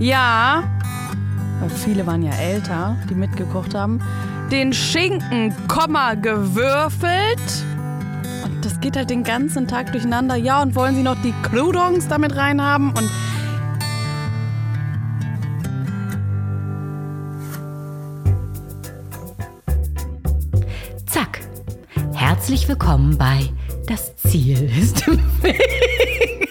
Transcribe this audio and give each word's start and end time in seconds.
Ja, 0.00 0.64
weil 1.60 1.68
viele 1.68 2.06
waren 2.06 2.22
ja 2.22 2.32
älter, 2.32 2.96
die 3.10 3.14
mitgekocht 3.14 3.74
haben, 3.74 4.00
den 4.50 4.72
Schinken, 4.72 5.54
Komma, 5.68 6.14
gewürfelt. 6.14 7.66
Und 8.42 8.64
das 8.64 8.80
geht 8.80 8.96
halt 8.96 9.10
den 9.10 9.24
ganzen 9.24 9.68
Tag 9.68 9.92
durcheinander. 9.92 10.36
Ja, 10.36 10.62
und 10.62 10.74
wollen 10.74 10.94
sie 10.94 11.02
noch 11.02 11.20
die 11.20 11.34
Croutons 11.42 12.08
damit 12.08 12.34
reinhaben 12.34 12.94
und 12.96 13.10
Zack. 21.04 21.40
Herzlich 22.14 22.66
willkommen 22.66 23.18
bei 23.18 23.50
Das 23.86 24.16
Ziel 24.16 24.62
ist 24.80 25.06
im 25.06 25.18
Weg. 25.42 26.49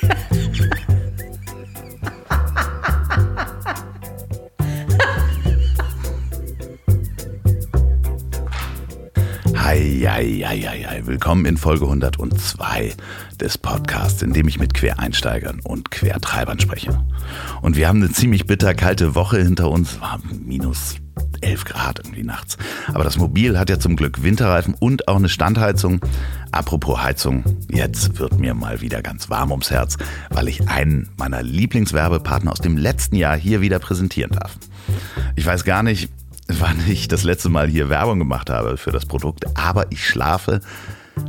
Eieieiei. 10.50 11.06
Willkommen 11.06 11.46
in 11.46 11.58
Folge 11.58 11.86
102 11.86 12.96
des 13.40 13.60
Podcasts, 13.60 14.24
in 14.24 14.34
dem 14.34 14.48
ich 14.48 14.58
mit 14.58 14.74
Quereinsteigern 14.74 15.60
und 15.60 15.92
Quertreibern 15.92 16.60
spreche. 16.60 17.06
Und 17.62 17.76
wir 17.76 17.88
haben 17.88 18.02
eine 18.02 18.12
ziemlich 18.12 18.48
bitter 18.48 18.74
kalte 18.74 19.14
Woche 19.14 19.44
hinter 19.44 19.70
uns, 19.70 20.02
war 20.02 20.20
minus 20.44 20.96
11 21.42 21.66
Grad 21.66 22.00
irgendwie 22.00 22.24
nachts. 22.24 22.58
Aber 22.88 23.04
das 23.04 23.20
Mobil 23.20 23.60
hat 23.60 23.70
ja 23.70 23.78
zum 23.78 23.96
Glück 23.96 24.24
Winterreifen 24.24 24.74
und 24.74 25.08
auch 25.08 25.18
eine 25.18 25.30
Standheizung. 25.30 26.02
Apropos 26.52 27.04
Heizung, 27.04 27.44
jetzt 27.70 28.18
wird 28.18 28.40
mir 28.40 28.56
mal 28.56 28.82
wieder 28.82 29.04
ganz 29.04 29.30
warm 29.30 29.52
ums 29.52 29.70
Herz, 29.70 29.98
weil 30.32 30.48
ich 30.48 30.68
einen 30.68 31.10
meiner 31.16 31.44
Lieblingswerbepartner 31.44 32.52
aus 32.52 32.60
dem 32.60 32.76
letzten 32.76 33.18
Jahr 33.18 33.38
hier 33.38 33.62
wieder 33.62 33.78
präsentieren 33.78 34.32
darf. 34.32 34.58
Ich 35.36 35.46
weiß 35.46 35.64
gar 35.64 35.84
nicht, 35.84 36.10
wann 36.60 36.78
ich 36.88 37.08
das 37.08 37.24
letzte 37.24 37.50
Mal 37.50 37.68
hier 37.68 37.90
Werbung 37.90 38.20
gemacht 38.20 38.50
habe 38.50 38.78
für 38.78 38.92
das 38.92 39.06
Produkt, 39.06 39.46
aber 39.58 39.92
ich 39.92 40.06
schlafe 40.06 40.62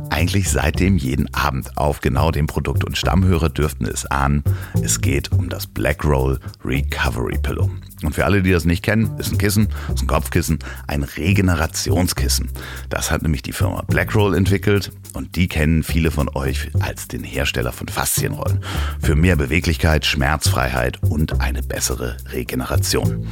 eigentlich 0.09 0.49
seitdem 0.49 0.97
jeden 0.97 1.33
Abend 1.33 1.77
auf 1.77 1.99
genau 1.99 2.31
dem 2.31 2.47
Produkt 2.47 2.83
und 2.85 2.97
Stammhörer 2.97 3.49
dürften 3.49 3.85
es 3.85 4.05
ahnen. 4.05 4.43
Es 4.81 5.01
geht 5.01 5.31
um 5.31 5.49
das 5.49 5.67
Black 5.67 6.05
Roll 6.05 6.39
Recovery 6.63 7.37
Pillow. 7.37 7.69
Und 8.03 8.15
für 8.15 8.25
alle, 8.25 8.41
die 8.41 8.51
das 8.51 8.65
nicht 8.65 8.83
kennen, 8.83 9.17
ist 9.19 9.31
ein 9.31 9.37
Kissen, 9.37 9.67
ist 9.93 10.01
ein 10.01 10.07
Kopfkissen, 10.07 10.59
ein 10.87 11.03
Regenerationskissen. 11.03 12.49
Das 12.89 13.11
hat 13.11 13.21
nämlich 13.21 13.43
die 13.43 13.51
Firma 13.51 13.83
Blackroll 13.87 14.35
entwickelt 14.35 14.91
und 15.13 15.35
die 15.35 15.47
kennen 15.47 15.83
viele 15.83 16.09
von 16.09 16.29
euch 16.33 16.71
als 16.79 17.07
den 17.07 17.23
Hersteller 17.23 17.71
von 17.71 17.87
Faszienrollen. 17.87 18.63
Für 19.01 19.15
mehr 19.15 19.35
Beweglichkeit, 19.35 20.05
Schmerzfreiheit 20.05 21.03
und 21.03 21.41
eine 21.41 21.61
bessere 21.61 22.17
Regeneration. 22.31 23.27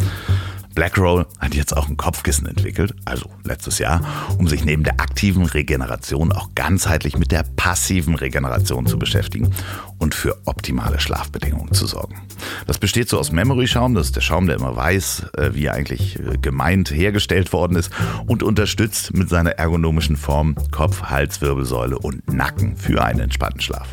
Blackroll 0.76 1.26
hat 1.40 1.56
jetzt 1.56 1.76
auch 1.76 1.90
ein 1.90 1.98
Kopfkissen 1.98 2.48
entwickelt, 2.48 2.94
also 3.06 3.30
letztes 3.44 3.80
Jahr, 3.80 4.02
um 4.38 4.48
sich 4.48 4.64
neben 4.64 4.84
der 4.84 5.00
aktiven 5.00 5.46
Regeneration 5.46 6.32
auch 6.32 6.50
ganzheitlich 6.56 7.18
mit 7.18 7.32
der 7.32 7.44
passiven 7.56 8.16
Regeneration 8.16 8.86
zu 8.86 8.98
beschäftigen 8.98 9.52
und 10.00 10.16
für 10.16 10.38
optimale 10.46 11.00
Schlafbedingungen 11.00 11.74
zu 11.74 11.86
sorgen. 11.86 12.22
Das 12.68 12.78
besteht 12.78 13.10
so 13.10 13.20
aus 13.20 13.32
Memory-Schaum, 13.32 13.96
das 13.96 14.08
ist 14.08 14.16
der 14.16 14.22
Schaum, 14.22 14.48
der 14.48 14.56
immer 14.56 14.76
weiß, 14.76 15.28
äh, 15.38 15.50
wie 15.54 15.66
er 15.66 15.74
eigentlich 15.74 16.18
äh, 16.20 16.38
gemeint 16.42 16.92
hergestellt 16.92 17.54
worden 17.54 17.76
ist 17.76 17.92
und 18.26 18.42
unterstützt 18.42 19.14
mit 19.14 19.30
seiner 19.30 19.52
ergonomischen 19.52 20.16
Form 20.16 20.56
Kopf, 20.72 21.04
Hals, 21.04 21.42
Wirbelsäule 21.42 22.00
und 22.00 22.32
Nacken 22.32 22.78
für 22.78 23.04
einen 23.04 23.20
entspannten 23.20 23.62
Schlaf. 23.62 23.90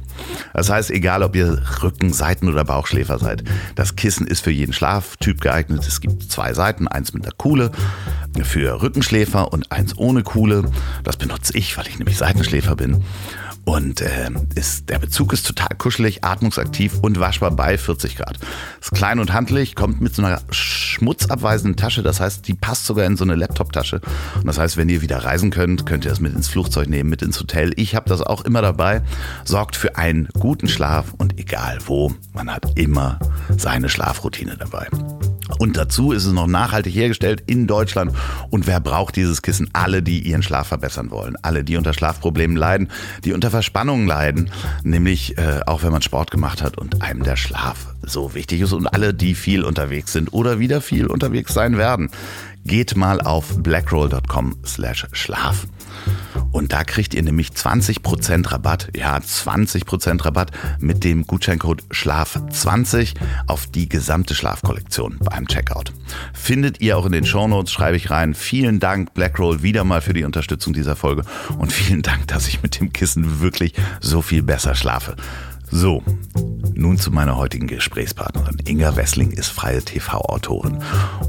Das 0.54 0.70
heißt, 0.70 0.90
egal 0.90 1.22
ob 1.22 1.36
ihr 1.36 1.62
Rücken-, 1.82 2.12
Seiten- 2.12 2.48
oder 2.48 2.64
Bauchschläfer 2.64 3.18
seid, 3.18 3.44
das 3.74 3.96
Kissen 3.96 4.26
ist 4.26 4.44
für 4.44 4.50
jeden 4.50 4.72
Schlaftyp 4.72 5.40
geeignet. 5.40 5.86
Es 5.86 6.00
gibt 6.00 6.30
zwei 6.30 6.54
Seiten 6.54 6.86
Seiten, 6.86 6.88
eins 6.88 7.12
mit 7.12 7.24
der 7.24 7.32
Kuhle 7.32 7.70
für 8.42 8.82
Rückenschläfer 8.82 9.52
und 9.52 9.72
eins 9.72 9.96
ohne 9.96 10.22
Kuhle. 10.22 10.70
Das 11.04 11.16
benutze 11.16 11.56
ich, 11.56 11.76
weil 11.78 11.86
ich 11.86 11.98
nämlich 11.98 12.18
Seitenschläfer 12.18 12.76
bin. 12.76 13.02
Und 13.66 14.00
äh, 14.00 14.30
ist, 14.54 14.88
der 14.90 15.00
Bezug 15.00 15.32
ist 15.32 15.44
total 15.44 15.76
kuschelig, 15.76 16.22
atmungsaktiv 16.22 17.00
und 17.02 17.18
waschbar 17.18 17.50
bei 17.50 17.76
40 17.76 18.14
Grad. 18.16 18.38
Ist 18.80 18.92
klein 18.92 19.18
und 19.18 19.32
handlich, 19.32 19.74
kommt 19.74 20.00
mit 20.00 20.14
so 20.14 20.22
einer 20.22 20.40
schmutzabweisenden 20.50 21.76
Tasche. 21.76 22.04
Das 22.04 22.20
heißt, 22.20 22.46
die 22.46 22.54
passt 22.54 22.86
sogar 22.86 23.04
in 23.06 23.16
so 23.16 23.24
eine 23.24 23.34
Laptop-Tasche. 23.34 24.00
Und 24.36 24.46
das 24.46 24.58
heißt, 24.58 24.76
wenn 24.76 24.88
ihr 24.88 25.02
wieder 25.02 25.24
reisen 25.24 25.50
könnt, 25.50 25.84
könnt 25.84 26.04
ihr 26.04 26.10
das 26.10 26.20
mit 26.20 26.32
ins 26.32 26.46
Flugzeug 26.46 26.88
nehmen, 26.88 27.10
mit 27.10 27.22
ins 27.22 27.40
Hotel. 27.40 27.72
Ich 27.74 27.96
habe 27.96 28.08
das 28.08 28.22
auch 28.22 28.44
immer 28.44 28.62
dabei. 28.62 29.02
Sorgt 29.44 29.74
für 29.74 29.96
einen 29.96 30.28
guten 30.38 30.68
Schlaf 30.68 31.12
und 31.18 31.36
egal 31.36 31.78
wo, 31.86 32.14
man 32.34 32.54
hat 32.54 32.78
immer 32.78 33.18
seine 33.58 33.88
Schlafroutine 33.88 34.56
dabei. 34.56 34.86
Und 35.58 35.76
dazu 35.76 36.12
ist 36.12 36.24
es 36.24 36.32
noch 36.32 36.46
nachhaltig 36.46 36.94
hergestellt 36.94 37.42
in 37.46 37.66
Deutschland. 37.66 38.12
Und 38.50 38.66
wer 38.66 38.80
braucht 38.80 39.16
dieses 39.16 39.42
Kissen? 39.42 39.68
Alle, 39.72 40.02
die 40.02 40.20
ihren 40.20 40.42
Schlaf 40.42 40.68
verbessern 40.68 41.10
wollen. 41.10 41.36
Alle, 41.42 41.64
die 41.64 41.76
unter 41.76 41.92
Schlafproblemen 41.92 42.56
leiden, 42.56 42.90
die 43.24 43.32
unter 43.32 43.50
Verspannungen 43.50 44.06
leiden. 44.06 44.50
Nämlich 44.82 45.38
äh, 45.38 45.60
auch 45.66 45.82
wenn 45.82 45.92
man 45.92 46.02
Sport 46.02 46.30
gemacht 46.30 46.62
hat 46.62 46.78
und 46.78 47.02
einem 47.02 47.22
der 47.22 47.36
Schlaf 47.36 47.94
so 48.02 48.34
wichtig 48.34 48.60
ist. 48.60 48.72
Und 48.72 48.86
alle, 48.86 49.14
die 49.14 49.34
viel 49.34 49.64
unterwegs 49.64 50.12
sind 50.12 50.32
oder 50.32 50.58
wieder 50.58 50.80
viel 50.80 51.06
unterwegs 51.06 51.54
sein 51.54 51.76
werden. 51.76 52.10
Geht 52.64 52.96
mal 52.96 53.20
auf 53.20 53.62
blackroll.com 53.62 54.56
slash 54.64 55.06
Schlaf. 55.12 55.66
Und 56.52 56.72
da 56.72 56.84
kriegt 56.84 57.12
ihr 57.12 57.22
nämlich 57.22 57.50
20% 57.50 58.50
Rabatt, 58.50 58.88
ja 58.96 59.16
20% 59.18 60.24
Rabatt 60.24 60.52
mit 60.80 61.04
dem 61.04 61.26
Gutscheincode 61.26 61.82
SCHLAF20 61.90 63.14
auf 63.46 63.66
die 63.66 63.88
gesamte 63.88 64.34
Schlafkollektion 64.34 65.18
beim 65.18 65.46
Checkout. 65.46 65.92
Findet 66.32 66.80
ihr 66.80 66.96
auch 66.96 67.04
in 67.04 67.12
den 67.12 67.26
Shownotes, 67.26 67.72
schreibe 67.72 67.96
ich 67.96 68.10
rein. 68.10 68.34
Vielen 68.34 68.80
Dank 68.80 69.12
Blackroll 69.12 69.62
wieder 69.62 69.84
mal 69.84 70.00
für 70.00 70.14
die 70.14 70.24
Unterstützung 70.24 70.72
dieser 70.72 70.96
Folge 70.96 71.24
und 71.58 71.72
vielen 71.72 72.02
Dank, 72.02 72.28
dass 72.28 72.48
ich 72.48 72.62
mit 72.62 72.80
dem 72.80 72.92
Kissen 72.92 73.40
wirklich 73.40 73.74
so 74.00 74.22
viel 74.22 74.42
besser 74.42 74.74
schlafe. 74.74 75.16
So, 75.70 76.02
nun 76.76 76.98
zu 76.98 77.10
meiner 77.10 77.36
heutigen 77.36 77.66
Gesprächspartnerin. 77.66 78.58
Inga 78.64 78.96
Wessling 78.96 79.30
ist 79.30 79.48
freie 79.48 79.82
TV-Autorin 79.82 80.78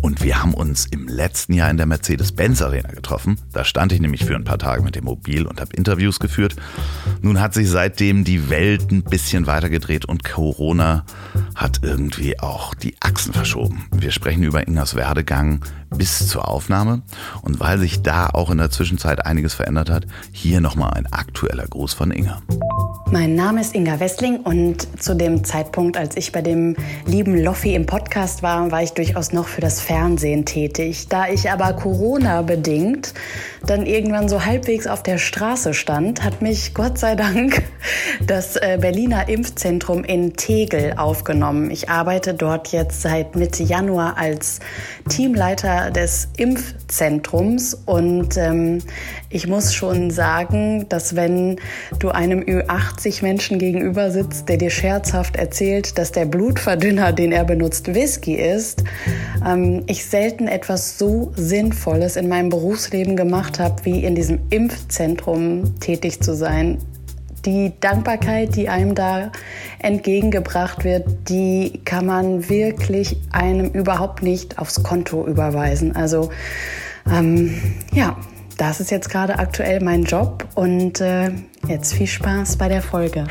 und 0.02 0.22
wir 0.22 0.42
haben 0.42 0.54
uns 0.54 0.86
im 0.86 1.08
letzten 1.08 1.54
Jahr 1.54 1.70
in 1.70 1.78
der 1.78 1.86
Mercedes-Benz 1.86 2.62
Arena 2.62 2.90
getroffen. 2.90 3.40
Da 3.54 3.64
stand 3.64 3.92
ich 3.92 4.02
nämlich 4.02 4.26
für 4.26 4.36
ein 4.36 4.44
paar 4.44 4.60
Tage 4.60 4.84
mit 4.84 4.96
dem 4.96 5.06
Mobil 5.06 5.46
und 5.46 5.62
habe 5.62 5.76
Interviews 5.76 6.20
geführt. 6.20 6.56
Nun 7.22 7.40
hat 7.40 7.54
sich 7.54 7.70
seitdem 7.70 8.24
die 8.24 8.50
Welt 8.50 8.92
ein 8.92 9.04
bisschen 9.04 9.48
weitergedreht 9.48 10.06
und 10.06 10.24
Corona 10.24 11.06
hat 11.56 11.80
irgendwie 11.82 12.40
auch 12.40 12.74
die 12.74 12.96
Achsen 13.00 13.34
verschoben. 13.34 13.86
Wir 13.92 14.12
sprechen 14.12 14.44
über 14.44 14.68
Ingas 14.68 14.96
Werdegang 14.96 15.62
bis 15.90 16.28
zur 16.28 16.48
Aufnahme 16.48 17.02
und 17.42 17.60
weil 17.60 17.80
sich 17.80 18.02
da 18.02 18.28
auch 18.28 18.52
in 18.52 18.58
der 18.58 18.70
Zwischenzeit 18.70 19.26
einiges 19.26 19.54
verändert 19.54 19.90
hat, 19.90 20.06
hier 20.32 20.62
nochmal 20.62 20.94
ein 20.94 21.12
aktueller 21.12 21.66
Gruß 21.66 21.94
von 21.94 22.12
Inga. 22.12 22.42
Mein 23.12 23.36
Name 23.36 23.62
ist 23.62 23.74
Inga 23.74 24.00
Wessling 24.02 24.42
und 24.42 25.02
zu 25.02 25.16
dem 25.16 25.37
Zeitpunkt, 25.44 25.98
als 25.98 26.18
ich 26.18 26.32
bei 26.32 26.42
dem 26.42 26.76
lieben 27.06 27.38
Loffi 27.38 27.76
im 27.76 27.86
Podcast 27.86 28.44
war, 28.44 28.72
war 28.72 28.84
ich 28.84 28.94
durchaus 28.94 29.34
noch 29.34 29.48
für 29.48 29.62
das 29.62 29.82
Fernsehen 29.82 30.46
tätig. 30.46 31.08
Da 31.10 31.28
ich 31.28 31.50
aber 31.50 31.74
Corona 31.74 32.42
bedingt 32.42 33.14
dann 33.66 33.86
irgendwann 33.86 34.30
so 34.30 34.46
halbwegs 34.46 34.88
auf 34.88 35.04
der 35.04 35.18
Straße 35.18 35.74
stand, 35.74 36.24
hat 36.24 36.42
mich 36.42 36.74
Gott 36.74 36.98
sei 36.98 37.16
Dank 37.16 37.64
das 38.28 38.56
äh, 38.56 38.78
Berliner 38.80 39.30
Impfzentrum 39.30 40.04
in 40.04 40.36
Tegel 40.36 40.94
aufgenommen. 40.98 41.72
Ich 41.72 41.90
arbeite 41.90 42.34
dort 42.34 42.70
jetzt 42.70 43.02
seit 43.02 43.36
Mitte 43.36 43.64
Januar 43.64 44.18
als 44.18 44.60
Teamleiter 45.10 45.92
des 45.92 46.30
Impfzentrums 46.38 47.74
und 47.74 48.38
ähm, 48.38 48.80
ich 49.30 49.48
muss 49.48 49.74
schon 49.74 50.10
sagen, 50.10 50.88
dass 50.90 51.16
wenn 51.16 51.58
du 52.00 52.10
einem 52.10 52.40
Ü80 52.40 53.24
Menschen 53.24 53.60
gegenüber 53.60 54.10
sitzt, 54.10 54.48
der 54.48 54.58
dir 54.58 54.70
scherzhaft 54.70 55.36
erzählt, 55.36 55.98
dass 55.98 56.12
der 56.12 56.26
Blutverdünner, 56.26 57.12
den 57.12 57.32
er 57.32 57.44
benutzt, 57.44 57.94
Whisky 57.94 58.36
ist, 58.36 58.84
ähm, 59.46 59.84
ich 59.88 60.06
selten 60.06 60.48
etwas 60.48 60.98
so 60.98 61.34
Sinnvolles 61.36 62.16
in 62.16 62.30
meinem 62.30 62.50
Berufsleben 62.50 63.18
gemacht 63.18 63.60
habe, 63.60 63.84
wie 63.84 64.04
in 64.06 64.16
diesem 64.16 64.40
Impfzentrum 64.50 65.78
tätig 65.80 66.22
zu 66.22 66.34
sein 66.34 66.78
die 67.46 67.72
Dankbarkeit, 67.80 68.56
die 68.56 68.68
einem 68.68 68.94
da 68.94 69.32
entgegengebracht 69.80 70.84
wird, 70.84 71.08
die 71.30 71.80
kann 71.86 72.06
man 72.06 72.50
wirklich 72.50 73.18
einem 73.32 73.68
überhaupt 73.68 74.22
nicht 74.22 74.60
aufs 74.60 74.84
Konto 74.84 75.26
überweisen. 75.26 75.96
Also 75.96 76.30
ähm, 77.10 77.62
ja, 77.94 78.18
das 78.58 78.80
ist 78.80 78.92
jetzt 78.92 79.10
gerade 79.10 79.40
aktuell 79.40 79.82
mein 79.82 80.04
Job 80.04 80.48
und 80.56 81.00
äh, 81.00 81.32
jetzt 81.68 81.94
viel 81.94 82.08
Spaß 82.08 82.58
bei 82.58 82.68
der 82.68 82.82
Folge. 82.82 83.28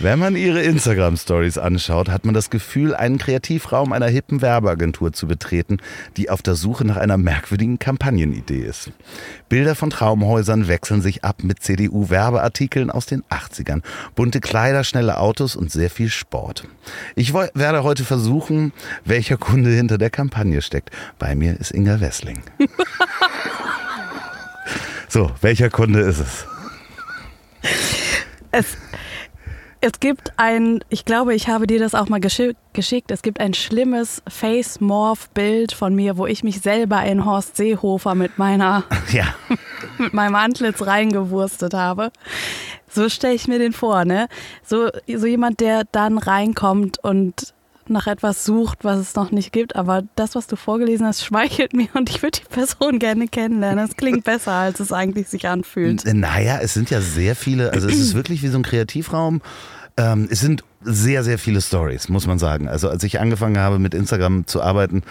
Wenn 0.00 0.20
man 0.20 0.36
ihre 0.36 0.62
Instagram-Stories 0.62 1.58
anschaut, 1.58 2.08
hat 2.08 2.24
man 2.24 2.32
das 2.32 2.50
Gefühl, 2.50 2.94
einen 2.94 3.18
Kreativraum 3.18 3.92
einer 3.92 4.06
hippen 4.06 4.40
Werbeagentur 4.40 5.12
zu 5.12 5.26
betreten, 5.26 5.78
die 6.16 6.30
auf 6.30 6.40
der 6.40 6.54
Suche 6.54 6.84
nach 6.84 6.96
einer 6.96 7.16
merkwürdigen 7.16 7.80
Kampagnenidee 7.80 8.60
ist. 8.60 8.92
Bilder 9.48 9.74
von 9.74 9.90
Traumhäusern 9.90 10.68
wechseln 10.68 11.02
sich 11.02 11.24
ab 11.24 11.42
mit 11.42 11.64
CDU-Werbeartikeln 11.64 12.92
aus 12.92 13.06
den 13.06 13.24
80ern, 13.24 13.82
bunte 14.14 14.38
Kleider, 14.38 14.84
schnelle 14.84 15.18
Autos 15.18 15.56
und 15.56 15.72
sehr 15.72 15.90
viel 15.90 16.10
Sport. 16.10 16.62
Ich 17.16 17.34
werde 17.34 17.82
heute 17.82 18.04
versuchen, 18.04 18.72
welcher 19.04 19.36
Kunde 19.36 19.70
hinter 19.70 19.98
der 19.98 20.10
Kampagne 20.10 20.62
steckt. 20.62 20.92
Bei 21.18 21.34
mir 21.34 21.58
ist 21.58 21.72
Inga 21.72 22.00
Wessling. 22.00 22.40
so, 25.08 25.32
welcher 25.40 25.70
Kunde 25.70 26.02
ist 26.02 26.20
es? 26.20 26.46
Es 28.52 28.76
es 29.80 30.00
gibt 30.00 30.32
ein, 30.36 30.80
ich 30.88 31.04
glaube, 31.04 31.34
ich 31.34 31.48
habe 31.48 31.66
dir 31.66 31.78
das 31.78 31.94
auch 31.94 32.08
mal 32.08 32.20
geschickt, 32.20 33.10
es 33.10 33.22
gibt 33.22 33.40
ein 33.40 33.54
schlimmes 33.54 34.22
Face-Morph-Bild 34.28 35.72
von 35.72 35.94
mir, 35.94 36.16
wo 36.16 36.26
ich 36.26 36.42
mich 36.42 36.60
selber 36.60 37.02
in 37.04 37.24
Horst 37.24 37.56
Seehofer 37.56 38.14
mit 38.14 38.38
meiner, 38.38 38.84
ja. 39.12 39.34
mit 39.98 40.14
meinem 40.14 40.34
Antlitz 40.34 40.84
reingewurstet 40.84 41.74
habe. 41.74 42.10
So 42.90 43.08
stelle 43.08 43.34
ich 43.34 43.46
mir 43.46 43.58
den 43.58 43.72
vor, 43.72 44.04
ne? 44.04 44.28
So, 44.64 44.88
so 45.06 45.26
jemand, 45.26 45.60
der 45.60 45.84
dann 45.92 46.18
reinkommt 46.18 46.98
und 47.02 47.54
nach 47.90 48.06
etwas 48.06 48.44
sucht, 48.44 48.84
was 48.84 48.98
es 48.98 49.14
noch 49.14 49.30
nicht 49.30 49.52
gibt. 49.52 49.76
Aber 49.76 50.02
das, 50.16 50.34
was 50.34 50.46
du 50.46 50.56
vorgelesen 50.56 51.06
hast, 51.06 51.24
schmeichelt 51.24 51.72
mir 51.72 51.88
und 51.94 52.10
ich 52.10 52.22
würde 52.22 52.40
die 52.40 52.52
Person 52.52 52.98
gerne 52.98 53.28
kennenlernen. 53.28 53.86
Das 53.86 53.96
klingt 53.96 54.24
besser, 54.24 54.52
als 54.52 54.80
es 54.80 54.92
eigentlich 54.92 55.28
sich 55.28 55.48
anfühlt. 55.48 56.04
Naja, 56.04 56.58
es 56.60 56.74
sind 56.74 56.90
ja 56.90 57.00
sehr 57.00 57.36
viele, 57.36 57.72
also 57.72 57.88
es 57.88 57.98
ist 57.98 58.14
wirklich 58.14 58.42
wie 58.42 58.48
so 58.48 58.58
ein 58.58 58.62
Kreativraum. 58.62 59.40
Ähm, 59.98 60.28
es 60.30 60.40
sind 60.40 60.62
sehr, 60.82 61.24
sehr 61.24 61.38
viele 61.38 61.60
Stories, 61.60 62.08
muss 62.08 62.26
man 62.28 62.38
sagen. 62.38 62.68
Also 62.68 62.88
als 62.88 63.02
ich 63.02 63.18
angefangen 63.18 63.58
habe 63.58 63.80
mit 63.80 63.94
Instagram 63.94 64.46
zu 64.46 64.62
arbeiten, 64.62 65.02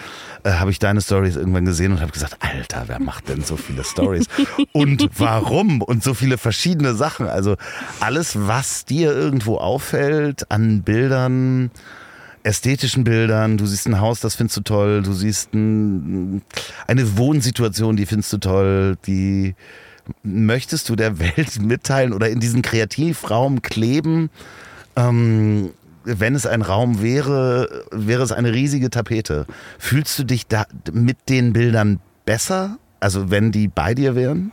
äh, 0.44 0.52
habe 0.52 0.70
ich 0.70 0.78
deine 0.78 1.02
Stories 1.02 1.36
irgendwann 1.36 1.66
gesehen 1.66 1.92
und 1.92 2.00
habe 2.00 2.10
gesagt, 2.10 2.36
Alter, 2.40 2.84
wer 2.86 2.98
macht 2.98 3.28
denn 3.28 3.42
so 3.42 3.56
viele 3.58 3.84
Stories? 3.84 4.26
und 4.72 5.10
warum? 5.18 5.82
Und 5.82 6.02
so 6.02 6.14
viele 6.14 6.38
verschiedene 6.38 6.94
Sachen. 6.94 7.28
Also 7.28 7.56
alles, 8.00 8.48
was 8.48 8.86
dir 8.86 9.12
irgendwo 9.12 9.58
auffällt 9.58 10.50
an 10.50 10.82
Bildern, 10.82 11.70
ästhetischen 12.42 13.04
Bildern, 13.04 13.58
du 13.58 13.66
siehst 13.66 13.86
ein 13.86 14.00
Haus, 14.00 14.20
das 14.20 14.34
findest 14.34 14.56
du 14.58 14.60
toll, 14.62 15.02
du 15.02 15.12
siehst 15.12 15.54
ein, 15.54 16.42
eine 16.86 17.18
Wohnsituation, 17.18 17.96
die 17.96 18.06
findest 18.06 18.32
du 18.32 18.38
toll, 18.38 18.96
die 19.06 19.54
möchtest 20.22 20.88
du 20.88 20.96
der 20.96 21.18
Welt 21.36 21.60
mitteilen 21.60 22.12
oder 22.12 22.28
in 22.28 22.40
diesen 22.40 22.62
Kreativraum 22.62 23.62
kleben? 23.62 24.30
Ähm, 24.96 25.70
wenn 26.04 26.34
es 26.34 26.46
ein 26.46 26.62
Raum 26.62 27.02
wäre, 27.02 27.84
wäre 27.90 28.22
es 28.22 28.32
eine 28.32 28.52
riesige 28.52 28.88
Tapete. 28.88 29.46
Fühlst 29.78 30.18
du 30.18 30.24
dich 30.24 30.46
da 30.46 30.64
mit 30.92 31.28
den 31.28 31.52
Bildern 31.52 32.00
besser? 32.24 32.78
Also 33.00 33.30
wenn 33.30 33.52
die 33.52 33.68
bei 33.68 33.94
dir 33.94 34.14
wären? 34.14 34.52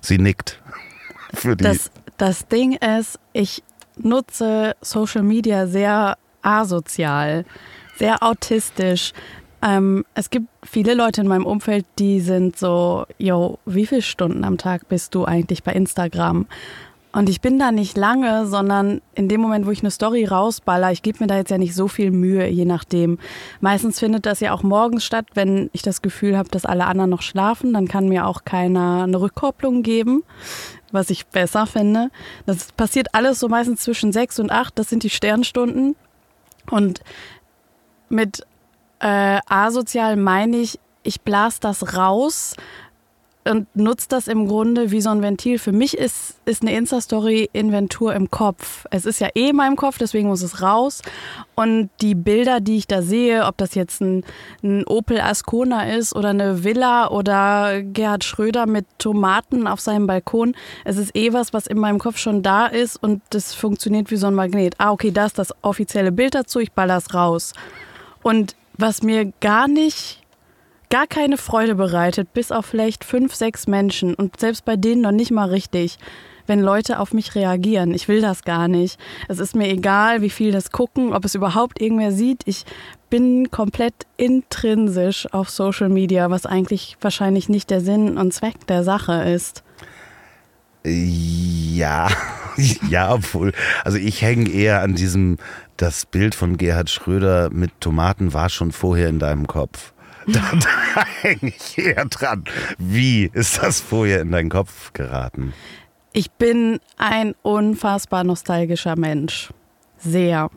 Sie 0.00 0.18
nickt. 0.18 0.62
Für 1.34 1.56
die. 1.56 1.64
Das, 1.64 1.90
das 2.16 2.46
Ding 2.46 2.74
ist, 2.74 3.18
ich 3.32 3.62
nutze 3.96 4.76
Social 4.80 5.22
Media 5.22 5.66
sehr 5.66 6.16
asozial, 6.48 7.44
sehr 7.96 8.22
autistisch. 8.22 9.12
Ähm, 9.60 10.04
es 10.14 10.30
gibt 10.30 10.46
viele 10.62 10.94
Leute 10.94 11.20
in 11.20 11.28
meinem 11.28 11.46
Umfeld, 11.46 11.84
die 11.98 12.20
sind 12.20 12.56
so, 12.56 13.06
yo, 13.18 13.58
wie 13.66 13.86
viele 13.86 14.02
Stunden 14.02 14.44
am 14.44 14.56
Tag 14.56 14.88
bist 14.88 15.14
du 15.14 15.24
eigentlich 15.24 15.62
bei 15.62 15.72
Instagram? 15.72 16.46
Und 17.10 17.28
ich 17.28 17.40
bin 17.40 17.58
da 17.58 17.72
nicht 17.72 17.96
lange, 17.96 18.46
sondern 18.46 19.00
in 19.14 19.28
dem 19.28 19.40
Moment, 19.40 19.66
wo 19.66 19.70
ich 19.70 19.80
eine 19.80 19.90
Story 19.90 20.26
rausballer, 20.26 20.92
ich 20.92 21.02
gebe 21.02 21.18
mir 21.20 21.26
da 21.26 21.36
jetzt 21.36 21.50
ja 21.50 21.58
nicht 21.58 21.74
so 21.74 21.88
viel 21.88 22.10
Mühe, 22.10 22.46
je 22.48 22.66
nachdem. 22.66 23.18
Meistens 23.60 23.98
findet 23.98 24.26
das 24.26 24.40
ja 24.40 24.52
auch 24.52 24.62
morgens 24.62 25.04
statt, 25.04 25.26
wenn 25.34 25.70
ich 25.72 25.82
das 25.82 26.02
Gefühl 26.02 26.36
habe, 26.36 26.50
dass 26.50 26.66
alle 26.66 26.84
anderen 26.84 27.10
noch 27.10 27.22
schlafen, 27.22 27.72
dann 27.72 27.88
kann 27.88 28.08
mir 28.08 28.26
auch 28.26 28.44
keiner 28.44 29.04
eine 29.04 29.20
Rückkopplung 29.20 29.82
geben, 29.82 30.22
was 30.92 31.08
ich 31.08 31.26
besser 31.26 31.66
finde. 31.66 32.10
Das 32.44 32.72
passiert 32.72 33.14
alles 33.14 33.40
so 33.40 33.48
meistens 33.48 33.80
zwischen 33.80 34.12
sechs 34.12 34.38
und 34.38 34.52
acht, 34.52 34.78
das 34.78 34.90
sind 34.90 35.02
die 35.02 35.10
Sternstunden. 35.10 35.96
Und 36.70 37.00
mit 38.08 38.46
äh, 39.00 39.38
asozial 39.46 40.16
meine 40.16 40.58
ich, 40.58 40.78
ich 41.02 41.20
blase 41.22 41.58
das 41.60 41.96
raus 41.96 42.54
und 43.44 43.66
nutze 43.74 44.08
das 44.08 44.28
im 44.28 44.46
Grunde 44.46 44.90
wie 44.90 45.00
so 45.00 45.10
ein 45.10 45.22
Ventil. 45.22 45.58
Für 45.58 45.72
mich 45.72 45.96
ist, 45.96 46.36
ist 46.44 46.62
eine 46.62 46.74
Insta-Story 46.74 47.48
Inventur 47.52 48.14
im 48.14 48.30
Kopf. 48.30 48.84
Es 48.90 49.06
ist 49.06 49.20
ja 49.20 49.28
eh 49.34 49.50
in 49.50 49.56
meinem 49.56 49.76
Kopf, 49.76 49.98
deswegen 49.98 50.28
muss 50.28 50.42
es 50.42 50.60
raus. 50.60 51.02
Und 51.54 51.90
die 52.00 52.14
Bilder, 52.14 52.60
die 52.60 52.76
ich 52.76 52.86
da 52.86 53.02
sehe, 53.02 53.46
ob 53.46 53.56
das 53.56 53.74
jetzt 53.74 54.00
ein, 54.00 54.24
ein 54.62 54.84
Opel 54.86 55.20
Ascona 55.20 55.94
ist 55.94 56.14
oder 56.14 56.30
eine 56.30 56.62
Villa 56.64 57.08
oder 57.08 57.82
Gerhard 57.82 58.24
Schröder 58.24 58.66
mit 58.66 58.86
Tomaten 58.98 59.66
auf 59.66 59.80
seinem 59.80 60.06
Balkon, 60.06 60.54
es 60.84 60.96
ist 60.96 61.16
eh 61.16 61.32
was, 61.32 61.52
was 61.52 61.66
in 61.66 61.78
meinem 61.78 61.98
Kopf 61.98 62.18
schon 62.18 62.42
da 62.42 62.66
ist 62.66 63.02
und 63.02 63.22
das 63.30 63.54
funktioniert 63.54 64.10
wie 64.10 64.16
so 64.16 64.26
ein 64.26 64.34
Magnet. 64.34 64.74
Ah, 64.78 64.92
okay, 64.92 65.10
da 65.10 65.26
ist 65.26 65.38
das 65.38 65.54
offizielle 65.62 66.12
Bild 66.12 66.34
dazu, 66.34 66.58
ich 66.60 66.72
baller 66.72 66.98
es 66.98 67.14
raus. 67.14 67.54
Und 68.22 68.56
was 68.76 69.02
mir 69.02 69.32
gar 69.40 69.68
nicht 69.68 70.22
gar 70.90 71.06
keine 71.06 71.36
Freude 71.36 71.74
bereitet, 71.74 72.32
bis 72.32 72.52
auf 72.52 72.66
vielleicht 72.66 73.04
fünf, 73.04 73.34
sechs 73.34 73.66
Menschen 73.66 74.14
und 74.14 74.38
selbst 74.40 74.64
bei 74.64 74.76
denen 74.76 75.02
noch 75.02 75.12
nicht 75.12 75.30
mal 75.30 75.48
richtig, 75.48 75.98
wenn 76.46 76.60
Leute 76.60 76.98
auf 76.98 77.12
mich 77.12 77.34
reagieren. 77.34 77.92
Ich 77.92 78.08
will 78.08 78.20
das 78.20 78.42
gar 78.42 78.68
nicht. 78.68 78.98
Es 79.28 79.38
ist 79.38 79.54
mir 79.54 79.68
egal, 79.68 80.22
wie 80.22 80.30
viel 80.30 80.50
das 80.50 80.70
gucken, 80.70 81.12
ob 81.12 81.24
es 81.24 81.34
überhaupt 81.34 81.80
irgendwer 81.80 82.12
sieht. 82.12 82.42
Ich 82.46 82.64
bin 83.10 83.50
komplett 83.50 83.94
intrinsisch 84.16 85.32
auf 85.32 85.50
Social 85.50 85.88
Media, 85.88 86.30
was 86.30 86.46
eigentlich 86.46 86.96
wahrscheinlich 87.00 87.48
nicht 87.48 87.70
der 87.70 87.80
Sinn 87.80 88.18
und 88.18 88.32
Zweck 88.32 88.66
der 88.66 88.82
Sache 88.82 89.24
ist. 89.24 89.62
Ja, 90.84 92.08
ja, 92.88 93.12
obwohl, 93.12 93.52
also 93.84 93.98
ich 93.98 94.22
hänge 94.22 94.48
eher 94.48 94.80
an 94.80 94.94
diesem, 94.94 95.36
das 95.76 96.06
Bild 96.06 96.34
von 96.34 96.56
Gerhard 96.56 96.88
Schröder 96.88 97.50
mit 97.50 97.72
Tomaten 97.80 98.32
war 98.32 98.48
schon 98.48 98.72
vorher 98.72 99.08
in 99.08 99.18
deinem 99.18 99.46
Kopf. 99.46 99.92
Da, 100.32 100.40
da 100.52 101.04
hänge 101.22 101.54
ich 101.56 101.78
eher 101.78 102.04
dran. 102.04 102.44
Wie 102.76 103.30
ist 103.32 103.62
das 103.62 103.80
vorher 103.80 104.20
in 104.20 104.30
deinen 104.30 104.50
Kopf 104.50 104.92
geraten? 104.92 105.54
Ich 106.12 106.30
bin 106.32 106.80
ein 106.98 107.34
unfassbar 107.42 108.24
nostalgischer 108.24 108.96
Mensch. 108.96 109.48
Sehr. 109.96 110.50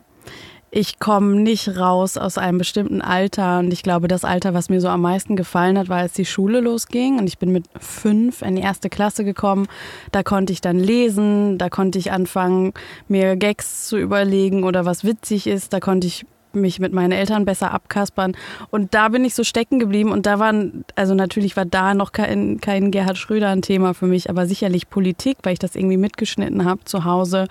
Ich 0.74 1.00
komme 1.00 1.42
nicht 1.42 1.78
raus 1.78 2.18
aus 2.18 2.38
einem 2.38 2.58
bestimmten 2.58 3.02
Alter 3.02 3.60
und 3.60 3.72
ich 3.72 3.84
glaube, 3.84 4.08
das 4.08 4.26
Alter, 4.26 4.54
was 4.54 4.70
mir 4.70 4.82
so 4.82 4.88
am 4.88 5.02
meisten 5.02 5.36
gefallen 5.36 5.78
hat, 5.78 5.90
war, 5.90 6.00
als 6.00 6.14
die 6.14 6.26
Schule 6.26 6.62
losging 6.62 7.18
und 7.20 7.28
ich 7.28 7.38
bin 7.38 7.52
mit 7.52 7.66
fünf 7.80 8.42
in 8.42 8.56
die 8.56 8.62
erste 8.62 8.90
Klasse 8.90 9.24
gekommen. 9.24 9.68
Da 10.12 10.24
konnte 10.24 10.54
ich 10.54 10.62
dann 10.62 10.80
lesen, 10.80 11.58
da 11.58 11.70
konnte 11.70 12.00
ich 12.00 12.12
anfangen, 12.12 12.74
mir 13.08 13.36
Gags 13.36 13.88
zu 13.88 13.98
überlegen 13.98 14.64
oder 14.64 14.86
was 14.86 15.04
witzig 15.04 15.48
ist, 15.48 15.74
da 15.74 15.80
konnte 15.80 16.08
ich 16.08 16.26
mich 16.56 16.80
mit 16.80 16.94
meinen 16.94 17.12
Eltern 17.12 17.46
besser 17.46 17.72
abkaspern. 17.74 18.34
Und 18.70 18.94
da 18.94 19.10
bin 19.10 19.26
ich 19.26 19.36
so 19.36 19.44
stecken 19.44 19.80
geblieben. 19.80 20.12
Und 20.12 20.26
da 20.26 20.40
waren, 20.40 20.84
also 20.96 21.14
natürlich 21.14 21.58
war 21.58 21.66
da 21.66 21.94
noch 21.94 22.12
kein, 22.12 22.60
kein 22.62 22.92
Gerhard 22.92 23.18
Schröder 23.18 23.50
ein 23.50 23.62
Thema 23.62 23.94
für 23.94 24.08
mich, 24.08 24.30
aber 24.30 24.46
sicherlich 24.46 24.90
Politik, 24.90 25.38
weil 25.44 25.54
ich 25.54 25.60
das 25.60 25.76
irgendwie 25.76 25.98
mitgeschnitten 25.98 26.66
habe 26.66 26.84
zu 26.86 27.06
Hause. 27.06 27.48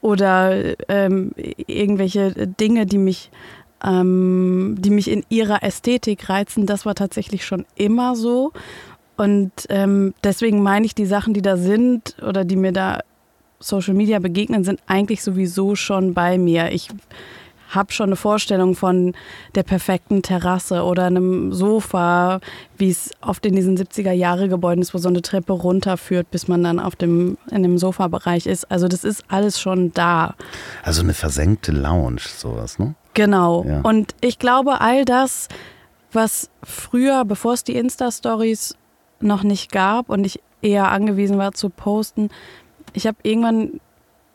Oder 0.00 0.74
ähm, 0.88 1.32
irgendwelche 1.36 2.32
Dinge, 2.46 2.86
die 2.86 2.98
mich, 2.98 3.30
ähm, 3.84 4.76
die 4.78 4.90
mich 4.90 5.10
in 5.10 5.24
ihrer 5.28 5.62
Ästhetik 5.62 6.28
reizen. 6.28 6.66
Das 6.66 6.86
war 6.86 6.94
tatsächlich 6.94 7.44
schon 7.44 7.64
immer 7.76 8.14
so. 8.14 8.52
Und 9.16 9.50
ähm, 9.68 10.14
deswegen 10.22 10.62
meine 10.62 10.86
ich, 10.86 10.94
die 10.94 11.06
Sachen, 11.06 11.34
die 11.34 11.42
da 11.42 11.56
sind 11.56 12.16
oder 12.22 12.44
die 12.44 12.54
mir 12.54 12.72
da 12.72 13.00
Social 13.60 13.94
Media 13.94 14.20
begegnen, 14.20 14.62
sind 14.62 14.80
eigentlich 14.86 15.22
sowieso 15.22 15.74
schon 15.74 16.14
bei 16.14 16.38
mir. 16.38 16.70
Ich 16.70 16.88
habe 17.68 17.92
schon 17.92 18.08
eine 18.08 18.16
Vorstellung 18.16 18.74
von 18.74 19.14
der 19.54 19.62
perfekten 19.62 20.22
Terrasse 20.22 20.82
oder 20.82 21.04
einem 21.04 21.52
Sofa, 21.52 22.40
wie 22.76 22.90
es 22.90 23.10
oft 23.20 23.44
in 23.46 23.54
diesen 23.54 23.76
70er-Jahre-Gebäuden 23.76 24.82
ist, 24.82 24.94
wo 24.94 24.98
so 24.98 25.08
eine 25.08 25.22
Treppe 25.22 25.52
runterführt, 25.52 26.30
bis 26.30 26.48
man 26.48 26.62
dann 26.62 26.80
auf 26.80 26.96
dem, 26.96 27.36
in 27.50 27.62
dem 27.62 27.78
Sofabereich 27.78 28.46
ist. 28.46 28.70
Also 28.70 28.88
das 28.88 29.04
ist 29.04 29.24
alles 29.28 29.60
schon 29.60 29.92
da. 29.92 30.34
Also 30.82 31.02
eine 31.02 31.14
versenkte 31.14 31.72
Lounge, 31.72 32.20
sowas, 32.20 32.78
ne? 32.78 32.94
Genau. 33.14 33.64
Ja. 33.64 33.80
Und 33.80 34.14
ich 34.20 34.38
glaube, 34.38 34.80
all 34.80 35.04
das, 35.04 35.48
was 36.12 36.50
früher, 36.62 37.24
bevor 37.24 37.54
es 37.54 37.64
die 37.64 37.76
Insta-Stories 37.76 38.76
noch 39.20 39.42
nicht 39.42 39.72
gab 39.72 40.08
und 40.08 40.24
ich 40.24 40.40
eher 40.62 40.90
angewiesen 40.90 41.38
war 41.38 41.52
zu 41.52 41.68
posten, 41.68 42.30
ich 42.92 43.06
habe 43.06 43.18
irgendwann 43.22 43.80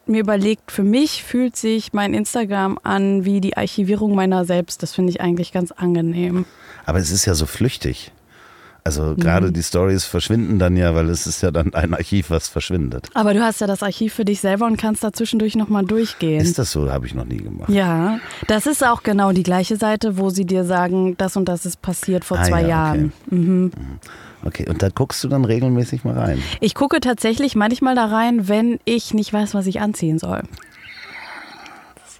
mir 0.05 0.19
überlegt, 0.21 0.71
für 0.71 0.83
mich 0.83 1.23
fühlt 1.23 1.55
sich 1.55 1.93
mein 1.93 2.13
Instagram 2.13 2.77
an 2.83 3.25
wie 3.25 3.41
die 3.41 3.55
Archivierung 3.57 4.15
meiner 4.15 4.45
selbst. 4.45 4.83
Das 4.83 4.93
finde 4.93 5.11
ich 5.11 5.21
eigentlich 5.21 5.51
ganz 5.51 5.71
angenehm. 5.71 6.45
Aber 6.85 6.99
es 6.99 7.11
ist 7.11 7.25
ja 7.25 7.33
so 7.35 7.45
flüchtig. 7.45 8.11
Also 8.85 9.15
gerade 9.15 9.47
Mhm. 9.47 9.53
die 9.53 9.63
Stories 9.63 10.03
verschwinden 10.03 10.59
dann 10.59 10.75
ja, 10.75 10.93
weil 10.93 11.09
es 11.09 11.25
ist 11.25 11.41
ja 11.41 11.51
dann 11.51 11.73
ein 11.73 11.93
Archiv, 11.93 12.29
was 12.29 12.49
verschwindet. 12.49 13.07
Aber 13.13 13.33
du 13.33 13.41
hast 13.41 13.61
ja 13.61 13.67
das 13.67 13.81
Archiv 13.81 14.13
für 14.13 14.25
dich 14.25 14.41
selber 14.41 14.65
und 14.65 14.75
kannst 14.75 15.05
da 15.05 15.13
zwischendurch 15.13 15.55
nochmal 15.55 15.85
durchgehen. 15.85 16.41
Ist 16.41 16.59
das 16.59 16.73
so? 16.73 16.91
Habe 16.91 17.05
ich 17.07 17.13
noch 17.13 17.23
nie 17.23 17.37
gemacht. 17.37 17.69
ja, 17.69 18.19
das 18.47 18.65
ist 18.65 18.85
auch 18.85 19.01
genau 19.03 19.31
die 19.31 19.43
gleiche 19.43 19.77
Seite, 19.77 20.17
wo 20.17 20.29
sie 20.31 20.43
dir 20.45 20.65
sagen, 20.65 21.15
das 21.17 21.37
und 21.37 21.45
das 21.45 21.65
ist 21.65 21.81
passiert 21.81 22.25
vor 22.25 22.39
Ah, 22.39 22.43
zwei 22.43 22.61
ja, 22.63 22.67
Jahren. 22.67 23.13
Mhm. 23.29 23.71
Okay, 24.45 24.67
und 24.69 24.81
da 24.81 24.89
guckst 24.89 25.23
du 25.23 25.27
dann 25.27 25.45
regelmäßig 25.45 26.03
mal 26.03 26.17
rein. 26.17 26.41
Ich 26.59 26.75
gucke 26.75 26.99
tatsächlich 26.99 27.55
manchmal 27.55 27.95
da 27.95 28.05
rein, 28.05 28.47
wenn 28.47 28.79
ich 28.85 29.13
nicht 29.13 29.31
weiß, 29.31 29.53
was 29.53 29.67
ich 29.67 29.79
anziehen 29.81 30.19
soll. 30.19 30.43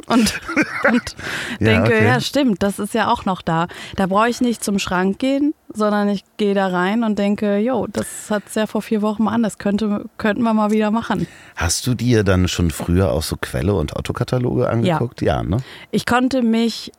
Und, 0.07 0.41
und 0.91 1.15
Ja, 1.59 1.67
denke, 1.81 1.95
okay. 1.95 2.05
ja, 2.05 2.19
stimmt, 2.19 2.61
das 2.63 2.79
ist 2.79 2.93
ja 2.93 3.11
auch 3.11 3.25
noch 3.25 3.41
da. 3.41 3.67
Da 3.95 4.07
brauche 4.07 4.27
ich 4.29 4.41
nicht 4.41 4.63
zum 4.63 4.79
Schrank 4.79 5.19
gehen, 5.19 5.53
sondern 5.73 6.09
ich 6.09 6.23
gehe 6.37 6.53
da 6.53 6.67
rein 6.67 7.03
und 7.03 7.17
denke, 7.19 7.57
jo, 7.57 7.87
das 7.87 8.29
hat 8.29 8.43
es 8.47 8.55
ja 8.55 8.67
vor 8.67 8.81
vier 8.81 9.01
Wochen 9.01 9.23
mal 9.23 9.31
an, 9.31 9.43
das 9.43 9.57
könnte, 9.57 10.05
könnten 10.17 10.43
wir 10.43 10.53
mal 10.53 10.71
wieder 10.71 10.91
machen. 10.91 11.27
Hast 11.55 11.87
du 11.87 11.93
dir 11.93 12.23
dann 12.23 12.47
schon 12.47 12.71
früher 12.71 13.11
auch 13.11 13.23
so 13.23 13.37
Quelle- 13.39 13.75
und 13.75 13.95
Autokataloge 13.95 14.69
angeguckt? 14.69 15.21
Ja, 15.21 15.41
ne? 15.43 15.57
Ich 15.91 16.05
konnte 16.05 16.41
mich, 16.41 16.91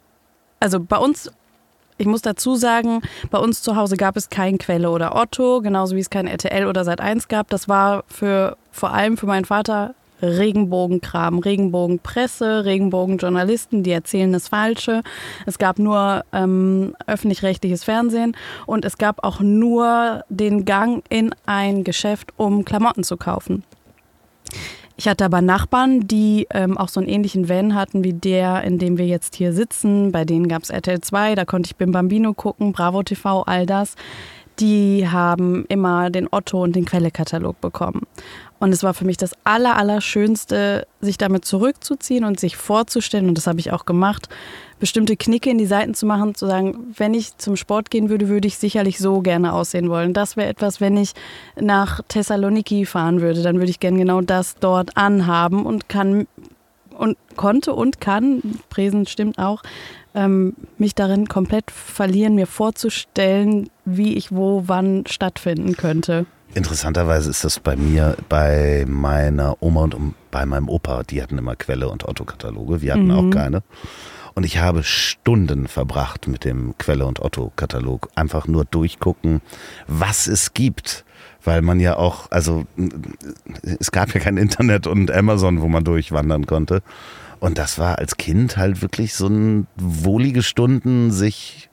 also 0.61 0.81
bei 0.81 0.97
uns, 0.97 1.31
ich 1.97 2.07
muss 2.07 2.23
dazu 2.23 2.57
sagen, 2.57 3.03
bei 3.31 3.39
uns 3.39 3.63
zu 3.63 3.77
Hause 3.77 3.97
gab 3.97 4.17
es 4.17 4.29
kein 4.29 4.59
Quelle 4.59 4.91
oder 4.91 5.15
Otto, 5.15 5.61
genauso 5.61 5.97
wie 5.97 6.01
es 6.01 6.11
kein 6.11 6.27
RTL 6.27 6.67
oder 6.67 6.83
Sat1 6.83 7.29
gab. 7.29 7.49
Das 7.51 7.69
war 7.69 8.05
für 8.09 8.57
vor 8.73 8.93
allem 8.93 9.17
für 9.17 9.27
meinen 9.27 9.45
Vater 9.45 9.95
Regenbogenkram, 10.23 11.39
Regenbogenpresse, 11.39 12.65
Regenbogenjournalisten, 12.65 13.83
die 13.83 13.91
erzählen 13.91 14.33
das 14.33 14.49
Falsche. 14.49 15.03
Es 15.45 15.59
gab 15.59 15.79
nur 15.79 16.25
ähm, 16.33 16.97
öffentlich-rechtliches 17.07 17.85
Fernsehen 17.85 18.37
und 18.67 18.85
es 18.85 18.97
gab 18.97 19.23
auch 19.23 19.41
nur 19.41 20.25
den 20.29 20.65
Gang 20.65 21.05
in 21.11 21.35
ein 21.47 21.85
Geschäft, 21.85 22.33
um 22.37 22.65
Klamotten 22.65 23.05
zu 23.05 23.17
kaufen. 23.17 23.65
Ich 25.05 25.09
hatte 25.11 25.27
aber 25.27 25.43
Nachbarn, 25.43 26.09
die 26.09 26.47
ähm, 26.49 26.79
auch 26.79 26.89
so 26.89 26.99
einen 26.99 27.11
ähnlichen 27.11 27.47
Van 27.47 27.75
hatten 27.75 28.05
wie 28.05 28.15
der, 28.15 28.65
in 28.65 28.79
dem 28.79 28.97
wir 28.97 29.05
jetzt 29.05 29.35
hier 29.35 29.53
sitzen. 29.53 30.13
Bei 30.13 30.25
denen 30.25 30.49
gab 30.49 30.63
es 30.63 30.71
RTL 30.71 30.99
2, 31.03 31.35
da 31.35 31.45
konnte 31.45 31.67
ich 31.67 31.77
Bim 31.77 31.93
Bambino 31.93 32.33
gucken, 32.33 32.73
Bravo 32.73 33.03
TV, 33.03 33.43
all 33.43 33.67
das. 33.67 33.97
Die 34.61 35.09
haben 35.09 35.65
immer 35.69 36.11
den 36.11 36.29
Otto 36.31 36.63
und 36.63 36.77
den 36.77 36.85
Quelle-Katalog 36.85 37.61
bekommen. 37.61 38.03
Und 38.61 38.73
es 38.73 38.83
war 38.83 38.95
für 38.95 39.05
mich 39.05 39.17
das 39.17 39.33
Aller, 39.45 39.77
Allerschönste, 39.77 40.87
sich 41.01 41.19
damit 41.19 41.45
zurückzuziehen 41.45 42.25
und 42.25 42.39
sich 42.39 42.57
vorzustellen, 42.57 43.29
und 43.29 43.37
das 43.37 43.47
habe 43.47 43.61
ich 43.61 43.73
auch 43.73 43.85
gemacht, 43.85 44.29
bestimmte 44.79 45.17
Knicke 45.17 45.51
in 45.51 45.59
die 45.59 45.67
Seiten 45.67 45.95
zu 45.95 46.07
machen, 46.07 46.35
zu 46.35 46.47
sagen, 46.47 46.95
wenn 46.97 47.15
ich 47.15 47.37
zum 47.37 47.57
Sport 47.57 47.91
gehen 47.91 48.09
würde, 48.09 48.29
würde 48.29 48.49
ich 48.49 48.59
sicherlich 48.59 48.99
so 48.99 49.21
gerne 49.21 49.53
aussehen 49.53 49.91
wollen. 49.91 50.13
Das 50.13 50.37
wäre 50.37 50.49
etwas, 50.49 50.81
wenn 50.81 50.97
ich 50.97 51.13
nach 51.61 52.01
Thessaloniki 52.09 52.87
fahren 52.87 53.21
würde, 53.21 53.43
dann 53.43 53.57
würde 53.59 53.71
ich 53.71 53.81
gerne 53.81 53.99
genau 53.99 54.21
das 54.21 54.57
dort 54.57 54.97
anhaben 54.97 55.67
und 55.67 55.89
kann 55.89 56.27
und 56.97 57.19
konnte 57.37 57.75
und 57.75 58.01
kann, 58.01 58.41
Präsent 58.71 59.11
stimmt 59.11 59.39
auch, 59.39 59.63
ähm, 60.15 60.55
mich 60.79 60.95
darin 60.95 61.27
komplett 61.27 61.71
verlieren, 61.71 62.35
mir 62.37 62.47
vorzustellen, 62.47 63.69
wie 63.85 64.14
ich 64.14 64.33
wo, 64.33 64.64
wann 64.67 65.05
stattfinden 65.07 65.76
könnte. 65.76 66.26
Interessanterweise 66.55 67.31
ist 67.31 67.45
das 67.45 67.59
bei 67.59 67.76
mir, 67.76 68.17
bei 68.29 68.85
meiner 68.87 69.61
Oma 69.61 69.83
und 69.83 70.14
bei 70.31 70.47
meinem 70.47 70.69
Opa, 70.69 71.03
die 71.03 71.23
hatten 71.23 71.38
immer 71.38 71.57
Quelle- 71.57 71.88
und 71.88 72.05
Autokataloge, 72.05 72.81
wir 72.81 72.93
hatten 72.93 73.11
auch 73.11 73.31
keine. 73.31 73.62
Und 74.35 74.45
ich 74.45 74.59
habe 74.59 74.83
Stunden 74.83 75.69
verbracht 75.69 76.26
mit 76.26 76.45
dem 76.45 76.76
Quelle- 76.79 77.07
und 77.07 77.21
Otto-Katalog. 77.21 78.09
Einfach 78.17 78.49
nur 78.49 78.64
durchgucken, 78.64 79.41
was 79.87 80.26
es 80.26 80.55
gibt. 80.55 81.05
Weil 81.45 81.62
man 81.62 81.79
ja 81.79 81.97
auch, 81.97 82.31
also 82.31 82.64
es 83.79 83.93
gab 83.93 84.12
ja 84.14 84.21
kein 84.21 84.37
Internet 84.37 84.87
und 84.87 85.11
Amazon, 85.11 85.61
wo 85.61 85.69
man 85.69 85.85
durchwandern 85.85 86.47
konnte. 86.47 86.83
Und 87.38 87.59
das 87.59 87.79
war 87.79 87.99
als 87.99 88.17
Kind 88.17 88.57
halt 88.57 88.83
wirklich 88.83 89.14
so 89.14 89.29
ein 89.29 89.67
wohlige 89.76 90.43
Stunden, 90.43 91.12
sich 91.12 91.69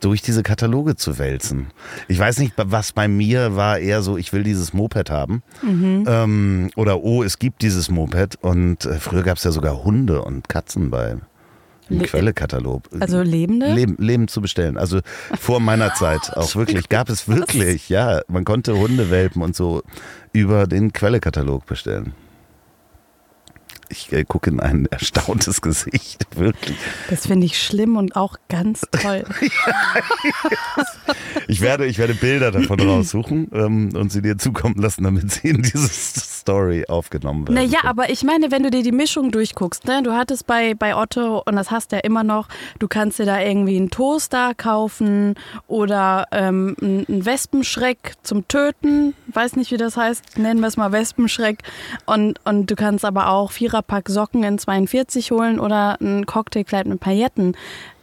durch 0.00 0.22
diese 0.22 0.42
Kataloge 0.42 0.96
zu 0.96 1.18
wälzen. 1.18 1.68
Ich 2.08 2.18
weiß 2.18 2.38
nicht, 2.38 2.54
was 2.56 2.92
bei 2.92 3.08
mir 3.08 3.56
war 3.56 3.78
eher 3.78 4.02
so, 4.02 4.16
ich 4.16 4.32
will 4.32 4.42
dieses 4.42 4.72
Moped 4.72 5.10
haben. 5.10 5.42
Ähm, 5.62 6.70
oder 6.76 7.02
oh, 7.02 7.22
es 7.22 7.38
gibt 7.38 7.62
dieses 7.62 7.90
Moped. 7.90 8.36
Und 8.42 8.84
äh, 8.84 8.98
früher 8.98 9.22
gab 9.22 9.38
es 9.38 9.44
ja 9.44 9.50
sogar 9.50 9.84
Hunde 9.84 10.22
und 10.22 10.48
Katzen 10.48 10.90
bei 10.90 11.16
im 11.88 12.00
Le- 12.00 12.04
Quelle-Katalog. 12.04 12.82
Also 12.98 13.22
Lebende? 13.22 13.72
Leben, 13.72 13.96
Leben 13.98 14.28
zu 14.28 14.40
bestellen. 14.40 14.76
Also 14.76 15.00
vor 15.38 15.60
meiner 15.60 15.94
Zeit 15.94 16.36
auch 16.36 16.54
wirklich. 16.56 16.88
Gab 16.88 17.08
es 17.08 17.28
wirklich, 17.28 17.88
ja. 17.88 18.22
Man 18.28 18.44
konnte 18.44 18.76
Hundewelpen 18.76 19.40
und 19.40 19.54
so 19.54 19.82
über 20.32 20.66
den 20.66 20.92
Quelle-Katalog 20.92 21.64
bestellen. 21.66 22.12
Ich 23.88 24.12
äh, 24.12 24.24
gucke 24.24 24.50
in 24.50 24.60
ein 24.60 24.86
erstauntes 24.86 25.60
Gesicht, 25.60 26.26
wirklich. 26.36 26.76
Das 27.08 27.26
finde 27.26 27.46
ich 27.46 27.60
schlimm 27.60 27.96
und 27.96 28.16
auch 28.16 28.36
ganz 28.48 28.82
toll. 28.90 29.24
Ich 31.48 31.60
werde, 31.60 31.86
ich 31.86 31.98
werde 31.98 32.14
Bilder 32.14 32.50
davon 32.50 32.80
raussuchen 32.88 33.50
ähm, 33.52 33.90
und 33.94 34.10
sie 34.10 34.22
dir 34.22 34.38
zukommen 34.38 34.76
lassen, 34.76 35.04
damit 35.04 35.30
sie 35.30 35.48
in 35.48 35.62
diese 35.62 35.88
Story 36.46 36.84
aufgenommen 36.86 37.48
werden. 37.48 37.54
Naja, 37.56 37.80
können. 37.80 37.88
aber 37.88 38.10
ich 38.10 38.22
meine, 38.22 38.52
wenn 38.52 38.62
du 38.62 38.70
dir 38.70 38.84
die 38.84 38.92
Mischung 38.92 39.32
durchguckst, 39.32 39.84
ne, 39.86 40.02
du 40.04 40.12
hattest 40.12 40.46
bei, 40.46 40.74
bei 40.74 40.96
Otto, 40.96 41.42
und 41.44 41.56
das 41.56 41.72
hast 41.72 41.90
du 41.90 41.96
ja 41.96 42.02
immer 42.02 42.22
noch, 42.22 42.48
du 42.78 42.86
kannst 42.86 43.18
dir 43.18 43.26
da 43.26 43.40
irgendwie 43.40 43.76
einen 43.76 43.90
Toaster 43.90 44.54
kaufen 44.54 45.34
oder 45.66 46.26
ähm, 46.30 46.76
einen 46.80 47.06
einen 47.08 47.26
Wespenschreck 47.26 48.14
zum 48.22 48.46
Töten, 48.48 49.14
weiß 49.28 49.56
nicht, 49.56 49.70
wie 49.72 49.76
das 49.76 49.96
heißt, 49.96 50.38
nennen 50.38 50.60
wir 50.60 50.68
es 50.68 50.76
mal 50.76 50.92
Wespenschreck. 50.92 51.62
Und, 52.04 52.38
und 52.44 52.70
du 52.70 52.76
kannst 52.76 53.04
aber 53.04 53.30
auch 53.30 53.50
Viererpack 53.50 54.08
Socken 54.08 54.44
in 54.44 54.58
42 54.58 55.30
holen 55.30 55.58
oder 55.58 56.00
ein 56.00 56.26
Cocktailkleid 56.26 56.86
mit 56.86 57.00
Pailletten. 57.00 57.56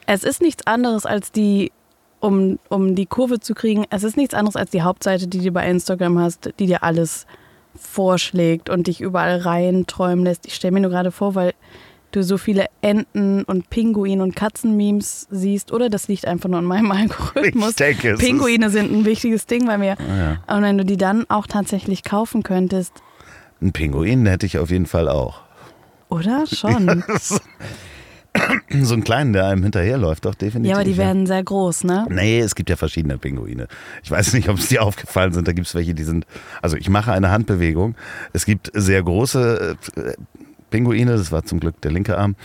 Es 0.05 0.23
ist 0.23 0.41
nichts 0.41 0.67
anderes 0.67 1.05
als 1.05 1.31
die 1.31 1.71
um, 2.19 2.57
um 2.69 2.95
die 2.95 3.05
Kurve 3.05 3.41
zu 3.41 3.53
kriegen, 3.53 3.85
es 3.89 4.03
ist 4.03 4.15
nichts 4.15 4.33
anderes 4.33 4.55
als 4.55 4.71
die 4.71 4.81
Hauptseite, 4.81 5.27
die 5.27 5.39
du 5.39 5.51
bei 5.51 5.69
Instagram 5.69 6.19
hast, 6.19 6.51
die 6.57 6.67
dir 6.67 6.81
alles 6.81 7.27
vorschlägt 7.75 8.70
und 8.70 8.88
dich 8.88 9.01
überall 9.01 9.38
reinträumen 9.38 10.25
lässt. 10.25 10.46
Ich 10.46 10.56
stelle 10.56 10.72
mir 10.74 10.80
nur 10.82 10.92
gerade 10.92 11.12
vor, 11.12 11.36
weil 11.36 11.53
du 12.12 12.24
so 12.24 12.38
viele 12.38 12.68
Enten 12.82 13.44
und 13.44 13.70
Pinguin 13.72 14.22
und 14.22 14.36
Katzenmemes 14.36 15.27
siehst, 15.32 15.72
oder 15.72 15.89
das 15.89 16.08
liegt 16.08 16.27
einfach 16.27 16.48
nur 16.50 16.60
an 16.60 16.65
meinem 16.65 16.92
Algorithmus. 16.92 17.72
Ich 17.72 17.75
denke, 17.77 18.15
Pinguine 18.20 18.70
sind 18.70 18.92
ein 18.92 19.06
wichtiges 19.06 19.48
Ding 19.48 19.65
bei 19.65 19.77
mir. 19.77 19.96
ja. 20.00 20.38
Und 20.56 20.62
wenn 20.63 20.77
du 20.77 20.86
die 20.86 20.98
dann 20.98 21.25
auch 21.30 21.48
tatsächlich 21.48 22.03
kaufen 22.03 22.44
könntest, 22.44 22.94
Einen 23.62 23.72
Pinguin 23.74 24.25
hätte 24.27 24.46
ich 24.46 24.60
auf 24.60 24.70
jeden 24.70 24.86
Fall 24.86 25.10
auch. 25.10 25.42
oder? 26.10 26.46
Schon. 26.51 27.03
So 28.81 28.93
einen 28.93 29.03
kleinen, 29.03 29.33
der 29.33 29.45
einem 29.45 29.63
hinterherläuft, 29.63 30.25
doch 30.25 30.35
definitiv. 30.35 30.71
Ja, 30.71 30.77
aber 30.77 30.85
die 30.85 30.97
werden 30.97 31.27
sehr 31.27 31.43
groß, 31.43 31.83
ne? 31.83 32.05
Nee, 32.09 32.39
es 32.39 32.55
gibt 32.55 32.69
ja 32.69 32.75
verschiedene 32.75 33.17
Pinguine. 33.17 33.67
Ich 34.01 34.09
weiß 34.09 34.33
nicht, 34.33 34.49
ob 34.49 34.57
es 34.57 34.67
dir 34.67 34.81
aufgefallen 34.83 35.33
sind. 35.33 35.47
Da 35.47 35.53
gibt 35.53 35.67
es 35.67 35.75
welche, 35.75 35.93
die 35.93 36.03
sind. 36.03 36.25
Also 36.61 36.75
ich 36.75 36.89
mache 36.89 37.11
eine 37.11 37.29
Handbewegung. 37.29 37.95
Es 38.33 38.45
gibt 38.45 38.71
sehr 38.73 39.03
große 39.03 39.77
äh, 39.95 40.13
Pinguine, 40.71 41.15
das 41.15 41.31
war 41.31 41.45
zum 41.45 41.59
Glück 41.59 41.79
der 41.81 41.91
linke 41.91 42.17
Arm. 42.17 42.35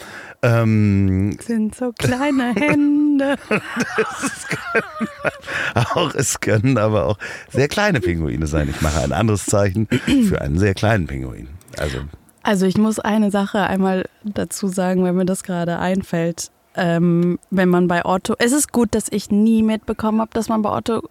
Ähm, 0.43 1.39
Sind 1.41 1.75
so 1.75 1.93
kleine 1.93 2.55
Hände. 2.55 3.37
auch 5.75 6.15
es 6.15 6.39
können 6.41 6.77
aber 6.77 7.07
auch 7.07 7.19
sehr 7.51 7.69
kleine 7.69 8.01
Pinguine 8.01 8.47
sein. 8.47 8.69
Ich 8.69 8.83
mache 8.83 9.01
ein 9.01 9.13
anderes 9.13 9.47
Zeichen 9.47 9.89
für 10.29 10.43
einen 10.43 10.59
sehr 10.59 10.75
kleinen 10.75 11.07
Pinguin. 11.07 11.49
Also 11.79 12.01
Also 12.49 12.65
ich 12.65 12.79
muss 12.79 12.99
eine 12.99 13.31
Sache 13.31 13.65
einmal 13.65 14.09
dazu 14.25 14.69
sagen, 14.69 15.05
wenn 15.05 15.15
mir 15.15 15.27
das 15.27 15.43
gerade 15.43 15.79
einfällt. 15.81 16.51
Ähm, 16.77 17.39
wenn 17.51 17.69
man 17.69 17.89
bei 17.89 18.07
Otto, 18.07 18.37
es 18.39 18.53
ist 18.53 18.73
gut, 18.73 18.95
dass 18.95 19.09
ich 19.11 19.31
nie 19.31 19.63
mitbekommen 19.63 20.23
habe, 20.23 20.31
dass 20.33 20.49
man 20.49 20.63
bei 20.63 20.75
Otto 20.75 21.03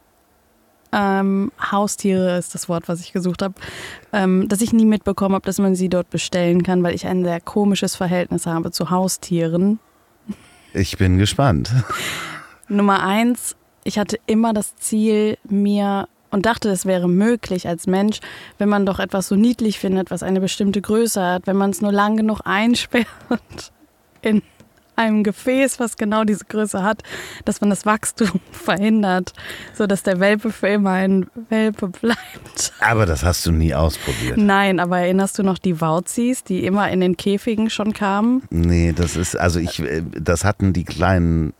ähm, 0.91 1.51
Haustiere 1.61 2.39
ist 2.39 2.55
das 2.55 2.67
Wort, 2.69 2.87
was 2.87 3.01
ich 3.01 3.13
gesucht 3.13 3.43
habe, 3.43 3.53
ähm, 4.13 4.47
dass 4.47 4.61
ich 4.61 4.73
nie 4.73 4.85
mitbekommen 4.85 5.35
habe, 5.35 5.45
dass 5.45 5.59
man 5.59 5.75
sie 5.75 5.89
dort 5.89 6.09
bestellen 6.09 6.63
kann, 6.63 6.81
weil 6.81 6.95
ich 6.95 7.05
ein 7.05 7.23
sehr 7.23 7.39
komisches 7.39 7.95
Verhältnis 7.95 8.47
habe 8.47 8.71
zu 8.71 8.89
Haustieren. 8.89 9.77
ich 10.73 10.97
bin 10.97 11.19
gespannt. 11.19 11.71
Nummer 12.67 13.03
eins, 13.03 13.55
ich 13.83 13.99
hatte 13.99 14.17
immer 14.25 14.53
das 14.53 14.75
Ziel, 14.77 15.37
mir 15.47 16.07
und 16.31 16.45
dachte, 16.45 16.69
es 16.69 16.85
wäre 16.85 17.07
möglich 17.07 17.67
als 17.67 17.87
Mensch, 17.87 18.19
wenn 18.57 18.69
man 18.69 18.85
doch 18.85 18.99
etwas 18.99 19.27
so 19.27 19.35
niedlich 19.35 19.79
findet, 19.79 20.11
was 20.11 20.23
eine 20.23 20.41
bestimmte 20.41 20.81
Größe 20.81 21.23
hat, 21.23 21.47
wenn 21.47 21.57
man 21.57 21.69
es 21.69 21.81
nur 21.81 21.91
lang 21.91 22.17
genug 22.17 22.41
einsperrt 22.45 23.71
in 24.21 24.41
einem 24.97 25.23
Gefäß, 25.23 25.79
was 25.79 25.95
genau 25.95 26.23
diese 26.23 26.45
Größe 26.45 26.83
hat, 26.83 27.03
dass 27.45 27.61
man 27.61 27.69
das 27.69 27.85
Wachstum 27.85 28.41
verhindert, 28.51 29.33
sodass 29.73 30.03
der 30.03 30.19
Welpe 30.19 30.51
für 30.51 30.67
immer 30.67 30.91
ein 30.91 31.27
Welpe 31.49 31.87
bleibt. 31.87 32.73
Aber 32.79 33.05
das 33.05 33.23
hast 33.23 33.45
du 33.45 33.51
nie 33.51 33.73
ausprobiert. 33.73 34.37
Nein, 34.37 34.79
aber 34.79 34.99
erinnerst 34.99 35.37
du 35.37 35.43
noch 35.43 35.59
die 35.59 35.79
Wauzis, 35.79 36.43
die 36.43 36.65
immer 36.65 36.89
in 36.89 36.99
den 36.99 37.15
Käfigen 37.15 37.69
schon 37.69 37.93
kamen? 37.93 38.43
Nee, 38.49 38.93
das 38.93 39.15
ist, 39.15 39.35
also 39.35 39.59
ich, 39.59 39.79
äh, 39.79 40.01
das 40.19 40.43
hatten 40.43 40.73
die 40.73 40.83
kleinen 40.83 41.53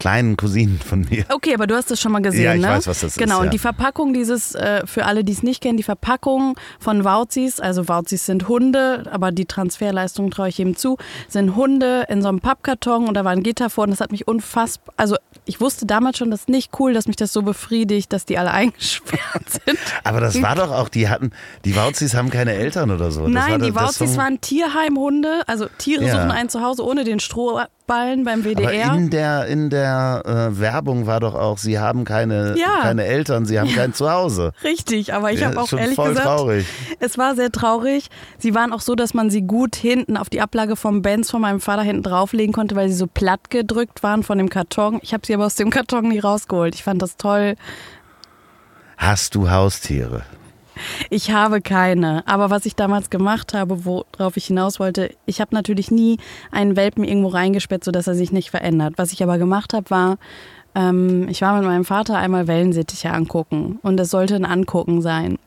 kleinen 0.00 0.36
Cousinen 0.36 0.80
von 0.80 1.06
mir. 1.08 1.24
Okay, 1.32 1.54
aber 1.54 1.68
du 1.68 1.76
hast 1.76 1.90
das 1.90 2.00
schon 2.00 2.10
mal 2.10 2.20
gesehen, 2.22 2.42
Ja, 2.44 2.54
ich 2.54 2.60
ne? 2.62 2.68
weiß, 2.68 2.88
was 2.88 3.00
das 3.00 3.12
ist, 3.12 3.18
Genau, 3.18 3.36
ja. 3.38 3.42
und 3.44 3.52
die 3.52 3.58
Verpackung 3.58 4.12
dieses, 4.12 4.54
äh, 4.56 4.84
für 4.86 5.06
alle, 5.06 5.22
die 5.22 5.32
es 5.32 5.42
nicht 5.44 5.62
kennen, 5.62 5.76
die 5.76 5.82
Verpackung 5.84 6.56
von 6.80 7.04
Wauzis, 7.04 7.60
also 7.60 7.86
Wauzis 7.88 8.26
sind 8.26 8.48
Hunde, 8.48 9.04
aber 9.12 9.30
die 9.30 9.46
Transferleistung 9.46 10.30
traue 10.32 10.48
ich 10.48 10.58
jedem 10.58 10.74
zu, 10.76 10.96
sind 11.28 11.54
Hunde 11.54 12.06
in 12.08 12.22
so 12.22 12.28
einem 12.28 12.40
Pappkarton 12.40 13.06
und 13.06 13.14
da 13.14 13.24
war 13.24 13.30
ein 13.32 13.42
Gitter 13.44 13.70
vor 13.70 13.84
und 13.84 13.90
das 13.90 14.00
hat 14.00 14.10
mich 14.10 14.26
unfassbar, 14.26 14.94
also 14.96 15.16
ich 15.44 15.60
wusste 15.60 15.86
damals 15.86 16.18
schon, 16.18 16.30
das 16.30 16.40
ist 16.40 16.48
nicht 16.48 16.72
cool, 16.80 16.92
dass 16.94 17.06
mich 17.06 17.16
das 17.16 17.32
so 17.32 17.42
befriedigt, 17.42 18.12
dass 18.12 18.24
die 18.24 18.38
alle 18.38 18.50
eingesperrt 18.52 19.50
sind. 19.64 19.78
Aber 20.04 20.20
das 20.20 20.40
war 20.42 20.54
doch 20.56 20.70
auch, 20.72 20.88
die 20.88 21.08
hatten, 21.08 21.30
die 21.64 21.76
Wauzis 21.76 22.14
haben 22.14 22.30
keine 22.30 22.54
Eltern 22.54 22.90
oder 22.90 23.10
so. 23.10 23.26
das 23.26 23.34
war 23.34 23.48
Nein, 23.48 23.60
die 23.62 23.72
das- 23.72 23.74
das 23.74 24.00
Wauzis 24.00 24.16
waren 24.16 24.40
Tierheimhunde, 24.40 25.42
also 25.46 25.66
Tiere 25.78 26.04
Ja. 26.06 26.12
suchen 26.14 26.30
ein 26.30 26.48
Zuhause 26.48 26.84
ohne 26.84 27.04
den 27.04 27.20
Strohballen 27.90 28.24
beim 28.24 28.40
Aber 28.40 28.50
WDR. 28.50 28.94
in 28.94 29.10
der, 29.10 29.46
in 29.46 29.70
der 29.70 30.22
äh, 30.24 30.60
Werbung 30.60 31.06
war 31.06 31.20
doch 31.20 31.34
auch, 31.34 31.58
sie 31.58 31.78
haben 31.78 32.04
keine, 32.04 32.54
Ja. 32.56 32.82
keine 32.82 33.04
Eltern, 33.04 33.46
sie 33.46 33.58
haben 33.58 33.72
kein 33.72 33.92
Zuhause. 33.94 34.52
Richtig, 34.64 35.12
aber 35.12 35.32
ich 35.32 35.40
Ja, 35.40 35.48
habe 35.48 35.60
auch 35.60 35.68
schon 35.68 35.78
ehrlich 35.80 35.96
voll 35.96 36.10
gesagt, 36.10 36.26
traurig. 36.26 36.66
es 37.00 37.18
war 37.18 37.34
sehr 37.34 37.50
traurig. 37.50 38.08
Sie 38.38 38.54
waren 38.54 38.72
auch 38.72 38.80
so, 38.80 38.94
dass 38.94 39.14
man 39.14 39.30
sie 39.30 39.42
gut 39.42 39.76
hinten 39.76 40.16
auf 40.16 40.30
die 40.30 40.40
Ablage 40.40 40.76
vom 40.76 41.02
Benz 41.02 41.30
von 41.30 41.40
meinem 41.40 41.60
Vater 41.60 41.82
hinten 41.82 42.02
drauflegen 42.04 42.52
konnte, 42.52 42.76
weil 42.76 42.88
sie 42.88 42.94
so 42.94 43.06
platt 43.06 43.50
gedrückt 43.50 44.02
waren 44.02 44.22
von 44.22 44.38
dem 44.38 44.48
Karton. 44.48 45.00
Ich 45.02 45.12
habe 45.12 45.26
sie 45.26 45.34
aber 45.34 45.46
aus 45.46 45.56
dem 45.56 45.70
Karton 45.70 46.08
nie 46.08 46.18
rausgeholt. 46.20 46.74
Ich 46.74 46.84
fand 46.84 47.02
das 47.02 47.16
toll. 47.16 47.56
Hast 48.96 49.34
du 49.34 49.50
Haustiere? 49.50 50.22
Ich 51.10 51.30
habe 51.30 51.60
keine. 51.60 52.26
Aber 52.26 52.50
was 52.50 52.66
ich 52.66 52.76
damals 52.76 53.10
gemacht 53.10 53.54
habe, 53.54 53.84
worauf 53.84 54.36
ich 54.36 54.46
hinaus 54.46 54.80
wollte, 54.80 55.14
ich 55.26 55.40
habe 55.40 55.54
natürlich 55.54 55.90
nie 55.90 56.18
einen 56.50 56.76
Welpen 56.76 57.04
irgendwo 57.04 57.28
reingesperrt, 57.28 57.84
sodass 57.84 58.06
er 58.06 58.14
sich 58.14 58.32
nicht 58.32 58.50
verändert. 58.50 58.94
Was 58.96 59.12
ich 59.12 59.22
aber 59.22 59.38
gemacht 59.38 59.74
habe, 59.74 59.90
war, 59.90 60.18
ähm, 60.74 61.28
ich 61.28 61.42
war 61.42 61.56
mit 61.56 61.64
meinem 61.64 61.84
Vater 61.84 62.16
einmal 62.16 62.46
Wellensittiche 62.46 63.12
angucken. 63.12 63.78
Und 63.82 63.98
es 64.00 64.10
sollte 64.10 64.36
ein 64.36 64.44
Angucken 64.44 65.02
sein. 65.02 65.38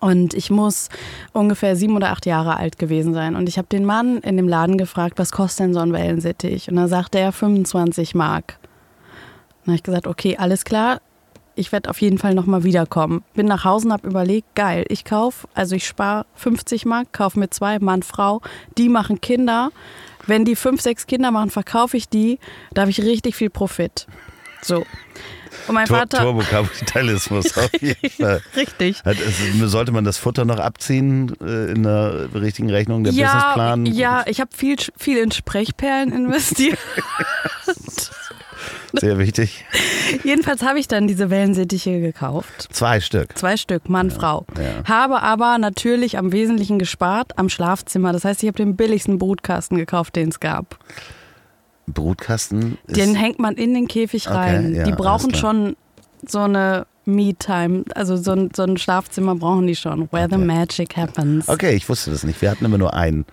Und 0.00 0.32
ich 0.32 0.50
muss 0.50 0.88
ungefähr 1.32 1.76
sieben 1.76 1.94
oder 1.94 2.10
acht 2.10 2.24
Jahre 2.24 2.56
alt 2.56 2.78
gewesen 2.78 3.12
sein. 3.12 3.36
Und 3.36 3.48
ich 3.48 3.58
habe 3.58 3.68
den 3.68 3.84
Mann 3.84 4.18
in 4.18 4.38
dem 4.38 4.48
Laden 4.48 4.78
gefragt, 4.78 5.18
was 5.18 5.30
kostet 5.30 5.66
denn 5.66 5.74
so 5.74 5.80
ein 5.80 5.92
Wellensittich? 5.92 6.70
Und 6.70 6.76
da 6.76 6.88
sagte 6.88 7.18
er 7.18 7.32
25 7.32 8.14
Mark. 8.14 8.58
Dann 9.60 9.72
habe 9.72 9.76
ich 9.76 9.82
gesagt, 9.82 10.06
okay, 10.06 10.38
alles 10.38 10.64
klar. 10.64 11.00
Ich 11.56 11.72
werde 11.72 11.90
auf 11.90 12.00
jeden 12.00 12.18
Fall 12.18 12.34
nochmal 12.34 12.64
wiederkommen. 12.64 13.22
Bin 13.34 13.46
nach 13.46 13.64
Hause 13.64 13.86
und 13.86 13.92
habe 13.92 14.08
überlegt, 14.08 14.54
geil, 14.54 14.84
ich 14.88 15.04
kaufe, 15.04 15.46
also 15.54 15.74
ich 15.76 15.86
spare 15.86 16.24
50 16.36 16.86
Mark, 16.86 17.12
kaufe 17.12 17.38
mir 17.38 17.50
zwei, 17.50 17.78
Mann, 17.78 18.02
Frau, 18.02 18.40
die 18.78 18.88
machen 18.88 19.20
Kinder. 19.20 19.70
Wenn 20.26 20.44
die 20.44 20.54
fünf, 20.56 20.80
sechs 20.80 21.06
Kinder 21.06 21.30
machen, 21.30 21.50
verkaufe 21.50 21.96
ich 21.96 22.08
die, 22.08 22.38
da 22.72 22.82
habe 22.82 22.90
ich 22.90 23.00
richtig 23.00 23.34
viel 23.34 23.50
Profit. 23.50 24.06
So. 24.62 24.84
Und 25.66 25.74
mein 25.74 25.86
Tur 25.86 25.96
Vater. 25.98 26.18
Turbokapitalismus 26.22 27.56
auf 27.58 27.70
jeden 27.80 28.10
Fall. 28.10 28.40
Richtig. 28.54 29.02
Hat, 29.04 29.16
sollte 29.64 29.90
man 29.92 30.04
das 30.04 30.16
Futter 30.18 30.44
noch 30.44 30.58
abziehen 30.58 31.34
äh, 31.40 31.72
in 31.72 31.82
der 31.82 32.28
richtigen 32.34 32.70
Rechnung, 32.70 33.02
der 33.02 33.12
Ja, 33.12 33.26
Businessplan? 33.32 33.86
ja, 33.86 34.24
ich 34.26 34.40
habe 34.40 34.50
viel, 34.56 34.76
viel 34.96 35.18
in 35.18 35.30
Sprechperlen 35.32 36.12
investiert. 36.12 36.78
Sehr 38.94 39.18
wichtig. 39.18 39.64
Jedenfalls 40.24 40.62
habe 40.62 40.78
ich 40.78 40.88
dann 40.88 41.06
diese 41.06 41.30
Wellensittiche 41.30 42.00
gekauft. 42.00 42.68
Zwei 42.70 43.00
Stück. 43.00 43.36
Zwei 43.38 43.56
Stück, 43.56 43.88
Mann, 43.88 44.10
Frau. 44.10 44.44
ja. 44.56 44.88
Habe 44.88 45.22
aber 45.22 45.58
natürlich 45.58 46.18
am 46.18 46.32
Wesentlichen 46.32 46.78
gespart 46.78 47.38
am 47.38 47.48
Schlafzimmer. 47.48 48.12
Das 48.12 48.24
heißt, 48.24 48.42
ich 48.42 48.48
habe 48.48 48.56
den 48.56 48.76
billigsten 48.76 49.18
Brutkasten 49.18 49.76
gekauft, 49.76 50.16
den 50.16 50.28
es 50.30 50.40
gab. 50.40 50.78
Brutkasten 51.86 52.78
ist 52.86 52.96
Den 52.96 53.14
hängt 53.14 53.38
man 53.38 53.54
in 53.54 53.74
den 53.74 53.88
Käfig 53.88 54.26
Okay, 54.28 54.36
rein. 54.36 54.74
ja, 54.74 54.84
die 54.84 54.92
brauchen 54.92 55.34
schon 55.34 55.76
so 56.26 56.40
eine 56.40 56.86
Me-Time. 57.04 57.84
Also 57.94 58.16
so 58.16 58.32
ein, 58.32 58.50
so 58.54 58.62
ein 58.62 58.76
Schlafzimmer 58.76 59.34
brauchen 59.34 59.66
die 59.66 59.74
schon. 59.76 60.08
Where 60.12 60.28
the 60.28 60.36
Okay. 60.36 60.44
magic 60.44 60.96
happens. 60.96 61.48
Okay, 61.48 61.74
ich 61.74 61.88
wusste 61.88 62.10
das 62.10 62.22
nicht. 62.24 62.40
Wir 62.42 62.50
hatten 62.50 62.64
immer 62.64 62.78
nur 62.78 62.94
einen. 62.94 63.24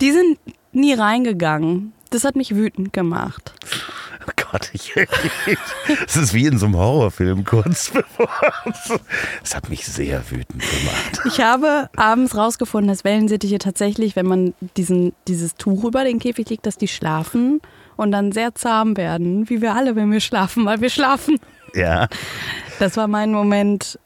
Die 0.00 0.10
sind 0.12 0.38
nie 0.72 0.94
reingegangen. 0.94 1.92
Das 2.12 2.24
hat 2.24 2.36
mich 2.36 2.54
wütend 2.54 2.92
gemacht. 2.92 3.52
Oh 4.28 4.30
Gott, 4.52 4.70
ich, 4.72 4.94
es 6.06 6.16
ist 6.16 6.32
wie 6.34 6.46
in 6.46 6.58
so 6.58 6.66
einem 6.66 6.76
Horrorfilm 6.76 7.44
kurz 7.44 7.90
bevor. 7.90 8.28
Es 9.42 9.54
hat 9.56 9.68
mich 9.68 9.84
sehr 9.86 10.22
wütend 10.30 10.62
gemacht. 10.62 11.20
Ich 11.24 11.40
habe 11.40 11.88
abends 11.96 12.36
rausgefunden, 12.36 12.88
dass 12.88 13.02
Wellensittiche 13.02 13.58
tatsächlich, 13.58 14.14
wenn 14.14 14.26
man 14.26 14.54
diesen, 14.76 15.12
dieses 15.26 15.54
Tuch 15.56 15.84
über 15.84 16.04
den 16.04 16.18
Käfig 16.20 16.48
legt, 16.50 16.66
dass 16.66 16.76
die 16.76 16.86
schlafen 16.88 17.60
und 17.96 18.12
dann 18.12 18.30
sehr 18.30 18.54
zahm 18.54 18.96
werden, 18.96 19.48
wie 19.50 19.60
wir 19.60 19.74
alle, 19.74 19.96
wenn 19.96 20.12
wir 20.12 20.20
schlafen, 20.20 20.64
weil 20.66 20.80
wir 20.80 20.90
schlafen. 20.90 21.38
Ja, 21.74 22.08
Das 22.78 22.96
war 22.96 23.08
mein 23.08 23.32
Moment, 23.32 23.98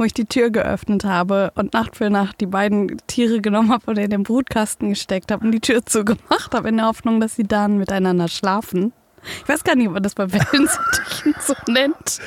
wo 0.00 0.04
ich 0.04 0.14
die 0.14 0.24
Tür 0.24 0.48
geöffnet 0.48 1.04
habe 1.04 1.52
und 1.56 1.74
Nacht 1.74 1.94
für 1.94 2.08
Nacht 2.08 2.40
die 2.40 2.46
beiden 2.46 2.96
Tiere 3.06 3.42
genommen 3.42 3.70
habe 3.70 3.90
und 3.90 3.98
in 3.98 4.08
den 4.08 4.22
Brutkasten 4.22 4.88
gesteckt 4.88 5.30
habe 5.30 5.44
und 5.44 5.52
die 5.52 5.60
Tür 5.60 5.84
zugemacht 5.84 6.54
habe, 6.54 6.70
in 6.70 6.78
der 6.78 6.86
Hoffnung, 6.86 7.20
dass 7.20 7.36
sie 7.36 7.44
dann 7.44 7.76
miteinander 7.76 8.26
schlafen. 8.28 8.94
Ich 9.42 9.48
weiß 9.48 9.62
gar 9.62 9.74
nicht, 9.74 9.88
ob 9.88 9.92
man 9.92 10.02
das 10.02 10.14
bei 10.14 10.32
Wellensittichen 10.32 11.34
so 11.46 11.52
nennt. 11.66 12.18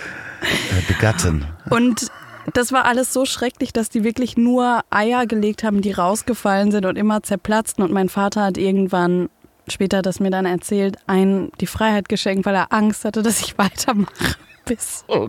äh, 0.43 0.87
begatten. 0.87 1.47
Und 1.71 2.11
das 2.53 2.71
war 2.71 2.85
alles 2.85 3.11
so 3.11 3.25
schrecklich, 3.25 3.73
dass 3.73 3.89
die 3.89 4.03
wirklich 4.03 4.37
nur 4.37 4.81
Eier 4.91 5.25
gelegt 5.25 5.63
haben, 5.63 5.81
die 5.81 5.93
rausgefallen 5.93 6.71
sind 6.71 6.85
und 6.85 6.95
immer 6.95 7.23
zerplatzten. 7.23 7.83
Und 7.83 7.91
mein 7.91 8.09
Vater 8.09 8.43
hat 8.43 8.59
irgendwann, 8.59 9.29
später 9.67 10.03
das 10.03 10.19
mir 10.19 10.29
dann 10.29 10.45
erzählt, 10.45 10.97
einen 11.07 11.51
die 11.59 11.65
Freiheit 11.65 12.07
geschenkt, 12.07 12.45
weil 12.45 12.53
er 12.53 12.71
Angst 12.71 13.03
hatte, 13.03 13.23
dass 13.23 13.41
ich 13.41 13.57
weitermache, 13.57 14.35
bis 14.65 15.03
Oh. 15.07 15.27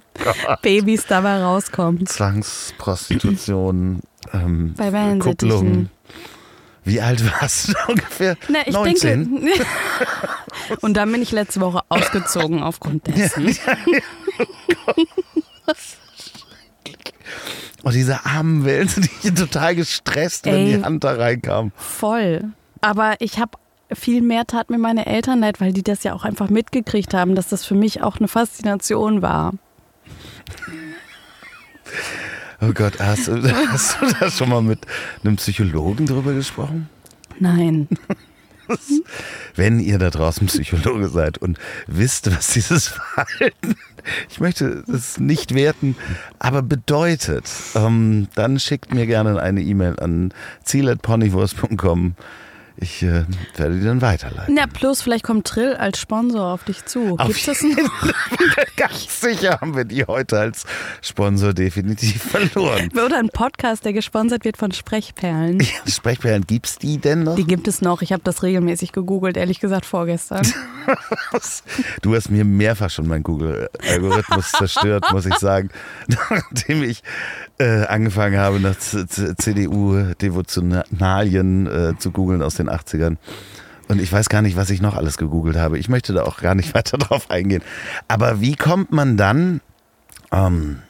Babys 0.62 1.07
dabei 1.07 1.42
rauskommen. 1.42 2.07
Zwangsprostitution, 2.07 4.01
ähm, 4.33 4.75
Bei 4.77 4.92
Wellensittichen. 4.92 5.51
Kupplung. 5.59 5.90
Wie 6.87 7.01
alt 7.01 7.25
warst 7.40 7.68
du 7.68 7.75
ungefähr? 7.88 8.37
Na, 8.49 8.59
ich 8.66 8.75
19? 8.75 9.40
denke. 9.40 9.64
und 10.83 10.94
dann 10.94 11.11
bin 11.11 11.23
ich 11.23 11.33
letzte 11.33 11.61
Woche 11.61 11.81
ausgezogen 11.88 12.62
aufgrund 12.62 13.07
dessen. 13.07 13.57
Oh, 17.87 17.90
diese 17.90 18.25
armen 18.25 18.64
Wellen, 18.64 18.88
die 19.23 19.35
total 19.35 19.75
gestresst, 19.75 20.47
wenn 20.47 20.55
Ey. 20.55 20.77
die 20.79 20.83
Hand 20.85 21.05
da 21.05 21.12
reinkam. 21.14 21.70
Voll. 21.77 22.44
Aber 22.81 23.16
ich 23.18 23.38
habe 23.38 23.59
viel 23.94 24.22
mehr 24.22 24.46
tat 24.46 24.70
mir 24.70 24.78
meine 24.78 25.07
Eltern 25.07 25.40
leid, 25.40 25.61
weil 25.61 25.72
die 25.72 25.83
das 25.83 26.04
ja 26.04 26.14
auch 26.14 26.24
einfach 26.24 26.50
mitgekriegt 26.50 27.14
haben, 27.14 27.35
dass 27.35 27.48
das 27.48 27.64
für 27.64 27.74
mich 27.74 28.02
auch 28.02 28.18
eine 28.18 28.28
Faszination 28.28 29.22
war. 29.22 29.52
Oh 32.61 32.72
Gott, 32.72 32.98
hast 33.00 33.28
du, 33.28 33.42
hast 33.68 34.00
du 34.00 34.07
da 34.20 34.30
schon 34.30 34.48
mal 34.48 34.62
mit 34.62 34.80
einem 35.22 35.37
Psychologen 35.37 36.07
drüber 36.07 36.33
gesprochen? 36.33 36.88
Nein. 37.38 37.88
Wenn 39.54 39.78
ihr 39.78 39.98
da 39.98 40.11
draußen 40.11 40.46
Psychologe 40.46 41.09
seid 41.09 41.38
und 41.38 41.59
wisst, 41.87 42.35
was 42.35 42.48
dieses 42.48 42.88
Verhalten, 42.88 43.76
ich 44.30 44.40
möchte 44.40 44.85
es 44.92 45.18
nicht 45.18 45.54
werten, 45.54 45.96
aber 46.38 46.62
bedeutet, 46.62 47.44
ähm, 47.74 48.28
dann 48.35 48.59
schickt 48.59 48.94
mir 48.94 49.07
gerne 49.07 49.40
eine 49.40 49.62
E-Mail 49.62 49.98
an 50.00 50.33
ziel.ponywurst.com. 50.62 52.14
Ich 52.77 53.03
äh, 53.03 53.25
werde 53.57 53.79
die 53.79 53.85
dann 53.85 54.03
weiterleiten. 54.03 54.55
Na, 54.55 54.67
plus 54.67 55.03
vielleicht 55.03 55.25
kommt 55.25 55.47
Trill 55.47 55.75
als 55.75 56.01
Sponsor 56.01 56.53
auf 56.53 56.65
dich 56.65 56.85
zu. 56.85 57.17
Auf 57.19 57.29
Gibt 57.29 57.47
es 57.47 57.63
noch? 57.63 57.77
Ganz 58.77 59.21
sicher 59.21 59.61
haben 59.61 59.77
wir 59.77 59.85
die 59.85 60.05
heute 60.05 60.41
als 60.41 60.65
Sponsor 61.01 61.55
definitiv 61.55 62.21
verloren. 62.23 62.89
Oder 62.93 63.19
ein 63.19 63.29
Podcast, 63.29 63.85
der 63.85 63.93
gesponsert 63.93 64.45
wird 64.45 64.57
von 64.57 64.73
Sprechperlen. 64.73 65.61
Ja, 65.61 65.69
Sprechperlen, 65.87 66.45
gibt's 66.47 66.77
die 66.77 66.99
denn 66.99 67.23
noch? 67.23 67.37
Die 67.37 67.45
gibt 67.45 67.69
es 67.69 67.81
noch. 67.81 68.03
Ich 68.03 68.13
habe 68.13 68.23
das 68.25 68.43
regelmäßig 68.43 68.91
gegoogelt, 68.91 69.37
ehrlich 69.37 69.61
gesagt 69.61 69.87
vorgestern. 69.87 70.45
Du 72.03 72.15
hast 72.15 72.31
mir 72.31 72.45
mehrfach 72.45 72.91
schon 72.91 73.09
meinen 73.09 73.23
Google-Algorithmus 73.23 74.53
zerstört, 74.53 75.07
muss 75.13 75.25
ich 75.25 75.37
sagen. 75.37 75.71
Nachdem 76.09 76.83
ich 76.83 77.03
äh, 77.59 77.87
angefangen 77.87 78.39
habe, 78.39 78.61
nach 78.61 78.77
CDU-Devotionalien 78.79 81.67
äh, 81.67 81.95
zu 81.99 82.11
googeln 82.11 82.43
aus 82.43 82.57
den 82.57 82.63
80ern. 82.68 83.16
Und 83.88 84.00
ich 84.00 84.11
weiß 84.11 84.29
gar 84.29 84.42
nicht, 84.42 84.57
was 84.57 84.70
ich 84.70 84.81
noch 84.81 84.96
alles 84.96 85.18
gegoogelt 85.18 85.57
habe. 85.57 85.79
Ich 85.79 85.88
möchte 85.88 86.12
da 86.12 86.24
auch 86.24 86.38
gar 86.38 86.55
nicht 86.55 86.74
weiter 86.74 86.98
drauf 86.98 87.31
eingehen. 87.31 87.62
Aber 88.09 88.40
wie 88.40 88.57
kommt 88.57 88.92
man 88.92 89.16
dann 89.16 89.61
ähm, 90.33 90.83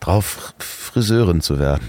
drauf, 0.00 0.54
Friseurin 0.58 1.40
zu 1.40 1.58
werden? 1.58 1.88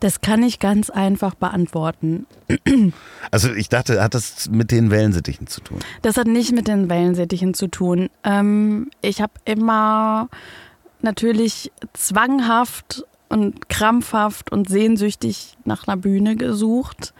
Das 0.00 0.20
kann 0.20 0.42
ich 0.42 0.58
ganz 0.58 0.90
einfach 0.90 1.36
beantworten. 1.36 2.26
Also 3.30 3.52
ich 3.52 3.68
dachte, 3.68 4.02
hat 4.02 4.14
das 4.14 4.50
mit 4.50 4.72
den 4.72 4.90
Wellensittichen 4.90 5.46
zu 5.46 5.60
tun? 5.60 5.78
Das 6.02 6.16
hat 6.16 6.26
nicht 6.26 6.52
mit 6.52 6.66
den 6.66 6.90
Wellensittichen 6.90 7.54
zu 7.54 7.68
tun. 7.68 8.10
Ähm, 8.24 8.90
ich 9.00 9.22
habe 9.22 9.34
immer 9.44 10.28
natürlich 11.00 11.70
zwanghaft 11.92 13.04
und 13.32 13.68
krampfhaft 13.68 14.52
und 14.52 14.68
sehnsüchtig 14.68 15.56
nach 15.64 15.88
einer 15.88 15.96
Bühne 15.96 16.36
gesucht, 16.36 17.14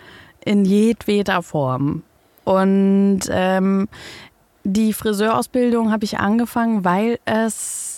in 0.45 0.65
jedweder 0.65 1.43
Form. 1.43 2.03
Und 2.45 3.21
ähm, 3.31 3.89
die 4.65 4.93
Friseurausbildung 4.93 5.91
habe 5.91 6.05
ich 6.05 6.19
angefangen, 6.19 6.85
weil 6.85 7.19
es 7.25 7.93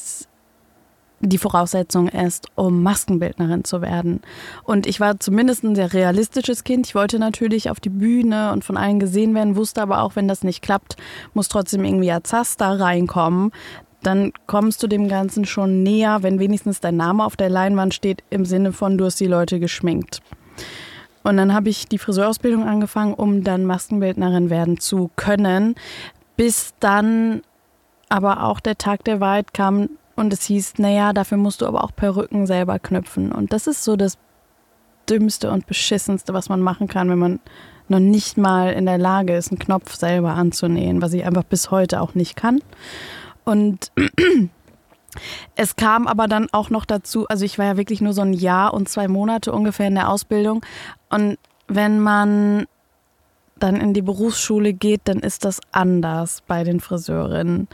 die 1.27 1.39
Voraussetzung 1.39 2.09
ist, 2.09 2.49
um 2.55 2.83
Maskenbildnerin 2.83 3.65
zu 3.65 3.81
werden. 3.81 4.21
Und 4.63 4.87
ich 4.87 5.01
war 5.01 5.19
zumindest 5.21 5.65
ein 5.65 5.75
sehr 5.75 5.93
realistisches 5.93 6.65
Kind. 6.65 6.87
Ich 6.87 6.95
wollte 6.95 7.19
natürlich 7.19 7.71
auf 7.71 7.81
die 7.81 7.89
Bühne 7.89 8.53
und 8.53 8.65
von 8.65 8.77
allen 8.77 9.01
gesehen 9.01 9.35
werden, 9.35 9.57
wusste 9.57 9.83
aber 9.83 10.03
auch, 10.03 10.17
wenn 10.17 10.29
das 10.29 10.43
nicht 10.43 10.63
klappt, 10.63 10.97
muss 11.33 11.49
trotzdem 11.49 11.85
irgendwie 11.85 12.13
als 12.13 12.57
da 12.57 12.73
reinkommen. 12.73 13.53
Dann 14.05 14.33
kommst 14.47 14.83
du 14.83 14.87
dem 14.87 15.09
Ganzen 15.09 15.45
schon 15.45 15.83
näher, 15.83 16.23
wenn 16.23 16.39
wenigstens 16.39 16.81
dein 16.81 16.97
Name 16.97 17.25
auf 17.25 17.37
der 17.37 17.49
Leinwand 17.49 17.95
steht, 17.95 18.23
im 18.31 18.45
Sinne 18.45 18.73
von, 18.73 18.99
du 18.99 19.07
hast 19.07 19.19
die 19.19 19.27
Leute 19.27 19.59
geschminkt. 19.59 20.21
Und 21.25 21.39
dann 21.39 21.55
habe 21.55 21.71
ich 21.71 21.89
die 21.89 21.99
Friseurausbildung 21.99 22.65
angefangen, 22.65 23.15
um 23.15 23.43
dann 23.43 23.65
Maskenbildnerin 23.65 24.51
werden 24.51 24.79
zu 24.79 25.11
können, 25.17 25.75
bis 26.37 26.75
dann 26.81 27.43
aber 28.11 28.45
auch 28.45 28.61
der 28.61 28.77
Tag 28.77 29.05
der 29.05 29.21
Wahrheit 29.21 29.55
kam 29.55 29.89
und 30.17 30.33
es 30.33 30.45
hieß, 30.45 30.75
naja, 30.79 31.13
dafür 31.13 31.39
musst 31.39 31.63
du 31.63 31.67
aber 31.67 31.83
auch 31.83 31.97
Perücken 31.97 32.47
selber 32.47 32.79
knüpfen. 32.79 33.33
Und 33.33 33.53
das 33.53 33.67
ist 33.67 33.85
so 33.85 33.97
das 33.97 34.19
Dümmste 35.09 35.51
und 35.51 35.67
Beschissenste, 35.67 36.35
was 36.35 36.49
man 36.49 36.61
machen 36.61 36.89
kann, 36.89 37.11
wenn 37.11 37.19
man 37.19 37.41
noch 37.89 37.99
nicht 37.99 38.39
mal 38.39 38.73
in 38.73 38.87
der 38.87 38.99
Lage 38.99 39.35
ist, 39.35 39.51
einen 39.51 39.59
Knopf 39.59 39.95
selber 39.95 40.35
anzunähen, 40.35 41.03
was 41.03 41.13
ich 41.13 41.25
einfach 41.25 41.45
bis 41.45 41.71
heute 41.71 42.01
auch 42.01 42.15
nicht 42.15 42.37
kann. 42.37 42.61
Und 43.45 43.93
es 45.57 45.77
kam 45.77 46.07
aber 46.07 46.29
dann 46.29 46.49
auch 46.53 46.71
noch 46.71 46.85
dazu, 46.85 47.27
also 47.29 47.45
ich 47.45 47.59
war 47.59 47.67
ja 47.67 47.77
wirklich 47.77 48.01
nur 48.01 48.13
so 48.13 48.23
ein 48.23 48.33
Jahr 48.33 48.75
und 48.75 48.89
zwei 48.89 49.09
Monate 49.09 49.53
ungefähr 49.53 49.89
in 49.89 49.95
der 49.95 50.11
Ausbildung. 50.11 50.65
Und 51.11 51.39
wenn 51.69 52.01
man 52.01 52.67
dann 53.57 53.77
in 53.77 53.95
die 53.95 54.03
Berufsschule 54.03 54.73
geht, 54.73 55.03
dann 55.05 55.21
ist 55.21 55.45
das 55.45 55.61
anders 55.73 56.43
bei 56.47 56.65
den 56.65 56.81
Friseurinnen. 56.81 57.69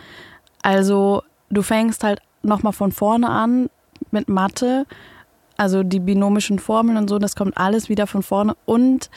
Also 0.62 1.22
du 1.48 1.62
fängst 1.62 2.04
halt 2.04 2.20
nochmal 2.42 2.72
von 2.72 2.92
vorne 2.92 3.28
an 3.28 3.70
mit 4.10 4.28
Mathe, 4.28 4.86
also 5.56 5.82
die 5.82 6.00
binomischen 6.00 6.58
Formeln 6.58 6.96
und 6.96 7.08
so, 7.08 7.18
das 7.18 7.36
kommt 7.36 7.56
alles 7.56 7.88
wieder 7.88 8.06
von 8.06 8.22
vorne. 8.22 8.56
Und 8.64 9.10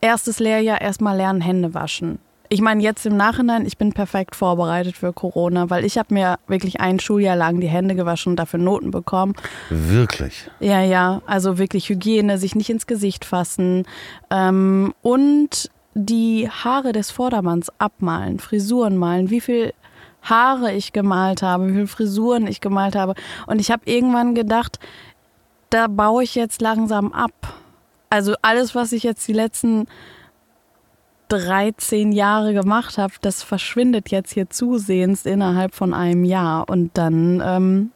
erstes 0.00 0.38
Lehrjahr 0.38 0.80
erstmal 0.80 1.16
lernen, 1.16 1.40
Hände 1.40 1.74
waschen. 1.74 2.18
Ich 2.50 2.60
meine, 2.60 2.82
jetzt 2.82 3.06
im 3.06 3.16
Nachhinein, 3.16 3.66
ich 3.66 3.78
bin 3.78 3.92
perfekt 3.92 4.36
vorbereitet 4.36 4.96
für 4.96 5.12
Corona, 5.12 5.70
weil 5.70 5.84
ich 5.84 5.96
habe 5.98 6.12
mir 6.12 6.38
wirklich 6.46 6.80
ein 6.80 7.00
Schuljahr 7.00 7.36
lang 7.36 7.60
die 7.60 7.68
Hände 7.68 7.94
gewaschen 7.94 8.32
und 8.32 8.36
dafür 8.36 8.60
Noten 8.60 8.90
bekommen. 8.90 9.34
Wirklich? 9.70 10.50
Ja, 10.60 10.80
ja. 10.82 11.22
Also 11.26 11.58
wirklich 11.58 11.88
Hygiene, 11.88 12.38
sich 12.38 12.54
nicht 12.54 12.70
ins 12.70 12.86
Gesicht 12.86 13.24
fassen 13.24 13.84
ähm, 14.30 14.92
und 15.02 15.70
die 15.94 16.50
Haare 16.50 16.92
des 16.92 17.10
Vordermanns 17.10 17.70
abmalen, 17.78 18.38
Frisuren 18.40 18.96
malen, 18.96 19.30
wie 19.30 19.40
viel 19.40 19.72
Haare 20.22 20.72
ich 20.72 20.92
gemalt 20.92 21.42
habe, 21.42 21.68
wie 21.68 21.72
viele 21.72 21.86
Frisuren 21.86 22.46
ich 22.46 22.60
gemalt 22.60 22.96
habe. 22.96 23.14
Und 23.46 23.60
ich 23.60 23.70
habe 23.70 23.82
irgendwann 23.84 24.34
gedacht, 24.34 24.78
da 25.70 25.86
baue 25.86 26.24
ich 26.24 26.34
jetzt 26.34 26.60
langsam 26.60 27.12
ab. 27.12 27.32
Also 28.10 28.34
alles, 28.42 28.74
was 28.74 28.92
ich 28.92 29.02
jetzt 29.02 29.26
die 29.28 29.32
letzten 29.32 29.86
13 31.28 32.12
Jahre 32.12 32.54
gemacht 32.54 32.98
habe, 32.98 33.14
das 33.20 33.42
verschwindet 33.42 34.10
jetzt 34.10 34.32
hier 34.32 34.50
zusehends 34.50 35.26
innerhalb 35.26 35.74
von 35.74 35.94
einem 35.94 36.24
Jahr. 36.24 36.68
Und 36.68 36.90
dann 36.94 37.42
ähm, 37.44 37.90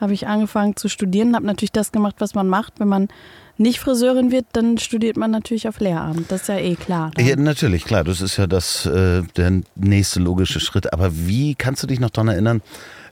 habe 0.00 0.14
ich 0.14 0.26
angefangen 0.26 0.76
zu 0.76 0.88
studieren, 0.88 1.34
habe 1.34 1.46
natürlich 1.46 1.72
das 1.72 1.92
gemacht, 1.92 2.16
was 2.18 2.34
man 2.34 2.48
macht. 2.48 2.80
Wenn 2.80 2.88
man 2.88 3.08
nicht 3.58 3.78
Friseurin 3.78 4.32
wird, 4.32 4.46
dann 4.52 4.78
studiert 4.78 5.18
man 5.18 5.30
natürlich 5.30 5.68
auf 5.68 5.80
Lehramt. 5.80 6.32
Das 6.32 6.42
ist 6.42 6.48
ja 6.48 6.56
eh 6.56 6.76
klar. 6.76 7.10
Ja, 7.18 7.36
natürlich, 7.36 7.84
klar. 7.84 8.04
Das 8.04 8.22
ist 8.22 8.38
ja 8.38 8.46
das, 8.46 8.86
äh, 8.86 9.22
der 9.36 9.60
nächste 9.74 10.20
logische 10.20 10.60
Schritt. 10.60 10.92
Aber 10.94 11.10
wie 11.12 11.54
kannst 11.54 11.82
du 11.82 11.86
dich 11.86 12.00
noch 12.00 12.08
daran 12.08 12.28
erinnern, 12.28 12.62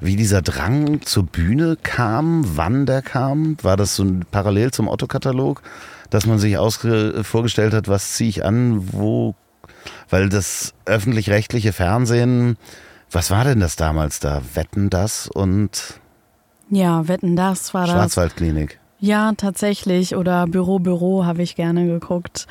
wie 0.00 0.16
dieser 0.16 0.40
Drang 0.40 1.02
zur 1.02 1.24
Bühne 1.24 1.76
kam, 1.82 2.44
wann 2.56 2.86
der 2.86 3.02
kam? 3.02 3.58
War 3.62 3.76
das 3.76 3.96
so 3.96 4.04
ein 4.04 4.24
parallel 4.30 4.70
zum 4.70 4.88
Otto-Katalog? 4.88 5.62
Dass 6.10 6.26
man 6.26 6.38
sich 6.38 6.56
vorgestellt 7.22 7.74
hat, 7.74 7.88
was 7.88 8.14
ziehe 8.14 8.30
ich 8.30 8.44
an, 8.44 8.92
wo, 8.92 9.34
weil 10.08 10.28
das 10.28 10.74
öffentlich-rechtliche 10.86 11.72
Fernsehen, 11.72 12.56
was 13.10 13.30
war 13.30 13.44
denn 13.44 13.60
das 13.60 13.76
damals 13.76 14.20
da? 14.20 14.42
Wetten 14.54 14.90
das 14.90 15.28
und 15.28 16.00
ja, 16.70 17.08
Wetten 17.08 17.36
das 17.36 17.72
war 17.72 17.86
das. 17.86 17.92
Schwarzwaldklinik. 17.92 18.78
Ja, 19.00 19.32
tatsächlich. 19.36 20.16
Oder 20.16 20.46
Büro, 20.46 20.78
Büro 20.78 21.24
habe 21.24 21.42
ich 21.42 21.56
gerne 21.56 21.86
geguckt. 21.86 22.46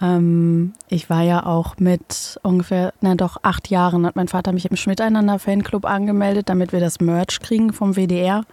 Ähm, 0.00 0.72
ich 0.88 1.10
war 1.10 1.22
ja 1.22 1.44
auch 1.44 1.76
mit 1.78 2.38
ungefähr, 2.42 2.94
na 3.00 3.14
doch, 3.16 3.38
acht 3.42 3.68
Jahren 3.68 4.06
hat 4.06 4.16
mein 4.16 4.28
Vater 4.28 4.52
mich 4.52 4.70
im 4.70 4.76
Schmiteinander 4.76 5.38
Fanclub 5.38 5.84
angemeldet, 5.84 6.48
damit 6.48 6.72
wir 6.72 6.80
das 6.80 7.00
Merch 7.00 7.40
kriegen 7.40 7.72
vom 7.72 7.96
WDR 7.96 8.44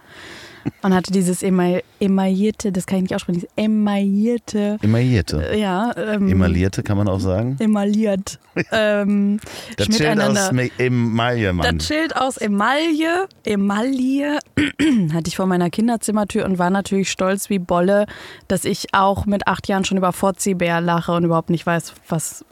und 0.82 0.94
hatte 0.94 1.12
dieses 1.12 1.42
emaillierte, 1.42 2.72
das 2.72 2.86
kann 2.86 2.98
ich 2.98 3.02
nicht 3.04 3.14
aussprechen, 3.14 3.40
dieses 3.40 3.50
emaillierte. 3.56 4.78
Emaillierte. 4.82 5.50
Äh, 5.50 5.60
ja. 5.60 5.92
Ähm, 5.96 6.28
Emaillierte 6.28 6.82
kann 6.82 6.96
man 6.96 7.08
auch 7.08 7.20
sagen. 7.20 7.56
Emailliert. 7.58 8.38
ähm, 8.72 9.40
das 9.76 9.86
Schild 9.86 10.20
aus 10.20 10.50
Emaille, 10.78 11.52
Mann. 11.52 11.78
Das 11.78 11.86
Schild 11.86 12.16
aus 12.16 12.36
Emaille, 12.36 13.28
Emaille, 13.44 14.38
hatte 15.12 15.28
ich 15.28 15.36
vor 15.36 15.46
meiner 15.46 15.70
Kinderzimmertür 15.70 16.44
und 16.44 16.58
war 16.58 16.70
natürlich 16.70 17.10
stolz 17.10 17.50
wie 17.50 17.58
Bolle, 17.58 18.06
dass 18.48 18.64
ich 18.64 18.94
auch 18.94 19.26
mit 19.26 19.46
acht 19.46 19.68
Jahren 19.68 19.84
schon 19.84 19.98
über 19.98 20.12
Fotzi-Bär 20.12 20.80
lache 20.80 21.12
und 21.12 21.24
überhaupt 21.24 21.50
nicht 21.50 21.66
weiß, 21.66 21.94
was, 22.08 22.44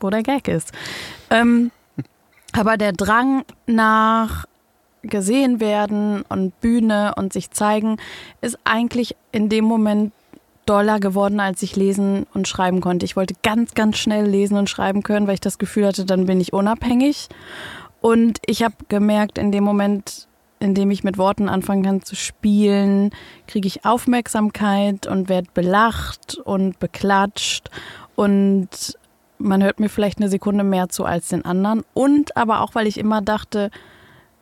wo 0.00 0.10
der 0.10 0.22
Gag 0.22 0.48
ist. 0.48 0.72
Ähm, 1.30 1.70
aber 2.52 2.76
der 2.76 2.92
Drang 2.92 3.44
nach 3.66 4.46
gesehen 5.02 5.60
werden 5.60 6.22
und 6.28 6.58
Bühne 6.60 7.14
und 7.16 7.32
sich 7.32 7.50
zeigen, 7.50 7.96
ist 8.40 8.58
eigentlich 8.64 9.16
in 9.32 9.48
dem 9.48 9.64
Moment 9.64 10.12
doller 10.66 11.00
geworden, 11.00 11.40
als 11.40 11.62
ich 11.62 11.74
lesen 11.74 12.26
und 12.34 12.46
schreiben 12.46 12.80
konnte. 12.80 13.04
Ich 13.04 13.16
wollte 13.16 13.34
ganz, 13.42 13.74
ganz 13.74 13.98
schnell 13.98 14.26
lesen 14.26 14.56
und 14.56 14.70
schreiben 14.70 15.02
können, 15.02 15.26
weil 15.26 15.34
ich 15.34 15.40
das 15.40 15.58
Gefühl 15.58 15.86
hatte, 15.86 16.04
dann 16.04 16.26
bin 16.26 16.40
ich 16.40 16.52
unabhängig. 16.52 17.28
Und 18.00 18.38
ich 18.46 18.62
habe 18.62 18.74
gemerkt, 18.88 19.36
in 19.38 19.52
dem 19.52 19.64
Moment, 19.64 20.28
in 20.60 20.74
dem 20.74 20.90
ich 20.90 21.02
mit 21.02 21.18
Worten 21.18 21.48
anfangen 21.48 21.82
kann 21.82 22.02
zu 22.02 22.14
spielen, 22.14 23.10
kriege 23.46 23.66
ich 23.66 23.84
Aufmerksamkeit 23.84 25.06
und 25.06 25.28
werde 25.28 25.48
belacht 25.54 26.38
und 26.44 26.78
beklatscht 26.78 27.70
und 28.14 28.68
man 29.38 29.62
hört 29.62 29.80
mir 29.80 29.88
vielleicht 29.88 30.18
eine 30.18 30.28
Sekunde 30.28 30.64
mehr 30.64 30.88
zu 30.90 31.04
als 31.04 31.28
den 31.28 31.44
anderen. 31.44 31.82
Und 31.94 32.36
aber 32.36 32.60
auch, 32.60 32.74
weil 32.74 32.86
ich 32.86 32.98
immer 32.98 33.22
dachte, 33.22 33.70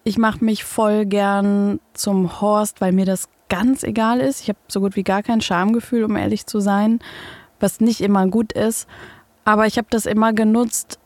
ich 0.08 0.16
mache 0.16 0.42
mich 0.42 0.64
voll 0.64 1.04
gern 1.04 1.80
zum 1.92 2.40
Horst, 2.40 2.80
weil 2.80 2.92
mir 2.92 3.04
das 3.04 3.28
ganz 3.50 3.82
egal 3.82 4.20
ist. 4.20 4.40
Ich 4.40 4.48
habe 4.48 4.58
so 4.66 4.80
gut 4.80 4.96
wie 4.96 5.02
gar 5.02 5.22
kein 5.22 5.42
Schamgefühl, 5.42 6.04
um 6.04 6.16
ehrlich 6.16 6.46
zu 6.46 6.60
sein, 6.60 7.00
was 7.60 7.80
nicht 7.80 8.00
immer 8.00 8.26
gut 8.26 8.52
ist. 8.52 8.88
Aber 9.44 9.66
ich 9.66 9.76
habe 9.76 9.88
das 9.90 10.06
immer 10.06 10.32
genutzt, 10.32 10.98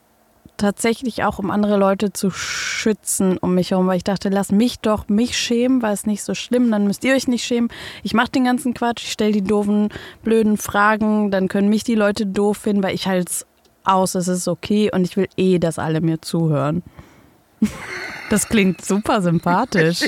tatsächlich 0.56 1.24
auch, 1.24 1.40
um 1.40 1.50
andere 1.50 1.76
Leute 1.76 2.12
zu 2.12 2.30
schützen 2.30 3.38
um 3.38 3.54
mich 3.56 3.72
herum, 3.72 3.88
weil 3.88 3.96
ich 3.96 4.04
dachte, 4.04 4.28
lass 4.28 4.52
mich 4.52 4.78
doch 4.78 5.08
mich 5.08 5.36
schämen, 5.36 5.82
weil 5.82 5.94
es 5.94 6.06
nicht 6.06 6.22
so 6.22 6.34
schlimm, 6.34 6.70
dann 6.70 6.86
müsst 6.86 7.02
ihr 7.02 7.14
euch 7.14 7.26
nicht 7.26 7.44
schämen. 7.44 7.70
Ich 8.04 8.14
mache 8.14 8.30
den 8.30 8.44
ganzen 8.44 8.72
Quatsch, 8.72 9.02
ich 9.04 9.12
stelle 9.12 9.32
die 9.32 9.42
doofen, 9.42 9.88
blöden 10.22 10.56
Fragen, 10.58 11.32
dann 11.32 11.48
können 11.48 11.68
mich 11.68 11.82
die 11.82 11.96
Leute 11.96 12.26
doof 12.26 12.58
finden, 12.58 12.84
weil 12.84 12.94
ich 12.94 13.08
halt 13.08 13.46
aus, 13.82 14.14
es 14.14 14.28
ist 14.28 14.46
okay 14.46 14.90
und 14.92 15.02
ich 15.02 15.16
will 15.16 15.28
eh, 15.36 15.58
dass 15.58 15.80
alle 15.80 16.00
mir 16.00 16.22
zuhören. 16.22 16.84
Das 18.32 18.48
klingt 18.48 18.82
super 18.82 19.20
sympathisch. 19.20 20.06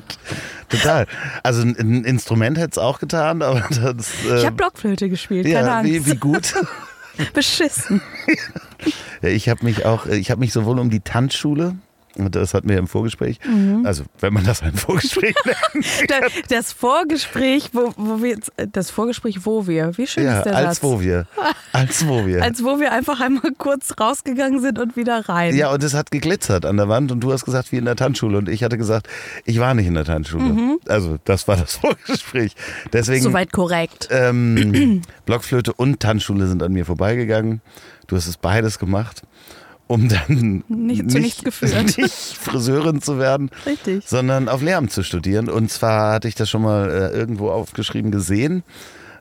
total. 0.70 1.06
Also 1.42 1.60
ein 1.60 2.02
Instrument 2.02 2.56
hätte 2.56 2.70
es 2.70 2.78
auch 2.78 2.98
getan, 2.98 3.42
aber 3.42 3.62
das. 3.68 4.24
Äh, 4.24 4.38
ich 4.38 4.46
habe 4.46 4.56
Blockflöte 4.56 5.10
gespielt, 5.10 5.44
keine 5.44 5.68
ja, 5.68 5.78
Angst. 5.80 5.92
Wie, 5.92 6.06
wie 6.06 6.16
gut. 6.16 6.54
Beschissen. 7.34 8.00
Ich 9.20 9.50
habe 9.50 9.66
mich 9.66 9.84
auch, 9.84 10.06
ich 10.06 10.30
habe 10.30 10.40
mich 10.40 10.54
sowohl 10.54 10.78
um 10.78 10.88
die 10.88 11.00
Tanzschule 11.00 11.76
das 12.16 12.54
hatten 12.54 12.68
wir 12.68 12.78
im 12.78 12.86
Vorgespräch. 12.86 13.38
Mhm. 13.46 13.86
Also, 13.86 14.04
wenn 14.20 14.32
man 14.32 14.44
das 14.44 14.62
ein 14.62 14.74
Vorgespräch 14.74 15.34
nennt. 15.44 16.50
das 16.50 16.72
Vorgespräch, 16.72 17.70
wo, 17.72 17.92
wo 17.96 18.22
wir, 18.22 18.38
das 18.70 18.90
Vorgespräch, 18.90 19.44
wo 19.46 19.66
wir, 19.66 19.96
wie 19.96 20.06
schön 20.06 20.24
ja, 20.24 20.38
ist 20.38 20.44
der 20.44 20.56
als 20.56 20.76
Satz? 20.76 20.82
wo 20.82 21.00
wir. 21.00 21.26
Als 21.72 22.06
wo 22.06 22.26
wir. 22.26 22.42
als 22.42 22.62
wo 22.62 22.78
wir 22.78 22.92
einfach 22.92 23.20
einmal 23.20 23.52
kurz 23.56 23.94
rausgegangen 23.98 24.60
sind 24.60 24.78
und 24.78 24.96
wieder 24.96 25.28
rein. 25.28 25.56
Ja, 25.56 25.72
und 25.72 25.82
es 25.82 25.94
hat 25.94 26.10
geglitzert 26.10 26.66
an 26.66 26.76
der 26.76 26.88
Wand 26.88 27.12
und 27.12 27.20
du 27.20 27.32
hast 27.32 27.44
gesagt, 27.44 27.72
wie 27.72 27.76
in 27.76 27.86
der 27.86 27.96
Tanzschule. 27.96 28.38
Und 28.38 28.48
ich 28.48 28.62
hatte 28.62 28.76
gesagt, 28.76 29.08
ich 29.44 29.58
war 29.58 29.74
nicht 29.74 29.86
in 29.86 29.94
der 29.94 30.04
Tanzschule. 30.04 30.44
Mhm. 30.44 30.78
Also, 30.88 31.16
das 31.24 31.48
war 31.48 31.56
das 31.56 31.76
Vorgespräch. 31.76 32.54
Deswegen. 32.92 33.22
Soweit 33.22 33.52
korrekt. 33.52 34.08
Ähm, 34.10 35.02
Blockflöte 35.24 35.72
und 35.72 36.00
Tanzschule 36.00 36.46
sind 36.46 36.62
an 36.62 36.72
mir 36.72 36.84
vorbeigegangen. 36.84 37.62
Du 38.06 38.16
hast 38.16 38.26
es 38.26 38.36
beides 38.36 38.78
gemacht 38.78 39.22
um 39.92 40.08
dann 40.08 40.64
nicht, 40.68 41.10
zu 41.10 41.18
nichts 41.18 41.44
geführt. 41.44 41.96
nicht 41.98 42.14
Friseurin 42.14 43.02
zu 43.02 43.18
werden, 43.18 43.50
Richtig. 43.66 44.04
sondern 44.06 44.48
auf 44.48 44.62
Lehramt 44.62 44.90
zu 44.90 45.02
studieren. 45.02 45.48
Und 45.50 45.70
zwar 45.70 46.12
hatte 46.14 46.28
ich 46.28 46.34
das 46.34 46.48
schon 46.48 46.62
mal 46.62 46.88
äh, 46.90 47.16
irgendwo 47.16 47.50
aufgeschrieben 47.50 48.10
gesehen. 48.10 48.62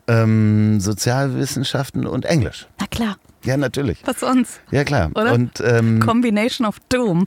Ähm, 0.07 0.79
Sozialwissenschaften 0.79 2.07
und 2.07 2.25
Englisch. 2.25 2.67
Na 2.79 2.87
klar. 2.87 3.17
Ja, 3.43 3.57
natürlich. 3.57 3.99
Was 4.05 4.19
sonst? 4.19 4.61
Ja, 4.71 4.83
klar. 4.83 5.11
Oder? 5.15 5.33
Und 5.33 5.61
ähm, 5.61 5.99
Combination 5.99 6.65
of 6.67 6.77
Doom. 6.89 7.25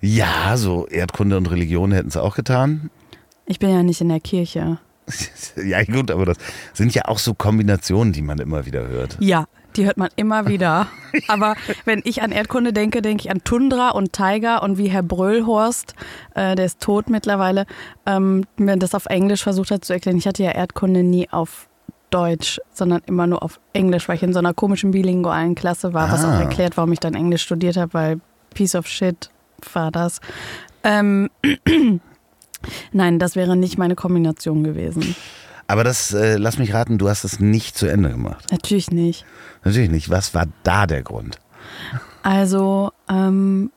ja, 0.00 0.56
so 0.56 0.86
Erdkunde 0.86 1.36
und 1.36 1.50
Religion 1.50 1.92
hätten 1.92 2.08
es 2.08 2.16
auch 2.16 2.34
getan. 2.36 2.90
Ich 3.46 3.58
bin 3.58 3.70
ja 3.70 3.82
nicht 3.82 4.00
in 4.00 4.08
der 4.08 4.20
Kirche. 4.20 4.78
Ja, 5.64 5.82
gut, 5.84 6.10
aber 6.10 6.26
das 6.26 6.36
sind 6.74 6.94
ja 6.94 7.04
auch 7.06 7.18
so 7.18 7.32
Kombinationen, 7.32 8.12
die 8.12 8.22
man 8.22 8.38
immer 8.38 8.66
wieder 8.66 8.86
hört. 8.88 9.16
Ja, 9.20 9.46
die 9.76 9.86
hört 9.86 9.96
man 9.96 10.08
immer 10.16 10.46
wieder. 10.48 10.88
Aber 11.28 11.54
wenn 11.84 12.00
ich 12.04 12.22
an 12.22 12.32
Erdkunde 12.32 12.72
denke, 12.72 13.02
denke 13.02 13.22
ich 13.24 13.30
an 13.30 13.42
Tundra 13.44 13.90
und 13.90 14.12
Tiger 14.12 14.62
und 14.62 14.78
wie 14.78 14.88
Herr 14.88 15.02
Bröllhorst, 15.02 15.94
äh, 16.34 16.54
der 16.54 16.64
ist 16.66 16.80
tot 16.80 17.08
mittlerweile, 17.10 17.66
ähm, 18.06 18.44
mir 18.56 18.76
das 18.76 18.94
auf 18.94 19.06
Englisch 19.06 19.42
versucht 19.42 19.70
hat 19.70 19.84
zu 19.84 19.92
erklären. 19.92 20.16
Ich 20.16 20.26
hatte 20.26 20.42
ja 20.42 20.50
Erdkunde 20.52 21.02
nie 21.02 21.28
auf 21.30 21.68
Deutsch, 22.10 22.60
sondern 22.72 23.02
immer 23.06 23.26
nur 23.26 23.42
auf 23.42 23.60
Englisch, 23.72 24.08
weil 24.08 24.16
ich 24.16 24.22
in 24.22 24.32
so 24.32 24.38
einer 24.38 24.54
komischen 24.54 24.92
bilingualen 24.92 25.54
Klasse 25.54 25.92
war, 25.92 26.10
was 26.10 26.24
Ah. 26.24 26.36
auch 26.36 26.40
erklärt, 26.40 26.76
warum 26.76 26.92
ich 26.92 27.00
dann 27.00 27.14
Englisch 27.14 27.42
studiert 27.42 27.76
habe, 27.76 27.94
weil 27.94 28.20
Piece 28.54 28.74
of 28.76 28.86
Shit 28.86 29.30
war 29.72 29.90
das. 29.90 30.20
Ähm, 30.84 31.30
Nein, 32.92 33.18
das 33.18 33.36
wäre 33.36 33.56
nicht 33.56 33.78
meine 33.78 33.94
Kombination 33.94 34.64
gewesen. 34.64 35.14
Aber 35.68 35.82
das, 35.84 36.12
äh, 36.12 36.36
lass 36.36 36.58
mich 36.58 36.72
raten, 36.74 36.98
du 36.98 37.08
hast 37.08 37.24
es 37.24 37.40
nicht 37.40 37.76
zu 37.76 37.86
Ende 37.86 38.10
gemacht. 38.10 38.46
Natürlich 38.50 38.90
nicht. 38.90 39.24
Natürlich 39.64 39.90
nicht. 39.90 40.10
Was 40.10 40.34
war 40.34 40.46
da 40.62 40.86
der 40.86 41.02
Grund? 41.02 41.38
Also, 42.22 42.92
ähm, 43.08 43.70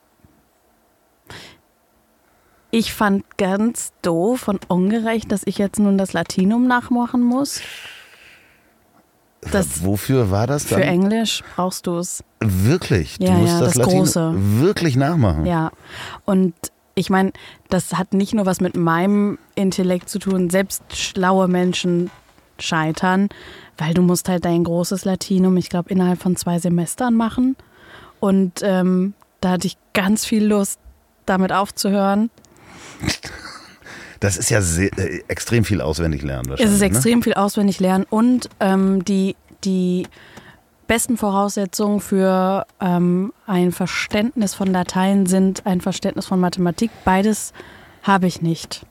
ich 2.70 2.92
fand 2.92 3.24
ganz 3.38 3.92
doof 4.02 4.46
und 4.46 4.70
ungerecht, 4.70 5.32
dass 5.32 5.42
ich 5.44 5.58
jetzt 5.58 5.78
nun 5.80 5.98
das 5.98 6.12
Latinum 6.12 6.68
nachmachen 6.68 7.22
muss. 7.22 7.60
Das 9.52 9.84
Wofür 9.84 10.30
war 10.30 10.46
das 10.46 10.64
für 10.66 10.74
dann? 10.74 10.82
Englisch 10.82 11.42
brauchst 11.56 11.86
du 11.86 11.96
es. 11.96 12.22
Wirklich? 12.40 13.18
Du 13.18 13.24
Ja, 13.24 13.32
musst 13.32 13.52
ja, 13.54 13.60
das, 13.60 13.74
das 13.74 13.88
Große. 13.88 14.32
wirklich 14.36 14.96
nachmachen. 14.96 15.46
Ja. 15.46 15.72
Und 16.26 16.54
ich 16.94 17.10
meine, 17.10 17.32
das 17.68 17.94
hat 17.94 18.14
nicht 18.14 18.34
nur 18.34 18.46
was 18.46 18.60
mit 18.60 18.76
meinem 18.76 19.38
Intellekt 19.54 20.08
zu 20.08 20.18
tun. 20.18 20.50
Selbst 20.50 20.82
schlaue 20.96 21.48
Menschen 21.48 22.10
scheitern, 22.58 23.28
weil 23.78 23.94
du 23.94 24.02
musst 24.02 24.28
halt 24.28 24.44
dein 24.44 24.64
großes 24.64 25.04
Latinum, 25.04 25.56
ich 25.56 25.70
glaube, 25.70 25.90
innerhalb 25.90 26.20
von 26.20 26.36
zwei 26.36 26.58
Semestern 26.58 27.14
machen. 27.14 27.56
Und 28.20 28.60
ähm, 28.62 29.14
da 29.40 29.52
hatte 29.52 29.66
ich 29.66 29.76
ganz 29.94 30.26
viel 30.26 30.44
Lust, 30.44 30.78
damit 31.26 31.52
aufzuhören. 31.52 32.30
Das 34.20 34.36
ist 34.36 34.50
ja 34.50 34.60
sehr, 34.60 34.90
äh, 34.98 35.22
extrem 35.28 35.64
viel 35.64 35.80
auswendig 35.80 36.22
lernen 36.22 36.44
Es 36.44 36.50
wahrscheinlich. 36.50 36.74
ist 36.74 36.80
ne? 36.80 36.86
extrem 36.86 37.22
viel 37.22 37.34
auswendig 37.34 37.80
lernen 37.80 38.04
und 38.10 38.50
ähm, 38.60 39.02
die, 39.04 39.34
die 39.64 40.06
besten 40.90 41.16
Voraussetzungen 41.16 42.00
für 42.00 42.66
ähm, 42.80 43.32
ein 43.46 43.70
Verständnis 43.70 44.54
von 44.54 44.66
Latein 44.66 45.26
sind 45.26 45.64
ein 45.64 45.80
Verständnis 45.80 46.26
von 46.26 46.40
Mathematik. 46.40 46.90
Beides 47.04 47.52
habe 48.02 48.26
ich 48.26 48.42
nicht. 48.42 48.84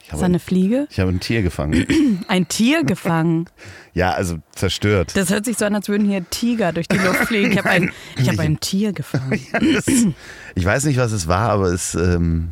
Ich 0.00 0.06
Ist 0.06 0.12
habe, 0.14 0.20
da 0.22 0.26
eine 0.26 0.40
Fliege? 0.40 0.88
ich 0.90 0.98
habe 0.98 1.12
ein 1.12 1.20
Tier 1.20 1.42
gefangen. 1.42 1.86
Ein 2.28 2.48
Tier 2.48 2.82
gefangen. 2.82 3.48
ja, 3.94 4.10
also 4.10 4.38
zerstört. 4.56 5.12
Das 5.16 5.30
hört 5.30 5.44
sich 5.44 5.56
so 5.56 5.66
an, 5.66 5.74
als 5.76 5.88
würden 5.88 6.08
hier 6.08 6.28
Tiger 6.30 6.72
durch 6.72 6.88
die 6.88 6.98
Luft 6.98 7.26
fliegen. 7.26 7.52
Ich 7.52 7.58
habe 7.58 7.70
ein, 7.70 7.92
ich 8.18 8.28
habe 8.28 8.42
ein 8.42 8.58
Tier 8.58 8.92
gefangen. 8.92 9.40
Ja, 9.52 9.60
das, 9.60 9.86
ich 9.86 10.64
weiß 10.64 10.84
nicht, 10.86 10.98
was 10.98 11.12
es 11.12 11.28
war, 11.28 11.50
aber 11.50 11.66
es, 11.66 11.94
ähm, 11.94 12.50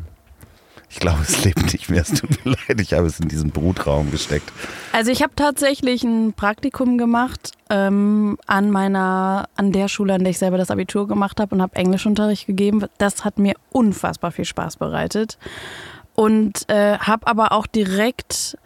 ich 0.95 1.01
glaube, 1.01 1.23
es 1.23 1.43
lebt 1.43 1.73
nicht 1.73 1.89
mehr. 1.89 2.03
Es 2.03 2.13
tut 2.13 2.45
mir 2.45 2.51
leid, 2.51 2.79
ich 2.79 2.93
habe 2.93 3.05
es 3.05 3.19
in 3.19 3.27
diesen 3.27 3.49
Brutraum 3.51 4.11
gesteckt. 4.11 4.49
Also 4.93 5.11
ich 5.11 5.21
habe 5.21 5.33
tatsächlich 5.35 6.05
ein 6.05 6.31
Praktikum 6.31 6.97
gemacht 6.97 7.51
ähm, 7.69 8.37
an 8.47 8.71
meiner, 8.71 9.49
an 9.57 9.73
der 9.73 9.89
Schule, 9.89 10.13
an 10.13 10.21
der 10.21 10.31
ich 10.31 10.37
selber 10.37 10.57
das 10.57 10.71
Abitur 10.71 11.05
gemacht 11.05 11.41
habe 11.41 11.53
und 11.53 11.61
habe 11.61 11.75
Englischunterricht 11.75 12.47
gegeben. 12.47 12.85
Das 12.97 13.25
hat 13.25 13.39
mir 13.39 13.55
unfassbar 13.73 14.31
viel 14.31 14.45
Spaß 14.45 14.77
bereitet 14.77 15.37
und 16.15 16.69
äh, 16.69 16.97
habe 16.97 17.27
aber 17.27 17.51
auch 17.51 17.67
direkt 17.67 18.57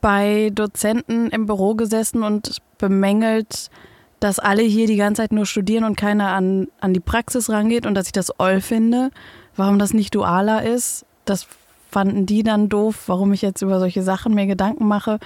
bei 0.00 0.50
Dozenten 0.54 1.28
im 1.28 1.44
Büro 1.44 1.74
gesessen 1.74 2.22
und 2.22 2.62
bemängelt, 2.78 3.70
dass 4.18 4.38
alle 4.38 4.62
hier 4.62 4.86
die 4.86 4.96
ganze 4.96 5.20
Zeit 5.20 5.32
nur 5.32 5.44
studieren 5.44 5.84
und 5.84 5.98
keiner 5.98 6.28
an, 6.28 6.68
an 6.80 6.94
die 6.94 7.00
Praxis 7.00 7.50
rangeht 7.50 7.84
und 7.84 7.94
dass 7.94 8.06
ich 8.06 8.12
das 8.12 8.40
oll 8.40 8.62
finde, 8.62 9.10
warum 9.56 9.78
das 9.78 9.92
nicht 9.92 10.14
dualer 10.14 10.62
ist. 10.62 11.04
Das 11.26 11.46
fanden 11.88 12.26
die 12.26 12.42
dann 12.42 12.68
doof, 12.68 13.04
warum 13.06 13.32
ich 13.32 13.42
jetzt 13.42 13.62
über 13.62 13.78
solche 13.78 14.02
Sachen 14.02 14.34
mir 14.34 14.46
Gedanken 14.46 14.86
mache. 14.86 15.18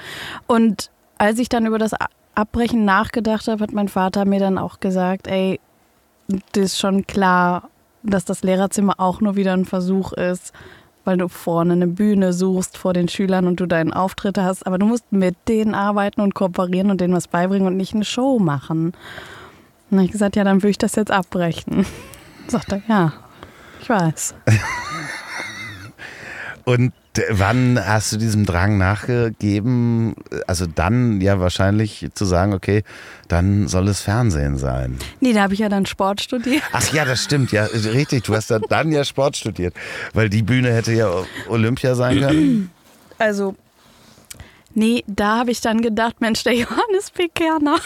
Und 0.47 0.91
als 1.19 1.39
ich 1.39 1.49
dann 1.49 1.67
über 1.67 1.79
das 1.79 1.93
Abbrechen 2.35 2.85
nachgedacht 2.85 3.49
habe, 3.49 3.63
hat 3.63 3.73
mein 3.73 3.89
Vater 3.89 4.25
mir 4.25 4.41
dann 4.41 4.59
auch 4.59 4.81
gesagt, 4.81 5.27
ey, 5.27 5.61
das 6.53 6.65
ist 6.65 6.79
schon 6.79 7.07
klar, 7.07 7.69
dass 8.03 8.25
das 8.25 8.43
Lehrerzimmer 8.43 8.95
auch 8.99 9.21
nur 9.21 9.37
wieder 9.37 9.53
ein 9.53 9.65
Versuch 9.65 10.13
ist, 10.13 10.53
weil 11.05 11.17
du 11.17 11.29
vorne 11.29 11.73
eine 11.73 11.87
Bühne 11.87 12.33
suchst 12.33 12.77
vor 12.77 12.93
den 12.93 13.09
Schülern 13.09 13.47
und 13.47 13.59
du 13.61 13.67
deinen 13.67 13.93
Auftritt 13.93 14.39
hast, 14.39 14.67
aber 14.67 14.79
du 14.79 14.87
musst 14.87 15.11
mit 15.13 15.37
denen 15.49 15.75
arbeiten 15.75 16.21
und 16.21 16.35
kooperieren 16.35 16.91
und 16.91 17.01
denen 17.01 17.15
was 17.15 17.29
beibringen 17.29 17.67
und 17.67 17.77
nicht 17.77 17.95
eine 17.95 18.05
Show 18.05 18.39
machen. 18.39 18.87
Und 18.87 18.95
dann 19.91 19.99
habe 20.01 20.07
ich 20.07 20.13
gesagt, 20.13 20.37
ja, 20.37 20.45
dann 20.45 20.63
würde 20.63 20.71
ich 20.71 20.79
das 20.79 20.95
jetzt 20.95 21.11
abbrechen. 21.11 21.85
Sagt 22.47 22.73
er, 22.73 22.83
ja, 22.89 23.13
ich 23.81 23.89
weiß. 23.89 24.35
Und 26.71 26.93
äh, 27.17 27.23
wann 27.31 27.85
hast 27.85 28.13
du 28.13 28.17
diesem 28.17 28.47
Drang 28.47 28.79
nachgegeben? 28.79 30.15
Also 30.47 30.67
dann 30.67 31.21
ja 31.21 31.41
wahrscheinlich 31.41 32.07
zu 32.15 32.25
sagen, 32.25 32.53
okay, 32.53 32.85
dann 33.27 33.67
soll 33.67 33.89
es 33.89 34.03
Fernsehen 34.03 34.57
sein. 34.57 34.97
Nee, 35.21 35.33
da 35.33 35.43
habe 35.43 35.55
ich 35.55 35.61
ja 35.61 35.69
dann 35.69 35.85
Sport 35.85 36.21
studiert. 36.21 36.63
Ach 36.71 36.93
ja, 36.93 37.05
das 37.05 37.25
stimmt, 37.25 37.51
ja, 37.51 37.65
richtig. 37.65 38.23
Du 38.23 38.37
hast 38.37 38.53
dann, 38.53 38.63
dann 38.69 38.93
ja 38.93 39.05
Sport 39.05 39.37
studiert, 39.37 39.75
weil 40.15 40.29
die 40.29 40.43
Bühne 40.43 40.73
hätte 40.73 40.93
ja 40.93 41.11
Olympia 41.49 41.95
sein 41.95 42.21
können. 42.21 42.71
Also, 43.19 43.55
nee, 44.73 45.05
da 45.07 45.41
habe 45.41 45.51
ich 45.51 45.61
dann 45.61 45.83
gedacht, 45.83 46.23
Mensch, 46.23 46.43
der 46.43 46.55
Johannes 46.55 47.11
P. 47.13 47.29
Kerner, 47.29 47.77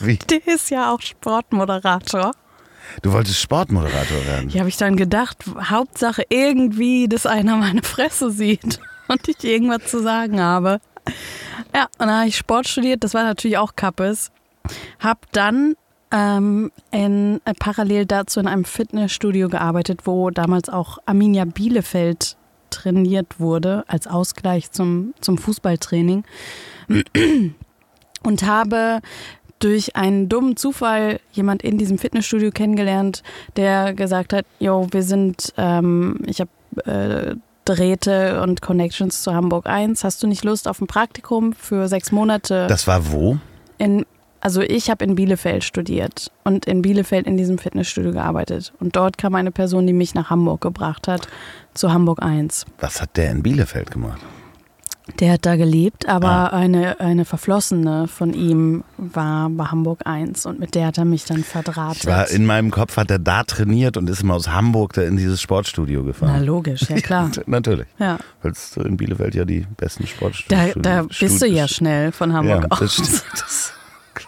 Wie? 0.00 0.16
der 0.16 0.44
ist 0.52 0.68
ja 0.70 0.92
auch 0.92 1.00
Sportmoderator. 1.00 2.32
Du 3.02 3.12
wolltest 3.12 3.40
Sportmoderator 3.40 4.24
werden. 4.26 4.50
Ja, 4.50 4.60
habe 4.60 4.68
ich 4.68 4.76
dann 4.76 4.96
gedacht, 4.96 5.38
Hauptsache 5.70 6.24
irgendwie, 6.28 7.08
dass 7.08 7.26
einer 7.26 7.56
meine 7.56 7.82
Fresse 7.82 8.30
sieht 8.30 8.80
und 9.08 9.28
ich 9.28 9.42
irgendwas 9.44 9.90
zu 9.90 10.02
sagen 10.02 10.40
habe. 10.40 10.80
Ja, 11.74 11.84
und 11.98 12.06
dann 12.06 12.18
habe 12.18 12.28
ich 12.28 12.36
Sport 12.36 12.68
studiert, 12.68 13.04
das 13.04 13.14
war 13.14 13.24
natürlich 13.24 13.58
auch 13.58 13.76
Kappes. 13.76 14.30
Hab 15.00 15.30
dann 15.32 15.74
ähm, 16.10 16.70
in, 16.90 17.40
äh, 17.44 17.54
parallel 17.58 18.06
dazu 18.06 18.40
in 18.40 18.46
einem 18.46 18.64
Fitnessstudio 18.64 19.48
gearbeitet, 19.48 20.02
wo 20.04 20.30
damals 20.30 20.68
auch 20.68 20.98
Arminia 21.06 21.44
Bielefeld 21.44 22.36
trainiert 22.70 23.40
wurde, 23.40 23.84
als 23.88 24.06
Ausgleich 24.06 24.70
zum, 24.70 25.14
zum 25.20 25.38
Fußballtraining. 25.38 26.24
Und 28.22 28.42
habe 28.46 29.00
durch 29.58 29.96
einen 29.96 30.28
dummen 30.28 30.56
Zufall 30.56 31.20
jemand 31.32 31.62
in 31.62 31.78
diesem 31.78 31.98
Fitnessstudio 31.98 32.50
kennengelernt, 32.50 33.22
der 33.56 33.94
gesagt 33.94 34.32
hat, 34.32 34.44
yo, 34.58 34.86
wir 34.90 35.02
sind, 35.02 35.52
ähm, 35.56 36.20
ich 36.26 36.40
habe 36.40 36.50
äh, 36.90 37.36
Drähte 37.64 38.42
und 38.42 38.60
Connections 38.60 39.22
zu 39.22 39.32
Hamburg 39.32 39.66
1. 39.66 40.04
Hast 40.04 40.22
du 40.22 40.26
nicht 40.26 40.44
Lust 40.44 40.68
auf 40.68 40.80
ein 40.80 40.86
Praktikum 40.86 41.54
für 41.54 41.88
sechs 41.88 42.12
Monate? 42.12 42.66
Das 42.68 42.86
war 42.86 43.10
wo? 43.10 43.38
in, 43.78 44.06
also 44.40 44.60
ich 44.60 44.90
habe 44.90 45.04
in 45.04 45.14
Bielefeld 45.14 45.64
studiert 45.64 46.30
und 46.44 46.66
in 46.66 46.82
Bielefeld 46.82 47.26
in 47.26 47.36
diesem 47.36 47.58
Fitnessstudio 47.58 48.12
gearbeitet. 48.12 48.72
Und 48.80 48.96
dort 48.96 49.18
kam 49.18 49.34
eine 49.34 49.50
Person, 49.50 49.86
die 49.86 49.92
mich 49.92 50.14
nach 50.14 50.30
Hamburg 50.30 50.60
gebracht 50.60 51.08
hat, 51.08 51.28
zu 51.74 51.92
Hamburg 51.92 52.22
1. 52.22 52.66
Was 52.80 53.00
hat 53.00 53.16
der 53.16 53.30
in 53.30 53.42
Bielefeld 53.42 53.90
gemacht? 53.90 54.20
Der 55.20 55.32
hat 55.32 55.44
da 55.44 55.56
gelebt, 55.56 56.08
aber 56.08 56.28
Ah. 56.30 56.46
eine, 56.46 56.98
eine 56.98 57.26
Verflossene 57.26 58.08
von 58.08 58.32
ihm 58.32 58.84
war 58.96 59.50
bei 59.50 59.64
Hamburg 59.66 60.00
1 60.06 60.46
und 60.46 60.58
mit 60.58 60.74
der 60.74 60.86
hat 60.86 60.96
er 60.96 61.04
mich 61.04 61.26
dann 61.26 61.44
verdrahtet. 61.44 62.04
Ich 62.04 62.06
war 62.08 62.28
in 62.30 62.46
meinem 62.46 62.70
Kopf, 62.70 62.96
hat 62.96 63.10
er 63.10 63.18
da 63.18 63.44
trainiert 63.44 63.98
und 63.98 64.08
ist 64.08 64.22
immer 64.22 64.32
aus 64.34 64.48
Hamburg 64.48 64.94
da 64.94 65.02
in 65.02 65.18
dieses 65.18 65.42
Sportstudio 65.42 66.00
Na 66.00 66.06
gefahren. 66.06 66.44
logisch, 66.44 66.88
ja 66.88 66.96
klar. 66.96 67.30
Natürlich. 67.46 67.86
Ja. 67.98 68.16
Weil 68.40 68.52
es 68.52 68.74
in 68.78 68.96
Bielefeld 68.96 69.34
ja 69.34 69.44
die 69.44 69.66
besten 69.76 70.04
Da, 70.04 70.08
Sportstudios 70.08 70.74
da 70.80 71.02
bist 71.02 71.42
du 71.42 71.46
ja 71.46 71.68
schnell 71.68 72.10
von 72.10 72.32
Hamburg 72.32 72.62
Ja, 72.62 72.68
aus. 72.70 72.78
das 72.80 72.94
stimmt. 72.94 73.24
Das 73.32 73.42
ist 73.50 73.72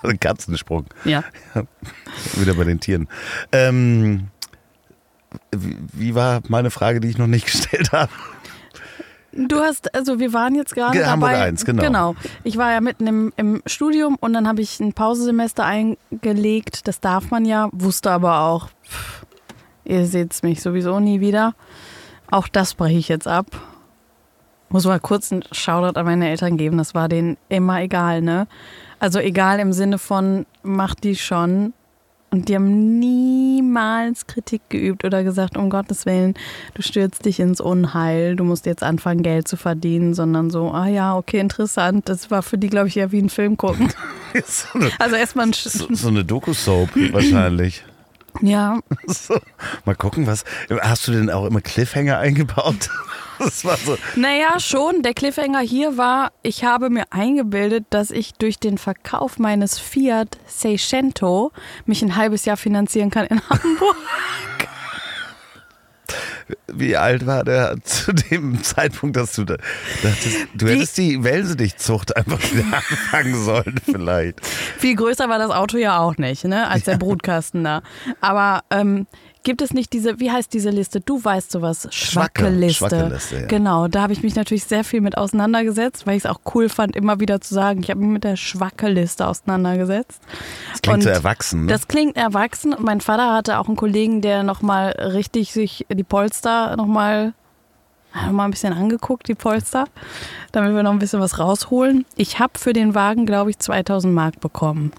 ein 0.03 0.21
Katzensprung. 0.21 0.85
Ja. 1.07 1.25
Wieder 2.35 2.53
bei 2.53 2.65
den 2.65 2.81
Tieren. 2.81 3.09
Ähm, 3.51 4.29
wie 5.53 6.15
war 6.15 6.43
meine 6.49 6.71
Frage, 6.71 7.01
die 7.01 7.09
ich 7.09 7.19
noch 7.19 7.27
nicht 7.27 7.47
gestellt 7.51 7.93
habe? 7.93 8.11
Du 9.37 9.59
hast, 9.61 9.95
also 9.95 10.19
wir 10.19 10.33
waren 10.33 10.55
jetzt 10.55 10.75
gerade 10.75 10.97
Ge- 10.99 11.07
Hamburg 11.07 11.31
dabei. 11.33 11.45
1, 11.45 11.65
genau. 11.65 11.83
Genau. 11.83 12.15
Ich 12.45 12.57
war 12.57 12.73
ja 12.73 12.81
mitten 12.81 13.07
im, 13.07 13.33
im 13.37 13.63
Studium 13.67 14.17
und 14.21 14.33
dann 14.33 14.49
habe 14.49 14.63
ich 14.63 14.81
ein 14.81 14.93
Pausesemester 14.93 15.65
eingelegt. 15.65 16.89
Das 16.89 17.01
darf 17.01 17.31
man 17.31 17.45
ja, 17.45 17.69
wusste 17.73 18.11
aber 18.11 18.41
auch, 18.41 18.69
pff, 18.89 19.27
ihr 19.85 20.07
seht 20.07 20.43
mich 20.43 20.63
sowieso 20.63 21.01
nie 21.01 21.21
wieder. 21.21 21.55
Auch 22.31 22.49
das 22.49 22.75
breche 22.75 22.99
ich 22.99 23.09
jetzt 23.09 23.29
ab. 23.29 23.47
Muss 24.69 24.85
mal 24.85 24.99
kurz 24.99 25.31
einen 25.33 25.45
Shoutout 25.53 25.99
an 25.99 26.07
meine 26.07 26.29
Eltern 26.29 26.57
geben. 26.57 26.77
Das 26.79 26.95
war 26.95 27.09
denen 27.09 27.37
immer 27.49 27.81
egal, 27.83 28.21
ne? 28.23 28.49
Also 28.99 29.19
egal 29.21 29.61
im 29.61 29.73
Sinne 29.73 29.99
von, 29.99 30.45
macht 30.63 31.05
die 31.05 31.15
schon. 31.17 31.73
Und 32.31 32.49
die 32.49 32.57
haben 32.57 32.99
niemals 32.99 34.27
Kritik 34.27 34.63
geübt 34.69 35.05
oder 35.05 35.23
gesagt, 35.23 35.57
um 35.57 35.71
Gottes 35.71 36.07
Willen, 36.07 36.35
du 36.75 36.83
stürzt 36.83 37.25
dich 37.25 37.41
ins 37.41 37.61
Unheil, 37.61 38.37
du 38.37 38.45
musst 38.45 38.67
jetzt 38.67 38.83
anfangen, 38.83 39.23
Geld 39.23 39.47
zu 39.49 39.57
verdienen, 39.57 40.13
sondern 40.13 40.51
so, 40.51 40.73
ah 40.73 40.89
ja, 40.89 41.17
okay, 41.17 41.39
interessant. 41.39 42.09
Das 42.09 42.31
war 42.31 42.43
für 42.43 42.59
die, 42.59 42.69
glaube 42.69 42.89
ich, 42.89 42.97
eher 42.97 43.13
wie 43.13 43.21
ein 43.23 43.31
Film 43.31 43.57
gucken. 43.57 43.93
so 44.45 44.79
eine, 44.79 44.91
Also 44.99 45.17
erstmal 45.17 45.47
ein 45.47 45.53
so, 45.53 45.87
so 45.95 46.09
eine 46.09 46.25
Doku-Soap 46.25 46.91
wahrscheinlich. 47.13 47.85
Ja, 48.43 48.81
So, 49.07 49.39
mal 49.85 49.95
gucken, 49.95 50.27
was. 50.27 50.45
Hast 50.81 51.09
du 51.09 51.13
denn 51.13 51.31
auch 51.31 51.47
immer 51.47 51.61
Cliffhanger 51.61 52.19
eingebaut? 52.19 52.91
Das 53.47 53.65
war 53.65 53.77
so. 53.77 53.97
Naja, 54.17 54.59
schon. 54.61 55.03
Der 55.03 55.15
Cliffhanger 55.15 55.61
hier 55.61 55.97
war, 55.97 56.33
ich 56.43 56.65
habe 56.65 56.91
mir 56.91 57.05
eingebildet, 57.11 57.87
dass 57.91 58.11
ich 58.11 58.35
durch 58.35 58.59
den 58.59 58.79
Verkauf 58.79 59.39
meines 59.39 59.79
Fiat 59.79 60.39
Seicento 60.47 61.53
mich 61.85 62.03
ein 62.03 62.17
halbes 62.17 62.45
Jahr 62.45 62.57
finanzieren 62.57 63.11
kann 63.11 63.27
in 63.27 63.41
Hamburg. 63.51 63.97
Wie 66.69 66.97
alt 66.97 67.27
war 67.27 67.43
der 67.43 67.77
zu 67.83 68.13
dem 68.13 68.63
Zeitpunkt, 68.63 69.17
dass 69.17 69.35
du 69.35 69.45
da 69.45 69.57
dachtest, 70.03 70.49
du 70.55 70.69
hättest 70.69 70.97
die 70.99 71.25
Welsendichtzucht 71.25 72.17
einfach 72.17 72.39
wieder 72.53 72.65
anfangen 72.73 73.35
sollen, 73.43 73.81
vielleicht. 73.85 74.47
Viel 74.79 74.95
größer 74.95 75.29
war 75.29 75.39
das 75.39 75.51
Auto 75.51 75.77
ja 75.77 75.99
auch 75.99 76.17
nicht, 76.19 76.45
ne, 76.45 76.69
als 76.69 76.85
der 76.85 76.99
Brutkasten 76.99 77.65
da. 77.65 77.83
Aber 78.21 78.63
ähm, 78.71 79.07
gibt 79.47 79.63
es 79.63 79.73
nicht 79.73 79.93
diese, 79.93 80.19
wie 80.19 80.33
heißt 80.33 80.53
diese 80.53 80.71
Liste? 80.71 81.01
Du 81.01 81.25
weißt 81.25 81.53
sowas, 81.53 81.87
Schwacke, 81.93 82.69
schwacke 82.71 83.17
ja. 83.31 83.47
Genau, 83.47 83.87
da 83.87 84.03
habe 84.03 84.13
ich 84.13 84.25
mich 84.25 84.35
natürlich 84.35 84.65
sehr 84.65 84.83
viel 84.83 85.01
mit 85.01 85.17
auseinandergesetzt, 85.17 86.05
weil 86.05 86.17
ich 86.17 86.25
es 86.25 86.31
auch 86.31 86.41
cool 86.55 86.69
fand, 86.69 86.97
immer 86.97 87.21
wieder 87.21 87.41
zu 87.41 87.55
sagen, 87.55 87.81
ich 87.81 87.89
habe 87.89 88.01
mich 88.01 88.09
mit 88.09 88.25
der 88.25 88.35
schwacke 88.35 88.89
Liste 88.89 89.25
auseinandergesetzt. 89.25 90.21
Das 90.73 90.83
klingt 90.83 90.97
Und 90.97 91.03
so 91.05 91.11
erwachsen. 91.11 91.67
Ne? 91.67 91.69
Das 91.69 91.87
klingt 91.87 92.17
erwachsen. 92.17 92.75
Und 92.75 92.85
mein 92.85 93.01
Vater 93.01 93.33
hatte 93.33 93.61
auch 93.61 93.69
einen 93.69 93.77
Kollegen, 93.77 94.21
der 94.21 94.43
nochmal 94.43 94.91
richtig 94.91 95.53
sich 95.53 95.87
die 95.89 96.03
Polster 96.03 96.77
nochmal 96.77 97.33
noch 98.13 98.33
mal 98.33 98.47
ein 98.47 98.51
bisschen 98.51 98.73
angeguckt, 98.73 99.29
die 99.29 99.35
Polster, 99.35 99.85
damit 100.51 100.75
wir 100.75 100.83
noch 100.83 100.91
ein 100.91 100.99
bisschen 100.99 101.21
was 101.21 101.39
rausholen. 101.39 102.05
Ich 102.17 102.41
habe 102.41 102.59
für 102.59 102.73
den 102.73 102.97
Wagen, 102.97 103.27
glaube 103.27 103.51
ich, 103.51 103.61
2000 103.61 104.13
Mark 104.13 104.41
bekommen. 104.41 104.91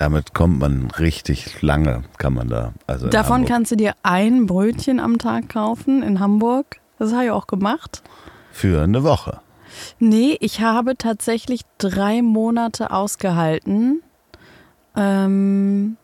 Damit 0.00 0.32
kommt 0.32 0.58
man 0.60 0.90
richtig 0.92 1.60
lange, 1.60 2.04
kann 2.16 2.32
man 2.32 2.48
da. 2.48 2.72
Also 2.86 3.08
Davon 3.08 3.34
Hamburg. 3.34 3.50
kannst 3.50 3.70
du 3.72 3.76
dir 3.76 3.92
ein 4.02 4.46
Brötchen 4.46 4.98
am 4.98 5.18
Tag 5.18 5.50
kaufen 5.50 6.02
in 6.02 6.20
Hamburg. 6.20 6.78
Das 6.98 7.12
habe 7.12 7.26
ich 7.26 7.30
auch 7.30 7.46
gemacht. 7.46 8.02
Für 8.50 8.80
eine 8.82 9.02
Woche. 9.04 9.40
Nee, 9.98 10.38
ich 10.40 10.62
habe 10.62 10.96
tatsächlich 10.96 11.60
drei 11.76 12.22
Monate 12.22 12.92
ausgehalten. 12.92 14.02
Ähm, 14.96 15.98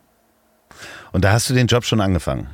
Und 1.11 1.25
da 1.25 1.31
hast 1.31 1.49
du 1.49 1.55
den 1.55 1.65
Job 1.65 1.83
schon 1.83 1.99
angefangen. 1.99 2.49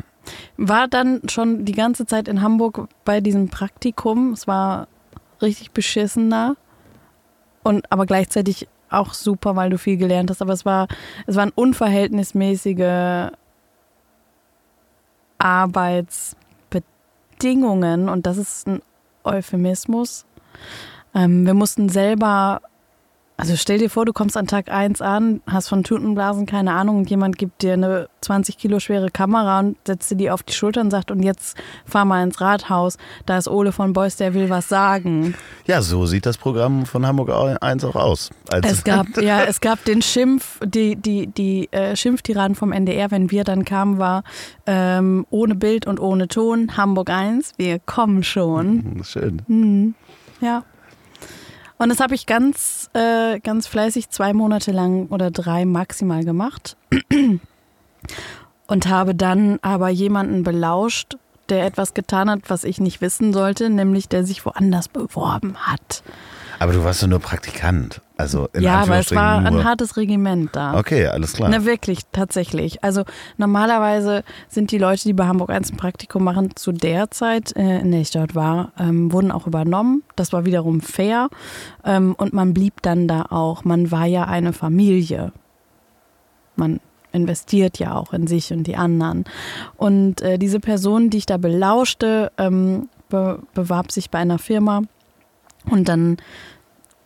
war 0.56 0.88
dann 0.88 1.24
schon 1.30 1.66
die 1.66 1.74
ganze 1.74 2.06
Zeit 2.06 2.30
in 2.30 2.42
Hamburg 2.42 2.88
bei 3.04 3.20
diesem 3.20 3.50
Praktikum. 3.50 4.32
Es 4.32 4.48
war 4.48 4.88
richtig 5.42 5.72
beschissen 5.72 6.30
da. 6.30 6.54
Und 7.64 7.92
aber 7.92 8.06
gleichzeitig 8.06 8.70
auch 8.94 9.14
super, 9.14 9.56
weil 9.56 9.70
du 9.70 9.78
viel 9.78 9.98
gelernt 9.98 10.30
hast. 10.30 10.42
Aber 10.42 10.54
es 10.54 10.66
war, 10.66 10.88
es 11.28 11.36
waren 11.36 11.52
unverhältnismäßige 11.54 13.32
Arbeitsbedingungen 15.38 18.10
und 18.10 18.26
das 18.26 18.38
ist 18.38 18.68
ein 18.68 18.82
Euphemismus. 19.24 20.26
Ähm, 21.14 21.46
wir 21.46 21.54
mussten 21.54 21.90
selber, 21.90 22.62
also 23.36 23.56
stell 23.56 23.80
dir 23.80 23.90
vor, 23.90 24.06
du 24.06 24.14
kommst 24.14 24.38
an 24.38 24.48
Tag 24.48 24.70
1 24.70 25.02
an, 25.02 25.42
hast 25.48 25.68
von 25.68 25.84
Tutenblasen 25.84 26.46
keine 26.46 26.74
Ahnung 26.74 27.00
und 27.00 27.10
jemand 27.10 27.38
gibt 27.38 27.64
dir 27.64 27.74
eine 27.74 28.08
20 28.22 28.58
Kilo 28.58 28.80
schwere 28.80 29.10
Kamera 29.10 29.60
und 29.60 29.78
setzt 29.86 30.12
dir 30.12 30.16
die 30.16 30.30
auf 30.30 30.44
die 30.44 30.54
Schulter 30.54 30.82
und 30.82 30.92
sagt, 30.92 31.10
und 31.10 31.24
jetzt 31.24 31.58
fahr 31.86 32.06
mal 32.06 32.24
ins 32.24 32.40
Rathaus, 32.42 32.98
da 33.26 33.38
ist 33.38 33.48
Ole 33.48 33.72
von 33.72 33.94
Beuys, 33.94 34.18
der 34.18 34.34
will 34.34 34.50
was 34.50 34.70
sagen. 34.70 35.36
Ja, 35.66 35.82
so 35.82 36.06
sieht 36.06 36.26
das 36.26 36.38
Programm 36.38 36.86
von 36.86 37.06
Hamburg 37.06 37.32
1 37.62 37.84
auch 37.86 37.96
aus. 37.96 38.30
Als 38.50 38.72
Es 38.72 38.84
gab, 38.84 39.08
ja, 39.22 39.44
es 39.44 39.62
gab 39.62 39.84
den 39.84 40.02
Schimpf, 40.02 40.60
die, 40.64 40.96
die, 40.96 41.28
die 41.28 41.72
äh, 41.72 41.96
Schimpftiraden 41.96 42.56
vom 42.56 42.72
NDR, 42.72 43.10
wenn 43.12 43.32
wir 43.32 43.44
dann 43.44 43.66
kamen, 43.66 43.98
war 43.98 44.24
ähm, 44.68 45.26
ohne 45.32 45.56
Bild 45.56 45.88
und 45.88 46.00
ohne 46.00 46.28
Ton, 46.28 46.78
Hamburg 46.78 47.10
1, 47.10 47.54
wir 47.58 47.80
kommen 47.80 48.24
schon. 48.24 49.02
Schön. 49.04 49.96
Ja. 50.40 50.64
Und 51.84 51.90
das 51.90 52.00
habe 52.00 52.16
ich 52.16 52.26
ganz, 52.26 52.90
äh, 52.94 53.42
ganz 53.42 53.68
fleißig 53.68 54.10
zwei 54.10 54.32
Monate 54.32 54.72
lang 54.72 55.08
oder 55.08 55.32
drei 55.32 55.66
maximal 55.66 56.24
gemacht. 56.24 56.78
Und 58.68 58.88
habe 58.88 59.14
dann 59.14 59.60
aber 59.62 59.90
jemanden 59.90 60.44
belauscht, 60.44 61.18
der 61.50 61.66
etwas 61.66 61.94
getan 61.94 62.30
hat, 62.30 62.40
was 62.48 62.64
ich 62.64 62.80
nicht 62.80 63.02
wissen 63.02 63.34
sollte, 63.34 63.70
nämlich 63.70 64.08
der 64.08 64.24
sich 64.26 64.46
woanders 64.46 64.88
beworben 64.88 65.58
hat. 65.58 66.04
Aber 66.58 66.72
du 66.72 66.86
warst 66.86 67.02
ja 67.02 67.10
nur 67.10 67.20
Praktikant. 67.20 68.00
Also 68.16 68.48
in 68.54 68.62
ja, 68.62 68.76
aber 68.76 68.98
es 69.00 69.12
war 69.12 69.38
Anführungsstrichen 69.38 69.48
ein 69.48 69.54
nur. 69.54 69.64
hartes 69.64 69.98
Regiment 69.98 70.50
da. 70.56 70.78
Okay, 70.78 71.08
alles 71.08 71.34
klar. 71.34 71.50
Na 71.50 71.66
wirklich, 71.66 72.00
tatsächlich. 72.12 72.84
Also 72.84 73.04
normalerweise 73.38 74.24
sind 74.48 74.72
die 74.72 74.78
Leute, 74.78 75.04
die 75.04 75.14
bei 75.14 75.26
Hamburg 75.26 75.50
1 75.50 75.72
ein 75.72 75.78
Praktikum 75.78 76.24
machen, 76.24 76.56
zu 76.56 76.72
der 76.72 77.10
Zeit, 77.10 77.56
äh, 77.56 77.80
in 77.80 77.92
der 77.92 78.02
ich 78.02 78.12
dort 78.12 78.36
war, 78.36 78.72
ähm, 78.78 79.12
wurden 79.12 79.32
auch 79.32 79.48
übernommen. 79.48 80.04
Das 80.16 80.32
war 80.32 80.46
wiederum 80.46 80.82
fair. 80.82 81.30
Ähm, 81.84 82.14
und 82.18 82.34
man 82.34 82.54
blieb 82.54 82.84
dann 82.84 83.08
da 83.08 83.24
auch. 83.30 83.64
Man 83.64 83.90
war 83.90 84.06
ja 84.06 84.26
eine 84.26 84.54
Familie. 84.54 85.32
Man 86.56 86.80
investiert 87.14 87.80
ja 87.80 87.96
auch 87.96 88.14
in 88.14 88.28
sich 88.28 88.52
und 88.54 88.66
die 88.66 88.76
anderen. 88.76 89.26
Und 89.76 90.22
äh, 90.22 90.38
diese 90.38 90.60
Person, 90.60 91.10
die 91.10 91.18
ich 91.18 91.26
da 91.26 91.38
belauschte, 91.38 92.32
ähm, 92.38 92.90
be 93.10 93.40
bewarb 93.56 93.92
sich 93.92 94.12
bei 94.12 94.20
einer 94.20 94.38
Firma. 94.40 94.82
Und 95.70 95.88
dann 95.88 96.18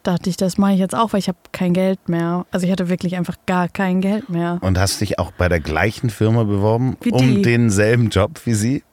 dachte 0.07 0.29
ich, 0.29 0.37
das 0.37 0.57
mache 0.57 0.73
ich 0.73 0.79
jetzt 0.79 0.95
auch, 0.95 1.13
weil 1.13 1.19
ich 1.19 1.27
habe 1.27 1.37
kein 1.51 1.73
Geld 1.73 2.07
mehr. 2.09 2.45
Also 2.51 2.65
ich 2.65 2.71
hatte 2.71 2.89
wirklich 2.89 3.15
einfach 3.15 3.35
gar 3.45 3.67
kein 3.67 4.01
Geld 4.01 4.29
mehr. 4.29 4.57
Und 4.61 4.79
hast 4.79 5.01
dich 5.01 5.19
auch 5.19 5.31
bei 5.31 5.49
der 5.49 5.59
gleichen 5.59 6.09
Firma 6.09 6.43
beworben, 6.43 6.97
um 7.11 7.43
denselben 7.43 8.09
Job 8.09 8.39
wie 8.45 8.53
sie? 8.53 8.83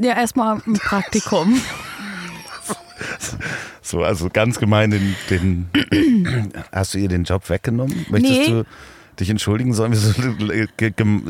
Ja, 0.00 0.16
erstmal 0.16 0.60
ein 0.66 0.74
Praktikum. 0.74 1.60
So, 3.82 4.04
also 4.04 4.28
ganz 4.32 4.58
gemein, 4.60 4.90
den, 4.90 5.16
den 5.30 5.68
hast 6.72 6.94
du 6.94 6.98
ihr 6.98 7.08
den 7.08 7.24
Job 7.24 7.48
weggenommen? 7.48 8.06
Möchtest 8.08 8.32
Nee. 8.40 8.46
du 8.46 8.64
dich 9.20 9.30
entschuldigen? 9.30 9.72
Sollen 9.72 9.92
wir 9.92 9.98
so 9.98 10.12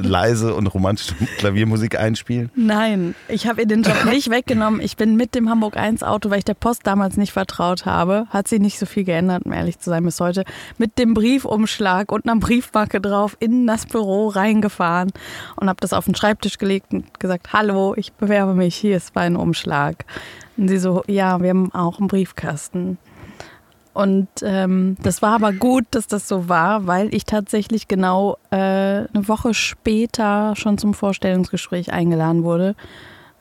leise 0.00 0.54
und 0.54 0.66
romantische 0.68 1.14
Klaviermusik 1.38 1.98
einspielen? 1.98 2.50
Nein, 2.54 3.14
ich 3.28 3.46
habe 3.46 3.62
ihr 3.62 3.66
den 3.66 3.82
Job 3.82 4.04
nicht 4.06 4.30
weggenommen. 4.30 4.80
Ich 4.80 4.96
bin 4.96 5.16
mit 5.16 5.34
dem 5.34 5.50
Hamburg 5.50 5.76
1 5.76 6.02
Auto, 6.02 6.30
weil 6.30 6.38
ich 6.38 6.44
der 6.44 6.54
Post 6.54 6.86
damals 6.86 7.16
nicht 7.16 7.32
vertraut 7.32 7.86
habe, 7.86 8.26
hat 8.30 8.48
sich 8.48 8.60
nicht 8.60 8.78
so 8.78 8.86
viel 8.86 9.04
geändert, 9.04 9.44
um 9.44 9.52
ehrlich 9.52 9.78
zu 9.78 9.90
sein 9.90 10.04
bis 10.04 10.20
heute, 10.20 10.44
mit 10.78 10.98
dem 10.98 11.14
Briefumschlag 11.14 12.12
und 12.12 12.26
einer 12.26 12.40
Briefmarke 12.40 13.00
drauf 13.00 13.36
in 13.40 13.66
das 13.66 13.86
Büro 13.86 14.28
reingefahren 14.28 15.10
und 15.56 15.68
habe 15.68 15.80
das 15.80 15.92
auf 15.92 16.04
den 16.04 16.14
Schreibtisch 16.14 16.58
gelegt 16.58 16.92
und 16.92 17.18
gesagt, 17.20 17.52
hallo, 17.52 17.94
ich 17.96 18.12
bewerbe 18.12 18.54
mich, 18.54 18.76
hier 18.76 18.96
ist 18.96 19.14
mein 19.14 19.36
Umschlag. 19.36 20.04
Und 20.56 20.68
sie 20.68 20.78
so, 20.78 21.02
ja, 21.06 21.40
wir 21.40 21.50
haben 21.50 21.72
auch 21.72 21.98
einen 21.98 22.08
Briefkasten. 22.08 22.98
Und 24.00 24.28
ähm, 24.40 24.96
das 25.02 25.20
war 25.20 25.34
aber 25.34 25.52
gut, 25.52 25.84
dass 25.90 26.06
das 26.06 26.26
so 26.26 26.48
war, 26.48 26.86
weil 26.86 27.14
ich 27.14 27.26
tatsächlich 27.26 27.86
genau 27.86 28.38
äh, 28.50 28.56
eine 28.56 29.28
Woche 29.28 29.52
später 29.52 30.54
schon 30.56 30.78
zum 30.78 30.94
Vorstellungsgespräch 30.94 31.92
eingeladen 31.92 32.42
wurde. 32.42 32.76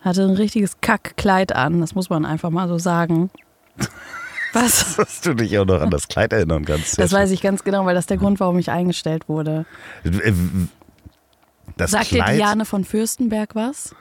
Hatte 0.01 0.23
ein 0.23 0.31
richtiges 0.35 0.81
Kackkleid 0.81 1.55
an, 1.55 1.79
das 1.79 1.95
muss 1.95 2.09
man 2.09 2.25
einfach 2.25 2.49
mal 2.49 2.67
so 2.67 2.77
sagen. 2.77 3.29
Was? 4.53 4.97
Dass 4.97 5.21
du 5.21 5.33
dich 5.33 5.57
auch 5.59 5.65
noch 5.65 5.79
an 5.79 5.91
das 5.91 6.09
Kleid 6.09 6.33
erinnern 6.33 6.65
kannst. 6.65 6.99
Das 6.99 7.13
weiß 7.13 7.31
ich 7.31 7.41
ganz 7.41 7.63
genau, 7.63 7.85
weil 7.85 7.95
das 7.95 8.07
der 8.07 8.17
Grund, 8.17 8.41
warum 8.41 8.59
ich 8.59 8.69
eingestellt 8.69 9.29
wurde. 9.29 9.65
Äh, 10.03 10.33
Das 11.77 11.91
Sagt 11.91 12.11
dir 12.11 12.23
Kleid, 12.23 12.37
Diane 12.37 12.65
von 12.65 12.83
Fürstenberg 12.83 13.55
was? 13.55 13.95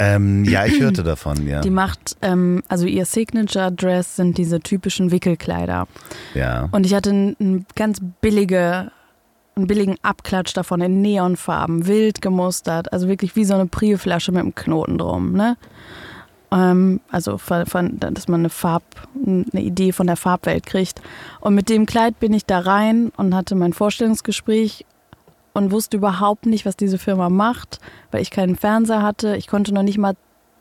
Ähm, 0.00 0.44
ja, 0.44 0.64
ich 0.64 0.80
hörte 0.80 1.02
davon, 1.02 1.46
ja. 1.46 1.60
Die 1.60 1.70
macht, 1.70 2.16
ähm, 2.22 2.62
also 2.68 2.86
ihr 2.86 3.04
Signature 3.04 3.70
Dress 3.70 4.16
sind 4.16 4.38
diese 4.38 4.60
typischen 4.60 5.10
Wickelkleider. 5.10 5.86
ja. 6.34 6.68
Und 6.72 6.86
ich 6.86 6.94
hatte 6.94 7.10
ein, 7.10 7.36
ein 7.38 7.66
ganz 7.76 8.00
billige, 8.20 8.90
einen 9.54 9.66
billigen 9.66 9.96
Abklatsch 10.02 10.54
davon 10.54 10.80
in 10.80 11.02
Neonfarben, 11.02 11.86
wild 11.86 12.22
gemustert, 12.22 12.92
also 12.92 13.08
wirklich 13.08 13.36
wie 13.36 13.44
so 13.44 13.54
eine 13.54 13.66
Prio-Flasche 13.66 14.32
mit 14.32 14.40
einem 14.40 14.54
Knoten 14.54 14.96
drum, 14.96 15.32
ne? 15.32 15.56
Ähm, 16.52 17.00
also, 17.10 17.38
von, 17.38 17.66
von, 17.66 18.00
dass 18.00 18.26
man 18.26 18.40
eine 18.40 18.50
Farb, 18.50 18.82
eine 19.24 19.44
Idee 19.62 19.92
von 19.92 20.06
der 20.06 20.16
Farbwelt 20.16 20.66
kriegt. 20.66 21.00
Und 21.40 21.54
mit 21.54 21.68
dem 21.68 21.86
Kleid 21.86 22.18
bin 22.18 22.32
ich 22.32 22.44
da 22.44 22.58
rein 22.58 23.12
und 23.16 23.34
hatte 23.34 23.54
mein 23.54 23.72
Vorstellungsgespräch 23.72 24.84
und 25.52 25.72
wusste 25.72 25.96
überhaupt 25.96 26.46
nicht, 26.46 26.66
was 26.66 26.76
diese 26.76 26.98
Firma 26.98 27.28
macht, 27.28 27.80
weil 28.10 28.22
ich 28.22 28.30
keinen 28.30 28.56
Fernseher 28.56 29.02
hatte. 29.02 29.36
Ich 29.36 29.46
konnte 29.46 29.74
noch 29.74 29.82
nicht 29.82 29.98
mal 29.98 30.14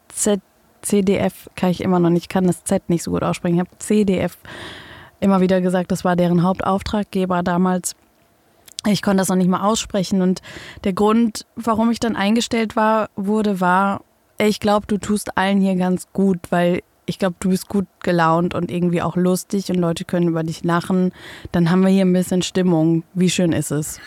Z, 0.10 0.42
CDF, 0.82 1.50
kann 1.56 1.70
ich 1.70 1.82
immer 1.82 2.00
noch 2.00 2.10
nicht, 2.10 2.30
kann 2.30 2.48
das 2.48 2.64
Z 2.64 2.90
nicht 2.90 3.04
so 3.04 3.12
gut 3.12 3.24
aussprechen. 3.24 3.56
Ich 3.56 3.62
habe 3.62 3.78
CDF 3.80 4.38
immer 5.20 5.42
wieder 5.42 5.62
gesagt, 5.62 5.92
das 5.92 6.06
war 6.06 6.16
deren 6.16 6.44
Hauptauftraggeber 6.44 7.44
damals. 7.44 7.96
Ich 8.88 9.02
konnte 9.02 9.18
das 9.18 9.28
noch 9.28 9.36
nicht 9.36 9.50
mal 9.50 9.68
aussprechen. 9.68 10.22
Und 10.22 10.42
der 10.86 10.94
Grund, 10.94 11.46
warum 11.56 11.92
ich 11.92 12.00
dann 12.00 12.16
eingestellt 12.16 12.76
war, 12.76 13.10
wurde, 13.16 13.60
war, 13.60 14.02
ich 14.38 14.60
glaube, 14.60 14.88
du 14.88 14.98
tust 14.98 15.38
allen 15.38 15.60
hier 15.60 15.76
ganz 15.76 16.08
gut, 16.14 16.40
weil 16.50 16.82
ich 17.06 17.20
glaube, 17.20 17.36
du 17.40 17.50
bist 17.50 17.68
gut 17.68 17.88
gelaunt 18.02 18.54
und 18.54 18.72
irgendwie 18.72 19.02
auch 19.02 19.16
lustig 19.16 19.70
und 19.70 19.78
Leute 19.78 20.06
können 20.06 20.30
über 20.30 20.44
dich 20.44 20.64
lachen. 20.64 21.12
Dann 21.52 21.72
haben 21.72 21.82
wir 21.82 21.90
hier 21.90 22.06
ein 22.06 22.14
bisschen 22.14 22.44
Stimmung. 22.44 23.04
Wie 23.14 23.30
schön 23.30 23.52
ist 23.52 23.72
es? 23.72 24.00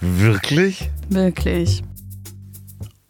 Wirklich? 0.00 0.90
Wirklich. 1.08 1.82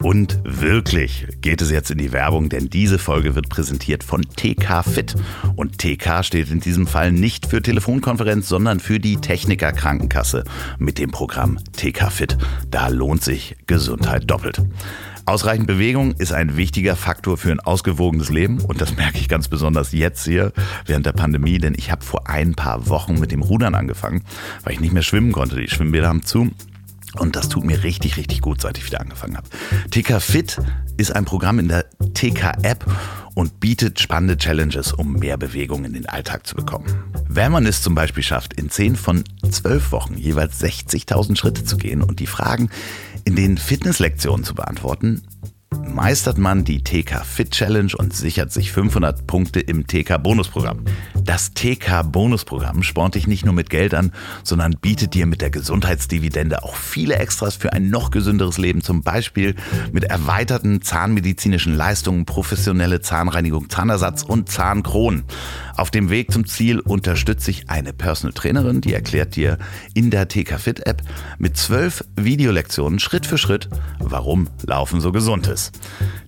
Und 0.03 0.39
wirklich 0.43 1.27
geht 1.39 1.61
es 1.61 1.71
jetzt 1.71 1.89
in 1.89 1.97
die 1.97 2.11
Werbung, 2.11 2.49
denn 2.49 2.69
diese 2.69 2.99
Folge 2.99 3.35
wird 3.35 3.47
präsentiert 3.47 4.03
von 4.03 4.21
TK 4.21 4.83
Fit. 4.83 5.15
Und 5.55 5.77
TK 5.77 6.25
steht 6.25 6.51
in 6.51 6.59
diesem 6.59 6.87
Fall 6.87 7.13
nicht 7.13 7.45
für 7.45 7.61
Telefonkonferenz, 7.61 8.49
sondern 8.49 8.81
für 8.81 8.99
die 8.99 9.15
Techniker 9.15 9.71
Krankenkasse 9.71 10.43
mit 10.77 10.97
dem 10.97 11.11
Programm 11.11 11.57
TK 11.71 12.11
Fit. 12.11 12.37
Da 12.69 12.89
lohnt 12.89 13.23
sich 13.23 13.55
Gesundheit 13.65 14.29
doppelt. 14.29 14.61
Ausreichend 15.25 15.67
Bewegung 15.67 16.11
ist 16.17 16.33
ein 16.33 16.57
wichtiger 16.57 16.97
Faktor 16.97 17.37
für 17.37 17.49
ein 17.49 17.61
ausgewogenes 17.61 18.29
Leben 18.29 18.59
und 18.59 18.81
das 18.81 18.97
merke 18.97 19.17
ich 19.17 19.29
ganz 19.29 19.47
besonders 19.47 19.93
jetzt 19.93 20.25
hier 20.25 20.51
während 20.85 21.05
der 21.05 21.13
Pandemie, 21.13 21.59
denn 21.59 21.75
ich 21.77 21.91
habe 21.91 22.03
vor 22.03 22.29
ein 22.29 22.55
paar 22.55 22.89
Wochen 22.89 23.19
mit 23.19 23.31
dem 23.31 23.41
Rudern 23.41 23.73
angefangen, 23.73 24.23
weil 24.63 24.73
ich 24.73 24.81
nicht 24.81 24.93
mehr 24.93 25.01
schwimmen 25.01 25.31
konnte. 25.31 25.55
Die 25.55 25.69
Schwimmbäder 25.69 26.09
haben 26.09 26.23
zu 26.23 26.51
und 27.17 27.37
das 27.37 27.47
tut 27.47 27.63
mir 27.63 27.83
richtig, 27.83 28.17
richtig 28.17 28.41
gut, 28.41 28.59
seit 28.59 28.77
ich 28.77 28.85
wieder 28.85 28.99
angefangen 28.99 29.37
habe. 29.37 29.47
TK 29.91 30.21
Fit 30.21 30.57
ist 30.97 31.15
ein 31.15 31.23
Programm 31.23 31.59
in 31.59 31.69
der 31.69 31.85
TK-App 32.13 32.85
und 33.35 33.59
bietet 33.59 33.99
spannende 33.99 34.37
Challenges, 34.37 34.91
um 34.91 35.13
mehr 35.13 35.37
Bewegung 35.37 35.85
in 35.85 35.93
den 35.93 36.07
Alltag 36.07 36.45
zu 36.45 36.55
bekommen. 36.55 36.85
Wenn 37.27 37.51
man 37.51 37.65
es 37.65 37.81
zum 37.81 37.95
Beispiel 37.95 38.23
schafft, 38.23 38.53
in 38.53 38.69
10 38.69 38.95
von 38.95 39.23
12 39.49 39.91
Wochen 39.91 40.17
jeweils 40.17 40.61
60.000 40.61 41.37
Schritte 41.37 41.63
zu 41.63 41.77
gehen 41.77 42.01
und 42.01 42.19
die 42.19 42.27
Fragen 42.27 42.69
in 43.25 43.35
den 43.35 43.57
Fitnesslektionen 43.57 44.43
zu 44.43 44.55
beantworten, 44.55 45.23
meistert 45.73 46.37
man 46.37 46.63
die 46.63 46.83
TK 46.83 47.25
Fit 47.25 47.51
Challenge 47.51 47.91
und 47.97 48.13
sichert 48.13 48.51
sich 48.51 48.71
500 48.71 49.25
Punkte 49.27 49.59
im 49.59 49.87
TK 49.87 50.17
Bonusprogramm. 50.17 50.83
Das 51.23 51.53
TK 51.53 52.03
Bonusprogramm 52.11 52.83
spornt 52.83 53.15
dich 53.15 53.27
nicht 53.27 53.45
nur 53.45 53.53
mit 53.53 53.69
Geld 53.69 53.93
an, 53.93 54.11
sondern 54.43 54.75
bietet 54.81 55.13
dir 55.13 55.25
mit 55.25 55.41
der 55.41 55.51
Gesundheitsdividende 55.51 56.63
auch 56.63 56.75
viele 56.75 57.15
Extras 57.15 57.55
für 57.55 57.71
ein 57.71 57.89
noch 57.89 58.11
gesünderes 58.11 58.57
Leben, 58.57 58.81
zum 58.81 59.03
Beispiel 59.03 59.55
mit 59.91 60.03
erweiterten 60.03 60.81
zahnmedizinischen 60.81 61.75
Leistungen, 61.75 62.25
professionelle 62.25 63.01
Zahnreinigung, 63.01 63.69
Zahnersatz 63.69 64.23
und 64.23 64.49
Zahnkronen. 64.49 65.23
Auf 65.77 65.91
dem 65.91 66.09
Weg 66.09 66.31
zum 66.31 66.45
Ziel 66.45 66.79
unterstütze 66.79 67.51
ich 67.51 67.69
eine 67.69 67.93
Personal 67.93 68.33
Trainerin, 68.33 68.81
die 68.81 68.93
erklärt 68.93 69.35
dir 69.35 69.57
in 69.93 70.11
der 70.11 70.27
TK 70.27 70.59
Fit 70.59 70.85
App 70.85 71.01
mit 71.37 71.55
zwölf 71.57 72.03
Videolektionen 72.15 72.99
Schritt 72.99 73.25
für 73.25 73.37
Schritt, 73.37 73.69
warum 73.99 74.49
Laufen 74.65 74.99
so 74.99 75.11
gesund 75.11 75.47
ist. 75.47 75.62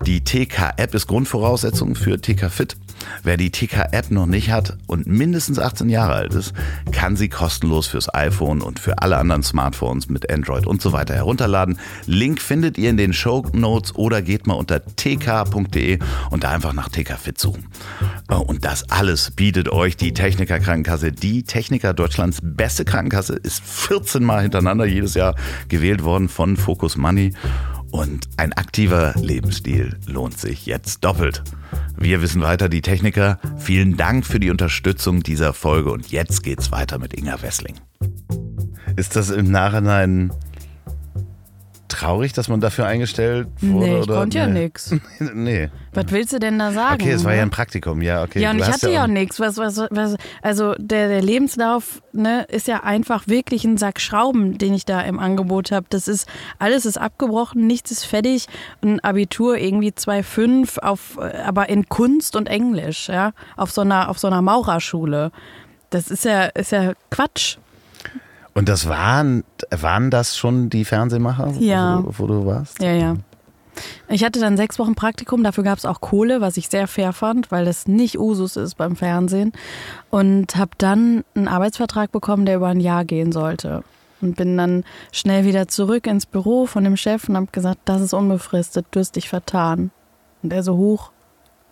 Die 0.06 0.24
TK 0.24 0.74
App 0.78 0.94
ist 0.94 1.08
Grundvoraussetzung 1.08 1.96
für 1.96 2.20
TK 2.20 2.50
Fit. 2.50 2.78
Wer 3.24 3.38
die 3.38 3.52
TK-App 3.52 4.12
noch 4.12 4.26
nicht 4.26 4.52
hat 4.52 4.78
und 4.88 5.08
mindestens 5.08 5.60
18 5.60 5.90
Jahre 5.90 6.14
alt 6.14 6.34
ist, 6.34 6.54
kann 6.92 7.16
sie 7.16 7.30
kostenlos 7.30 7.88
fürs 7.88 8.14
iPhone 8.14 8.62
und 8.62 8.80
für 8.80 9.00
alle 9.00 9.18
anderen 9.18 9.44
Smartphones 9.44 10.10
mit 10.10 10.32
Android 10.32 10.66
und 10.66 10.82
so 10.82 10.94
weiter 10.94 11.14
herunterladen. 11.14 11.80
Link 12.06 12.42
findet 12.42 12.78
ihr 12.78 12.90
in 12.90 12.98
den 12.98 13.14
Show 13.14 13.46
Notes 13.54 13.96
oder 13.96 14.22
geht 14.22 14.48
mal 14.48 14.54
unter 14.54 14.82
tk.de 14.84 16.00
und 16.30 16.44
da 16.44 16.52
einfach 16.52 16.74
nach 16.74 16.90
TK 16.90 17.18
Fit 17.18 17.40
suchen. 17.40 17.68
Oh, 18.30 18.38
und 18.38 18.66
das 18.66 18.90
alles 18.90 19.32
bietet 19.32 19.70
euch 19.70 19.98
die 19.98 20.14
Techniker 20.14 20.60
Krankenkasse. 20.60 21.12
Die 21.12 21.44
Techniker 21.44 21.94
Deutschlands 21.94 22.40
beste 22.42 22.86
Krankenkasse 22.86 23.36
ist 23.36 23.64
14 23.64 24.24
Mal 24.24 24.42
hintereinander 24.44 24.86
jedes 24.86 25.14
Jahr 25.14 25.36
gewählt 25.70 26.04
worden 26.04 26.30
von 26.30 26.58
Focus 26.58 26.98
Money. 26.98 27.34
Und 27.96 28.28
ein 28.36 28.52
aktiver 28.52 29.14
Lebensstil 29.16 29.98
lohnt 30.06 30.38
sich 30.38 30.66
jetzt 30.66 31.06
doppelt. 31.06 31.44
Wir 31.98 32.22
wissen 32.22 32.42
weiter, 32.42 32.68
die 32.68 32.82
Techniker. 32.82 33.40
Vielen 33.58 33.96
Dank 33.96 34.26
für 34.26 34.38
die 34.38 34.50
Unterstützung 34.50 35.24
dieser 35.24 35.54
Folge 35.54 35.94
und 35.94 36.12
jetzt 36.12 36.44
geht's 36.44 36.74
weiter 36.74 37.00
mit 37.00 37.14
Inga 37.14 37.42
Wessling. 37.42 37.76
Ist 38.98 39.16
das 39.16 39.30
im 39.30 39.50
Nachhinein 39.50 40.34
traurig, 41.96 42.34
dass 42.34 42.48
man 42.48 42.60
dafür 42.60 42.86
eingestellt 42.86 43.48
wurde? 43.62 43.86
Nee, 43.86 43.98
ich 43.98 44.04
oder? 44.04 44.16
konnte 44.16 44.38
ja 44.38 44.48
nee. 44.48 44.64
nix. 44.64 44.94
nee. 45.34 45.70
Was 45.94 46.06
willst 46.10 46.34
du 46.34 46.40
denn 46.40 46.60
da 46.60 46.72
sagen? 46.72 47.02
Okay, 47.02 47.12
es 47.12 47.24
war 47.24 47.32
ne? 47.32 47.38
ja 47.38 47.44
ein 47.44 47.50
Praktikum, 47.50 48.02
ja, 48.02 48.24
okay. 48.24 48.42
Ja, 48.42 48.52
und 48.52 48.58
Du 48.58 48.64
ich 48.64 48.70
hatte 48.70 48.90
ja 48.92 49.04
auch- 49.04 49.08
nichts. 49.08 49.40
Was, 49.40 49.58
was, 49.58 49.78
was, 49.90 50.16
also 50.42 50.74
der, 50.78 51.08
der 51.08 51.22
Lebenslauf 51.22 52.02
ne, 52.12 52.44
ist 52.50 52.68
ja 52.68 52.84
einfach 52.84 53.28
wirklich 53.28 53.64
ein 53.64 53.78
Sack 53.78 54.02
Schrauben, 54.02 54.58
den 54.58 54.74
ich 54.74 54.86
da 54.86 55.02
im 55.02 55.20
Angebot 55.20 55.72
habe. 55.72 55.86
Das 55.90 56.08
ist, 56.08 56.28
alles 56.60 56.86
ist 56.86 56.98
abgebrochen, 56.98 57.66
nichts 57.66 57.92
ist 57.92 58.04
fertig. 58.04 58.48
Ein 58.84 59.00
Abitur 59.00 59.58
irgendwie 59.58 59.92
2,5 59.92 60.80
auf, 60.80 61.18
äh, 61.20 61.38
aber 61.46 61.70
in 61.70 61.88
Kunst 61.88 62.36
und 62.36 62.48
Englisch, 62.48 63.08
ja, 63.08 63.32
auf 63.56 63.72
so 63.72 63.82
einer, 63.82 64.10
auf 64.10 64.20
so 64.20 64.28
einer 64.28 64.42
Maurerschule. 64.42 65.32
Das 65.90 66.10
ist 66.12 66.26
ja, 66.26 66.44
ist 66.46 66.72
ja 66.72 66.94
Quatsch. 67.10 67.58
Und 68.56 68.68
das 68.70 68.88
waren, 68.88 69.44
waren 69.70 70.10
das 70.10 70.38
schon 70.38 70.70
die 70.70 70.86
Fernsehmacher, 70.86 71.52
Ja. 71.60 72.00
wo, 72.00 72.02
du- 72.04 72.20
wo 72.20 72.28
du 72.28 72.46
warst? 72.46 72.82
Ja, 72.82 72.94
ja. 72.94 73.16
Ich 74.08 74.24
hatte 74.24 74.40
dann 74.40 74.56
sechs 74.56 74.80
Wochen 74.80 74.96
Praktikum, 74.96 75.44
dafür 75.44 75.66
gab 75.66 75.78
es 75.78 75.86
auch 75.86 76.00
Kohle, 76.00 76.40
was 76.40 76.56
ich 76.56 76.70
sehr 76.70 76.88
fair 76.88 77.12
fand, 77.12 77.52
weil 77.52 77.66
das 77.66 77.88
nicht 77.88 78.18
Usus 78.18 78.56
ist 78.56 78.76
beim 78.76 78.96
Fernsehen. 78.96 79.52
Und 80.10 80.56
habe 80.56 80.72
dann 80.78 81.26
einen 81.36 81.50
Arbeitsvertrag 81.50 82.12
bekommen, 82.14 82.46
der 82.46 82.56
über 82.56 82.68
ein 82.68 82.80
Jahr 82.80 83.04
gehen 83.04 83.34
sollte. 83.34 83.84
Und 84.22 84.38
bin 84.38 84.56
dann 84.56 84.86
schnell 85.12 85.44
wieder 85.44 85.68
zurück 85.68 86.08
ins 86.08 86.26
Büro 86.26 86.66
von 86.68 86.86
dem 86.86 86.96
Chef 86.96 87.28
und 87.28 87.36
habe 87.36 87.48
gesagt, 87.52 87.80
das 87.84 88.02
ist 88.02 88.14
unbefristet, 88.14 88.86
du 88.92 89.02
hast 89.02 89.18
dich 89.18 89.28
vertan. 89.28 89.92
Und 90.42 90.54
er 90.54 90.64
so 90.64 90.78
hoch. 90.78 91.12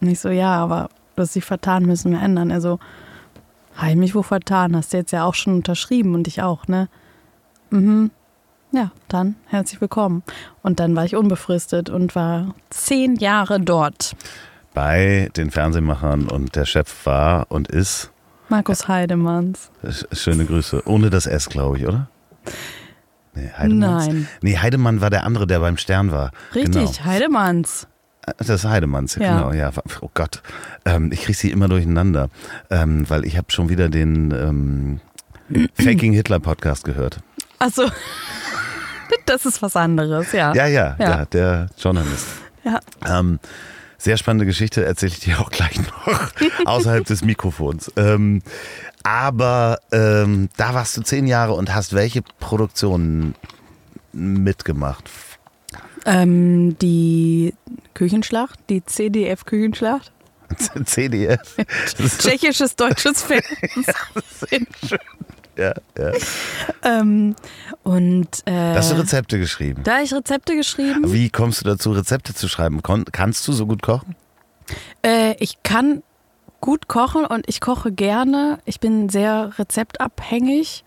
Und 0.02 0.10
ich 0.10 0.20
so, 0.20 0.28
ja, 0.30 0.54
aber 0.58 0.90
du 1.16 1.22
hast 1.22 1.34
dich 1.36 1.46
vertan, 1.46 1.86
müssen 1.86 2.12
wir 2.12 2.22
ändern. 2.22 2.50
Er 2.52 2.60
so, 2.60 2.80
habe 3.76 3.92
ich 3.92 3.98
mich 3.98 4.16
wo 4.16 4.22
vertan? 4.24 4.76
Hast 4.76 4.94
du 4.94 4.98
jetzt 4.98 5.12
ja 5.12 5.24
auch 5.26 5.34
schon 5.36 5.54
unterschrieben 5.56 6.16
und 6.16 6.28
ich 6.28 6.42
auch, 6.42 6.68
ne? 6.68 6.90
Mhm. 7.70 8.12
Ja, 8.72 8.92
dann 9.08 9.36
herzlich 9.48 9.82
willkommen. 9.82 10.24
Und 10.64 10.80
dann 10.80 10.96
war 10.96 11.06
ich 11.06 11.16
unbefristet 11.16 11.90
und 11.90 12.16
war 12.16 12.56
zehn 12.70 13.16
Jahre 13.18 13.60
dort. 13.60 14.16
Bei 14.74 15.30
den 15.38 15.52
Fernsehmachern 15.52 16.28
und 16.28 16.56
der 16.56 16.66
Chef 16.66 17.06
war 17.06 17.46
und 17.50 17.68
ist, 17.68 18.10
Markus 18.50 18.88
Heidemanns. 18.88 19.70
sch- 19.84 20.16
schöne 20.16 20.46
Grüße, 20.46 20.84
ohne 20.86 21.10
das 21.12 21.28
S, 21.28 21.50
glaube 21.50 21.78
ich, 21.78 21.88
oder? 21.88 22.10
Nee, 23.36 23.50
Heidemanns? 23.58 24.08
Nein. 24.08 24.28
Nee, 24.42 24.58
Heidemann 24.58 25.02
war 25.02 25.10
der 25.10 25.24
andere, 25.24 25.48
der 25.48 25.60
beim 25.60 25.78
Stern 25.78 26.12
war. 26.12 26.32
Richtig, 26.54 26.74
Genau. 26.74 27.06
Heidemanns. 27.06 27.88
Das 28.38 28.50
ist 28.50 28.66
Heidemanns, 28.66 29.16
Ja. 29.16 29.36
genau, 29.38 29.52
ja. 29.54 29.72
Oh 30.02 30.10
Gott, 30.14 30.42
ähm, 30.86 31.12
ich 31.12 31.24
kriege 31.24 31.38
sie 31.38 31.52
immer 31.52 31.68
durcheinander, 31.68 32.30
ähm, 32.70 33.10
weil 33.10 33.26
ich 33.26 33.38
habe 33.38 33.52
schon 33.52 33.70
wieder 33.70 33.90
den 33.90 34.32
ähm, 34.32 35.00
Faking 35.76 36.14
Hitler 36.14 36.40
Podcast 36.40 36.84
gehört. 36.86 37.20
Also, 37.60 37.90
das 39.26 39.46
ist 39.46 39.62
was 39.62 39.76
anderes, 39.76 40.32
ja. 40.32 40.54
Ja, 40.54 40.68
ja, 40.68 40.96
ja, 41.00 41.10
Ja. 41.10 41.26
der 41.26 41.68
Journalist. 41.78 42.28
Ja. 42.64 42.80
Ähm, 43.06 43.40
sehr 43.98 44.18
spannende 44.18 44.46
Geschichte, 44.46 44.84
erzähle 44.86 45.12
ich 45.14 45.20
dir 45.20 45.40
auch 45.40 45.50
gleich 45.50 45.78
noch, 45.80 46.32
außerhalb 46.66 47.06
des 47.06 47.24
Mikrofons. 47.24 47.92
Ähm, 47.98 48.42
aber 49.04 49.80
ähm, 49.92 50.50
da 50.58 50.74
warst 50.74 50.96
du 50.98 51.02
zehn 51.02 51.28
Jahre 51.28 51.54
und 51.54 51.74
hast 51.76 51.94
welche 51.94 52.22
Produktionen 52.40 53.36
mitgemacht? 54.14 55.10
Ähm, 56.06 56.78
die 56.80 57.54
Küchenschlacht, 57.94 58.60
die 58.70 58.84
CDF-Küchenschlacht. 58.86 60.12
CDF. 60.86 61.56
Tschechisches 62.20 62.76
deutsches 62.76 63.22
Fernsehen. 63.24 64.68
ja, 65.58 65.74
ja. 65.98 66.12
ähm, 66.84 67.36
und 67.84 68.28
äh, 68.46 68.52
Da 68.52 68.76
hast 68.76 68.92
du 68.92 68.96
Rezepte 68.96 69.40
geschrieben. 69.40 69.82
da 69.84 69.94
habe 69.94 70.04
ich 70.04 70.14
Rezepte 70.14 70.56
geschrieben. 70.56 71.12
Wie 71.12 71.30
kommst 71.30 71.62
du 71.62 71.66
dazu, 71.66 71.92
Rezepte 71.92 72.34
zu 72.34 72.48
schreiben? 72.48 72.82
Kon 72.84 73.06
kannst 73.12 73.48
du 73.48 73.54
so 73.54 73.66
gut 73.66 73.82
kochen? 73.82 74.16
Äh, 75.06 75.36
ich 75.40 75.64
kann 75.64 76.04
gut 76.62 76.88
kochen 76.88 77.26
und 77.26 77.46
ich 77.48 77.60
koche 77.62 77.92
gerne. 77.92 78.60
Ich 78.66 78.80
bin 78.80 79.10
sehr 79.10 79.52
rezeptabhängig, 79.58 80.84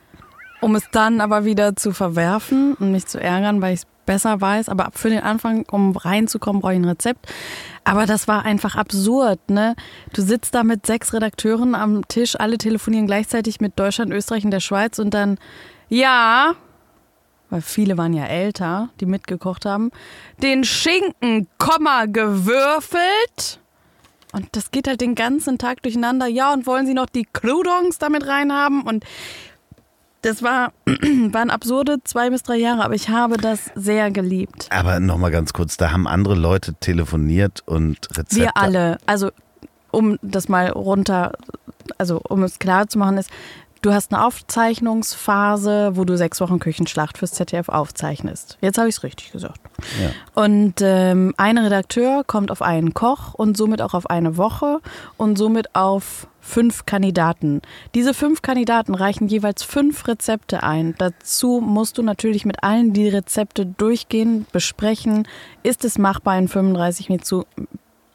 um 0.60 0.74
es 0.74 0.84
dann 0.92 1.20
aber 1.20 1.44
wieder 1.44 1.76
zu 1.76 1.92
verwerfen 1.92 2.74
und 2.74 2.92
mich 2.92 3.06
zu 3.06 3.20
ärgern, 3.20 3.60
weil 3.62 3.74
ich 3.74 3.80
es 3.80 3.86
besser 4.06 4.40
weiß. 4.40 4.68
Aber 4.68 4.90
für 4.92 5.10
den 5.10 5.22
Anfang, 5.22 5.66
um 5.70 5.96
reinzukommen, 5.96 6.62
brauche 6.62 6.72
ich 6.72 6.78
ein 6.78 6.84
Rezept. 6.84 7.26
Aber 7.84 8.06
das 8.06 8.26
war 8.26 8.44
einfach 8.44 8.76
absurd, 8.76 9.50
ne? 9.50 9.76
Du 10.12 10.22
sitzt 10.22 10.54
da 10.54 10.64
mit 10.64 10.86
sechs 10.86 11.12
Redakteuren 11.12 11.74
am 11.74 12.08
Tisch, 12.08 12.34
alle 12.38 12.58
telefonieren 12.58 13.06
gleichzeitig 13.06 13.60
mit 13.60 13.78
Deutschland, 13.78 14.12
Österreich 14.12 14.44
und 14.44 14.50
der 14.50 14.60
Schweiz 14.60 14.98
und 14.98 15.12
dann, 15.12 15.38
ja, 15.88 16.54
weil 17.50 17.60
viele 17.60 17.96
waren 17.96 18.12
ja 18.12 18.24
älter, 18.24 18.88
die 19.00 19.06
mitgekocht 19.06 19.66
haben, 19.66 19.90
den 20.42 20.64
Schinken, 20.64 21.46
Komma, 21.58 22.06
gewürfelt. 22.06 23.60
Und 24.32 24.48
das 24.52 24.70
geht 24.70 24.88
halt 24.88 25.00
den 25.00 25.14
ganzen 25.14 25.56
Tag 25.56 25.82
durcheinander. 25.82 26.26
Ja, 26.26 26.52
und 26.52 26.66
wollen 26.66 26.86
Sie 26.86 26.94
noch 26.94 27.06
die 27.06 27.26
Croutons 27.32 27.98
damit 27.98 28.26
reinhaben? 28.26 28.82
Und 28.82 29.04
Das 30.26 30.42
war, 30.42 30.72
waren 30.86 31.50
absurde 31.50 31.98
zwei 32.02 32.30
bis 32.30 32.42
drei 32.42 32.56
Jahre, 32.56 32.84
aber 32.84 32.94
ich 32.94 33.08
habe 33.08 33.36
das 33.36 33.70
sehr 33.76 34.10
geliebt. 34.10 34.66
Aber 34.70 34.98
nochmal 34.98 35.30
ganz 35.30 35.52
kurz, 35.52 35.76
da 35.76 35.92
haben 35.92 36.08
andere 36.08 36.34
Leute 36.34 36.74
telefoniert 36.74 37.62
und 37.64 38.08
Rezepte. 38.10 38.34
Wir 38.34 38.56
alle. 38.56 38.98
Also, 39.06 39.30
um 39.92 40.18
das 40.22 40.48
mal 40.48 40.70
runter, 40.70 41.30
also 41.96 42.20
um 42.28 42.42
es 42.42 42.58
klar 42.58 42.88
zu 42.88 42.98
machen, 42.98 43.18
ist, 43.18 43.30
du 43.86 43.94
hast 43.94 44.12
eine 44.12 44.24
Aufzeichnungsphase, 44.24 45.92
wo 45.94 46.04
du 46.04 46.16
sechs 46.16 46.40
Wochen 46.40 46.58
Küchenschlacht 46.58 47.18
fürs 47.18 47.32
ZDF 47.32 47.68
aufzeichnest. 47.68 48.58
Jetzt 48.60 48.78
habe 48.78 48.88
ich 48.88 48.96
es 48.96 49.02
richtig 49.04 49.30
gesagt. 49.30 49.60
Ja. 50.02 50.10
Und 50.42 50.74
ähm, 50.80 51.34
ein 51.36 51.56
Redakteur 51.56 52.24
kommt 52.24 52.50
auf 52.50 52.62
einen 52.62 52.94
Koch 52.94 53.34
und 53.34 53.56
somit 53.56 53.80
auch 53.80 53.94
auf 53.94 54.10
eine 54.10 54.36
Woche 54.36 54.80
und 55.16 55.38
somit 55.38 55.76
auf 55.76 56.26
fünf 56.40 56.84
Kandidaten. 56.86 57.62
Diese 57.94 58.12
fünf 58.12 58.42
Kandidaten 58.42 58.94
reichen 58.94 59.28
jeweils 59.28 59.62
fünf 59.62 60.08
Rezepte 60.08 60.64
ein. 60.64 60.96
Dazu 60.98 61.60
musst 61.64 61.96
du 61.98 62.02
natürlich 62.02 62.44
mit 62.44 62.64
allen 62.64 62.92
die 62.92 63.08
Rezepte 63.08 63.66
durchgehen, 63.66 64.46
besprechen. 64.50 65.28
Ist 65.62 65.84
es 65.84 65.96
machbar 65.96 66.38
in 66.38 66.48
35 66.48 67.08
Mitsu 67.08 67.44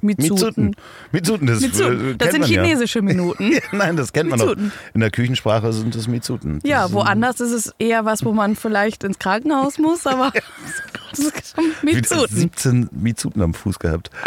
Mizuten? 0.01 0.75
Mizuten, 1.11 1.47
das, 1.47 1.61
Mizuten. 1.61 2.11
äh, 2.11 2.15
Das 2.17 2.31
sind 2.31 2.41
man 2.41 2.49
ja. 2.49 2.63
chinesische 2.63 3.01
Minuten. 3.01 3.57
Nein, 3.71 3.95
das 3.97 4.13
kennt 4.13 4.29
man 4.29 4.39
doch. 4.39 4.55
In 4.93 4.99
der 4.99 5.11
Küchensprache 5.11 5.71
sind 5.73 5.95
es 5.95 6.07
Mizuten. 6.07 6.59
Das 6.61 6.69
Ja, 6.69 6.91
woanders 6.91 7.39
ist 7.39 7.51
es 7.51 7.73
eher 7.79 8.05
was, 8.05 8.23
wo 8.25 8.33
man 8.33 8.55
vielleicht 8.55 9.03
ins 9.03 9.19
Krankenhaus 9.19 9.77
muss, 9.77 10.05
aber 10.07 10.31
das 11.11 11.19
ist 11.19 11.57
Wieder 11.81 11.95
Mizuten. 11.97 12.35
17 12.35 12.89
Mizuten 12.91 13.41
am 13.41 13.53
Fuß 13.53 13.79
gehabt. 13.79 14.09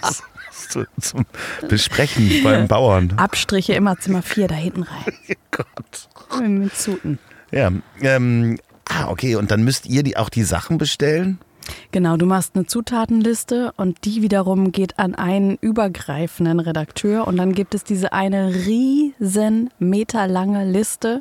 Das 0.00 0.22
zu, 0.68 0.84
zum 1.00 1.26
Besprechen 1.68 2.42
beim 2.42 2.68
Bauern. 2.68 3.12
Abstriche 3.16 3.74
immer 3.74 3.98
Zimmer 3.98 4.22
4 4.22 4.48
da 4.48 4.54
hinten 4.54 4.82
rein. 4.84 5.04
Gott. 5.50 6.08
Mizuten. 6.40 7.18
Ja, 7.50 7.70
ähm, 8.00 8.58
ah, 8.88 9.08
okay, 9.08 9.36
und 9.36 9.50
dann 9.50 9.62
müsst 9.62 9.86
ihr 9.86 10.02
die, 10.02 10.16
auch 10.16 10.28
die 10.28 10.42
Sachen 10.42 10.78
bestellen? 10.78 11.38
Genau, 11.92 12.16
du 12.16 12.26
machst 12.26 12.54
eine 12.54 12.66
Zutatenliste 12.66 13.72
und 13.76 14.04
die 14.04 14.22
wiederum 14.22 14.72
geht 14.72 14.98
an 14.98 15.14
einen 15.14 15.56
übergreifenden 15.60 16.60
Redakteur. 16.60 17.26
Und 17.26 17.36
dann 17.36 17.52
gibt 17.52 17.74
es 17.74 17.84
diese 17.84 18.12
eine 18.12 18.54
riesen 18.54 19.70
meterlange 19.78 20.64
Liste, 20.64 21.20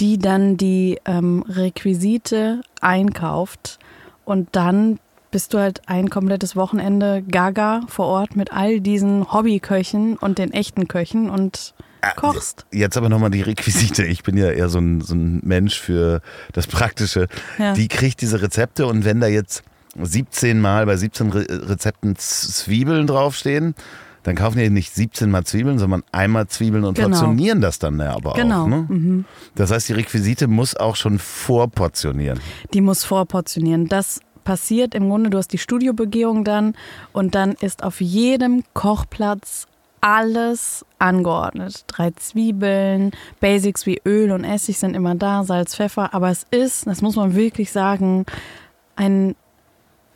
die 0.00 0.18
dann 0.18 0.56
die 0.56 0.98
ähm, 1.04 1.44
Requisite 1.48 2.62
einkauft. 2.80 3.78
Und 4.24 4.48
dann 4.52 4.98
bist 5.30 5.54
du 5.54 5.58
halt 5.58 5.82
ein 5.86 6.10
komplettes 6.10 6.56
Wochenende 6.56 7.22
gaga 7.22 7.80
vor 7.88 8.06
Ort 8.06 8.36
mit 8.36 8.52
all 8.52 8.80
diesen 8.80 9.32
Hobbyköchen 9.32 10.16
und 10.16 10.38
den 10.38 10.52
echten 10.52 10.88
Köchen 10.88 11.30
und 11.30 11.74
kochst. 12.16 12.66
Jetzt 12.72 12.96
aber 12.96 13.08
nochmal 13.08 13.30
die 13.30 13.42
Requisite. 13.42 14.04
Ich 14.04 14.22
bin 14.22 14.36
ja 14.36 14.50
eher 14.50 14.68
so 14.68 14.78
ein, 14.78 15.00
so 15.00 15.14
ein 15.14 15.40
Mensch 15.44 15.78
für 15.80 16.20
das 16.52 16.66
Praktische. 16.66 17.28
Ja. 17.58 17.72
Die 17.74 17.88
kriegt 17.88 18.20
diese 18.20 18.42
Rezepte 18.42 18.86
und 18.86 19.04
wenn 19.04 19.20
da 19.20 19.26
jetzt 19.28 19.62
17 20.00 20.60
Mal 20.60 20.86
bei 20.86 20.96
17 20.96 21.30
Re 21.30 21.46
Rezepten 21.68 22.16
Zwiebeln 22.16 23.06
draufstehen, 23.06 23.74
dann 24.22 24.36
kaufen 24.36 24.58
die 24.58 24.70
nicht 24.70 24.94
17 24.94 25.30
Mal 25.30 25.44
Zwiebeln, 25.44 25.78
sondern 25.78 26.02
einmal 26.12 26.46
Zwiebeln 26.46 26.84
und 26.84 26.94
Genau. 26.94 27.08
portionieren 27.08 27.60
das 27.60 27.78
dann 27.78 27.98
ja 27.98 28.14
aber 28.14 28.34
Genau. 28.34 28.64
auch. 28.64 28.68
Ne? 28.68 29.24
Das 29.56 29.70
heißt, 29.70 29.88
die 29.88 29.94
Requisite 29.94 30.46
muss 30.46 30.76
auch 30.76 30.94
schon 30.96 31.18
vorportionieren. 31.18 32.40
Die 32.72 32.80
muss 32.80 33.04
vorportionieren. 33.04 33.88
Das 33.88 34.20
passiert 34.44 34.94
im 34.94 35.08
Grunde, 35.08 35.30
du 35.30 35.38
hast 35.38 35.48
die 35.52 35.58
Studiobegehung 35.58 36.44
dann 36.44 36.74
und 37.12 37.34
dann 37.34 37.52
ist 37.52 37.82
auf 37.82 38.00
jedem 38.00 38.62
Kochplatz 38.74 39.66
alles 40.02 40.84
angeordnet. 40.98 41.84
Drei 41.86 42.10
Zwiebeln, 42.10 43.12
Basics 43.40 43.86
wie 43.86 44.02
Öl 44.04 44.32
und 44.32 44.44
Essig 44.44 44.78
sind 44.78 44.94
immer 44.94 45.14
da, 45.14 45.44
Salz, 45.44 45.74
Pfeffer, 45.76 46.12
aber 46.12 46.28
es 46.28 46.44
ist, 46.50 46.86
das 46.86 47.00
muss 47.00 47.16
man 47.16 47.34
wirklich 47.34 47.72
sagen, 47.72 48.26
ein, 48.96 49.34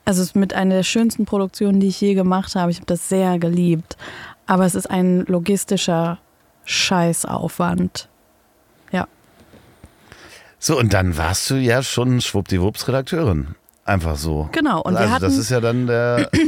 also 0.05 0.21
es 0.23 0.29
ist 0.31 0.37
mit 0.37 0.53
einer 0.55 0.75
der 0.75 0.83
schönsten 0.83 1.25
Produktionen, 1.25 1.81
die 1.81 1.87
ich 1.89 2.01
je 2.01 2.15
gemacht 2.15 2.55
habe. 2.57 2.71
Ich 2.71 2.79
habe 2.79 2.87
das 2.87 3.09
sehr 3.09 3.39
geliebt, 3.39 3.97
aber 4.47 4.67
es 4.67 4.75
ist 4.75 4.91
ein 4.91 5.21
logistischer 5.27 6.19
Scheißaufwand. 6.65 8.09
Ja. 8.91 9.07
So, 10.59 10.77
und 10.79 10.93
dann 10.95 11.17
warst 11.17 11.49
du 11.49 11.55
ja 11.55 11.83
schon 11.83 12.21
schwuppdiwupps 12.21 12.89
Redakteurin. 12.89 13.55
Einfach 13.85 14.17
so. 14.17 14.49
Genau, 14.51 14.83
und 14.83 14.95
wir 14.95 15.01
also 15.01 15.13
das 15.15 15.23
hatten- 15.23 15.41
ist 15.41 15.51
ja 15.51 15.61
dann 15.61 15.87
der. 15.87 16.29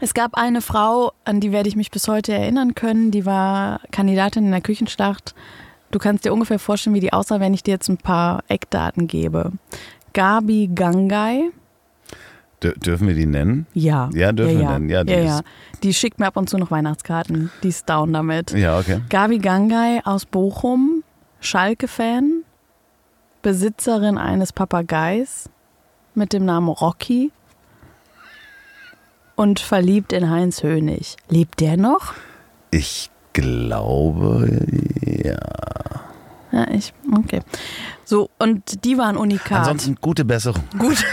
Es 0.00 0.14
gab 0.14 0.34
eine 0.34 0.62
Frau, 0.62 1.12
an 1.24 1.40
die 1.40 1.52
werde 1.52 1.68
ich 1.68 1.76
mich 1.76 1.90
bis 1.90 2.08
heute 2.08 2.32
erinnern 2.32 2.74
können, 2.74 3.10
die 3.10 3.26
war 3.26 3.80
Kandidatin 3.92 4.46
in 4.46 4.50
der 4.50 4.62
Küchenschlacht. 4.62 5.34
Du 5.90 5.98
kannst 5.98 6.24
dir 6.24 6.32
ungefähr 6.32 6.58
vorstellen, 6.58 6.94
wie 6.94 7.00
die 7.00 7.12
aussah, 7.12 7.40
wenn 7.40 7.52
ich 7.52 7.62
dir 7.62 7.72
jetzt 7.72 7.88
ein 7.88 7.98
paar 7.98 8.42
Eckdaten 8.48 9.06
gebe. 9.08 9.52
Gabi 10.14 10.70
Gangai, 10.74 11.50
Dür- 12.62 12.78
dürfen 12.78 13.08
wir 13.08 13.14
die 13.14 13.26
nennen? 13.26 13.66
ja. 13.74 14.08
Ja, 14.14 14.32
dürfen 14.32 14.58
wir 14.58 14.68
nennen. 14.70 14.88
Ja, 14.88 15.04
die 15.04 15.12
ja, 15.12 15.20
ja. 15.20 15.40
Die 15.82 15.92
schickt 15.94 16.18
mir 16.18 16.26
ab 16.26 16.36
und 16.36 16.48
zu 16.48 16.58
noch 16.58 16.70
Weihnachtskarten. 16.70 17.50
Die 17.62 17.68
ist 17.68 17.88
down 17.88 18.12
damit. 18.12 18.52
Ja, 18.52 18.78
okay. 18.78 19.00
Gabi 19.08 19.38
Gangai 19.38 20.00
aus 20.04 20.24
Bochum, 20.26 21.02
Schalke-Fan, 21.40 22.42
Besitzerin 23.42 24.18
eines 24.18 24.52
Papageis 24.52 25.48
mit 26.14 26.32
dem 26.32 26.44
Namen 26.44 26.68
Rocky 26.68 27.32
und 29.36 29.60
verliebt 29.60 30.12
in 30.12 30.30
Heinz 30.30 30.62
Hönig. 30.62 31.16
Lebt 31.28 31.60
der 31.60 31.76
noch? 31.76 32.14
Ich 32.70 33.10
glaube, 33.32 34.48
ja. 35.02 35.38
Ja, 36.52 36.68
ich, 36.72 36.92
okay. 37.16 37.40
So, 38.04 38.28
und 38.38 38.84
die 38.84 38.98
waren 38.98 39.16
Unikat. 39.16 39.58
Ansonsten 39.60 39.96
gute 40.00 40.24
Besserung. 40.24 40.64
Gut, 40.78 40.96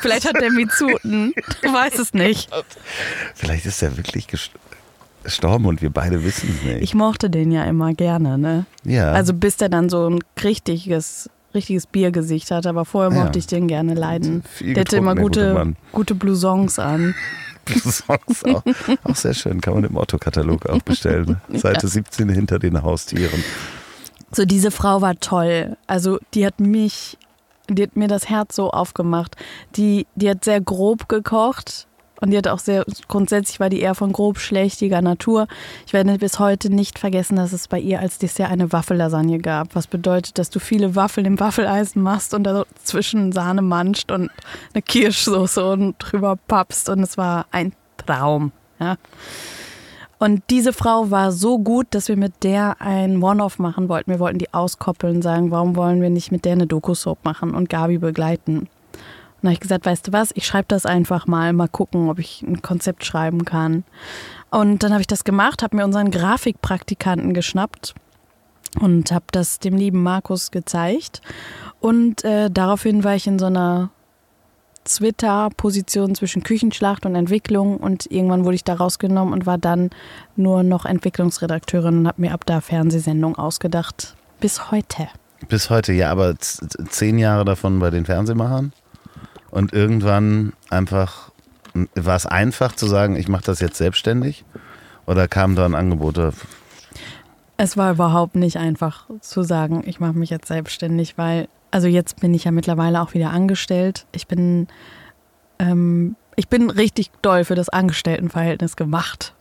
vielleicht 0.00 0.26
hat 0.28 0.40
der 0.40 0.52
Mizuten, 0.52 1.32
du 1.62 1.72
weißt 1.72 1.98
es 1.98 2.14
nicht. 2.14 2.48
Vielleicht 3.34 3.66
ist 3.66 3.82
er 3.82 3.96
wirklich 3.96 4.26
gest- 4.28 4.50
gestorben 5.24 5.66
und 5.66 5.82
wir 5.82 5.90
beide 5.90 6.22
wissen 6.22 6.48
es 6.56 6.62
nicht. 6.64 6.82
Ich 6.82 6.94
mochte 6.94 7.28
den 7.28 7.50
ja 7.50 7.64
immer 7.64 7.92
gerne, 7.94 8.38
ne? 8.38 8.66
ja. 8.84 9.10
Also 9.10 9.34
bis 9.34 9.56
der 9.56 9.68
dann 9.68 9.88
so 9.88 10.08
ein 10.08 10.20
richtiges, 10.44 11.28
richtiges 11.54 11.88
Biergesicht 11.88 12.52
hatte, 12.52 12.68
aber 12.68 12.84
vorher 12.84 13.16
Ja. 13.16 13.24
mochte 13.24 13.40
ich 13.40 13.48
den 13.48 13.66
gerne 13.66 13.94
leiden. 13.94 14.44
Der 14.60 14.82
hatte 14.82 14.96
immer 14.98 15.16
gute 15.16 15.74
gute 15.90 16.14
Blousons 16.14 16.78
an. 16.78 17.16
Songs 17.74 18.44
auch, 18.44 18.62
auch 19.04 19.16
sehr 19.16 19.34
schön. 19.34 19.60
Kann 19.60 19.74
man 19.74 19.84
im 19.84 19.96
Otto-Katalog 19.96 20.66
auch 20.66 20.82
bestellen. 20.82 21.40
Seite 21.48 21.88
17 21.88 22.28
hinter 22.28 22.58
den 22.58 22.82
Haustieren. 22.82 23.42
So, 24.32 24.44
diese 24.44 24.70
Frau 24.70 25.00
war 25.00 25.14
toll. 25.16 25.76
Also, 25.86 26.18
die 26.34 26.44
hat 26.44 26.60
mich, 26.60 27.18
die 27.68 27.82
hat 27.84 27.96
mir 27.96 28.08
das 28.08 28.28
Herz 28.28 28.56
so 28.56 28.70
aufgemacht. 28.70 29.36
Die, 29.76 30.06
die 30.16 30.30
hat 30.30 30.44
sehr 30.44 30.60
grob 30.60 31.08
gekocht. 31.08 31.86
Und 32.24 32.30
die 32.30 32.38
hat 32.38 32.48
auch 32.48 32.58
sehr, 32.58 32.86
grundsätzlich 33.06 33.60
war 33.60 33.68
die 33.68 33.80
eher 33.80 33.94
von 33.94 34.10
grob 34.10 34.38
schlechtiger 34.38 35.02
Natur. 35.02 35.46
Ich 35.86 35.92
werde 35.92 36.16
bis 36.16 36.38
heute 36.38 36.70
nicht 36.70 36.98
vergessen, 36.98 37.36
dass 37.36 37.52
es 37.52 37.68
bei 37.68 37.78
ihr 37.78 38.00
als 38.00 38.16
Dessert 38.16 38.50
eine 38.50 38.72
Waffellasagne 38.72 39.40
gab. 39.40 39.74
Was 39.74 39.86
bedeutet, 39.86 40.38
dass 40.38 40.48
du 40.48 40.58
viele 40.58 40.96
Waffeln 40.96 41.26
im 41.26 41.38
Waffeleisen 41.38 42.00
machst 42.00 42.32
und 42.32 42.44
dazwischen 42.44 43.32
Sahne 43.32 43.60
manscht 43.60 44.10
und 44.10 44.30
eine 44.72 44.80
Kirschsoße 44.80 45.70
und 45.70 45.96
drüber 45.98 46.38
pappst. 46.48 46.88
Und 46.88 47.00
es 47.00 47.18
war 47.18 47.44
ein 47.50 47.74
Traum. 47.98 48.52
Ja. 48.80 48.96
Und 50.18 50.42
diese 50.48 50.72
Frau 50.72 51.10
war 51.10 51.30
so 51.30 51.58
gut, 51.58 51.88
dass 51.90 52.08
wir 52.08 52.16
mit 52.16 52.42
der 52.42 52.80
ein 52.80 53.22
One-Off 53.22 53.58
machen 53.58 53.90
wollten. 53.90 54.10
Wir 54.10 54.18
wollten 54.18 54.38
die 54.38 54.54
auskoppeln, 54.54 55.20
sagen, 55.20 55.50
warum 55.50 55.76
wollen 55.76 56.00
wir 56.00 56.08
nicht 56.08 56.32
mit 56.32 56.46
der 56.46 56.52
eine 56.52 56.66
Doku-Soap 56.66 57.22
machen 57.22 57.54
und 57.54 57.68
Gabi 57.68 57.98
begleiten. 57.98 58.70
Dann 59.44 59.50
habe 59.50 59.56
ich 59.56 59.60
gesagt, 59.60 59.84
weißt 59.84 60.08
du 60.08 60.12
was, 60.12 60.30
ich 60.34 60.46
schreibe 60.46 60.68
das 60.68 60.86
einfach 60.86 61.26
mal, 61.26 61.52
mal 61.52 61.68
gucken, 61.68 62.08
ob 62.08 62.18
ich 62.18 62.40
ein 62.40 62.62
Konzept 62.62 63.04
schreiben 63.04 63.44
kann. 63.44 63.84
Und 64.48 64.82
dann 64.82 64.92
habe 64.92 65.02
ich 65.02 65.06
das 65.06 65.22
gemacht, 65.22 65.62
habe 65.62 65.76
mir 65.76 65.84
unseren 65.84 66.10
Grafikpraktikanten 66.10 67.34
geschnappt 67.34 67.92
und 68.80 69.12
habe 69.12 69.26
das 69.32 69.58
dem 69.58 69.76
lieben 69.76 70.02
Markus 70.02 70.50
gezeigt. 70.50 71.20
Und 71.78 72.24
äh, 72.24 72.50
daraufhin 72.50 73.04
war 73.04 73.16
ich 73.16 73.26
in 73.26 73.38
so 73.38 73.44
einer 73.44 73.90
Twitter-Position 74.86 76.14
zwischen 76.14 76.42
Küchenschlacht 76.42 77.04
und 77.04 77.14
Entwicklung 77.14 77.76
und 77.76 78.10
irgendwann 78.10 78.46
wurde 78.46 78.54
ich 78.54 78.64
da 78.64 78.72
rausgenommen 78.72 79.34
und 79.34 79.44
war 79.44 79.58
dann 79.58 79.90
nur 80.36 80.62
noch 80.62 80.86
Entwicklungsredakteurin 80.86 81.98
und 81.98 82.08
habe 82.08 82.22
mir 82.22 82.32
ab 82.32 82.46
da 82.46 82.62
Fernsehsendungen 82.62 83.36
ausgedacht. 83.36 84.16
Bis 84.40 84.70
heute. 84.70 85.08
Bis 85.48 85.68
heute, 85.68 85.92
ja, 85.92 86.10
aber 86.10 86.34
zehn 86.38 87.18
Jahre 87.18 87.44
davon 87.44 87.78
bei 87.78 87.90
den 87.90 88.06
Fernsehmachern. 88.06 88.72
Und 89.54 89.72
irgendwann 89.72 90.52
einfach, 90.68 91.30
war 91.94 92.16
es 92.16 92.26
einfach 92.26 92.74
zu 92.74 92.88
sagen, 92.88 93.14
ich 93.14 93.28
mache 93.28 93.44
das 93.44 93.60
jetzt 93.60 93.76
selbstständig? 93.76 94.44
Oder 95.06 95.28
kamen 95.28 95.54
dann 95.54 95.76
Angebote? 95.76 96.32
Es 97.56 97.76
war 97.76 97.92
überhaupt 97.92 98.34
nicht 98.34 98.56
einfach 98.56 99.08
zu 99.20 99.44
sagen, 99.44 99.84
ich 99.86 100.00
mache 100.00 100.14
mich 100.14 100.30
jetzt 100.30 100.48
selbstständig, 100.48 101.16
weil, 101.18 101.46
also 101.70 101.86
jetzt 101.86 102.18
bin 102.18 102.34
ich 102.34 102.42
ja 102.42 102.50
mittlerweile 102.50 103.00
auch 103.00 103.14
wieder 103.14 103.30
angestellt. 103.30 104.06
Ich 104.10 104.26
bin, 104.26 104.66
ähm, 105.60 106.16
ich 106.34 106.48
bin 106.48 106.68
richtig 106.68 107.12
doll 107.22 107.44
für 107.44 107.54
das 107.54 107.68
Angestelltenverhältnis 107.68 108.74
gemacht. 108.74 109.33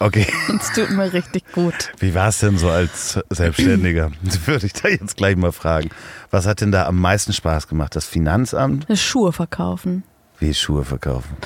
Okay. 0.00 0.26
Es 0.60 0.72
tut 0.72 0.90
mir 0.90 1.12
richtig 1.12 1.50
gut. 1.52 1.92
Wie 1.98 2.14
war 2.14 2.28
es 2.28 2.38
denn 2.38 2.56
so 2.56 2.70
als 2.70 3.18
Selbstständiger? 3.30 4.12
Würde 4.46 4.66
ich 4.66 4.72
da 4.72 4.88
jetzt 4.88 5.16
gleich 5.16 5.36
mal 5.36 5.52
fragen. 5.52 5.90
Was 6.30 6.46
hat 6.46 6.60
denn 6.60 6.70
da 6.70 6.86
am 6.86 7.00
meisten 7.00 7.32
Spaß 7.32 7.66
gemacht? 7.66 7.96
Das 7.96 8.06
Finanzamt? 8.06 8.86
Schuhe 8.96 9.32
verkaufen. 9.32 10.04
Wie 10.38 10.54
Schuhe 10.54 10.84
verkaufen? 10.84 11.36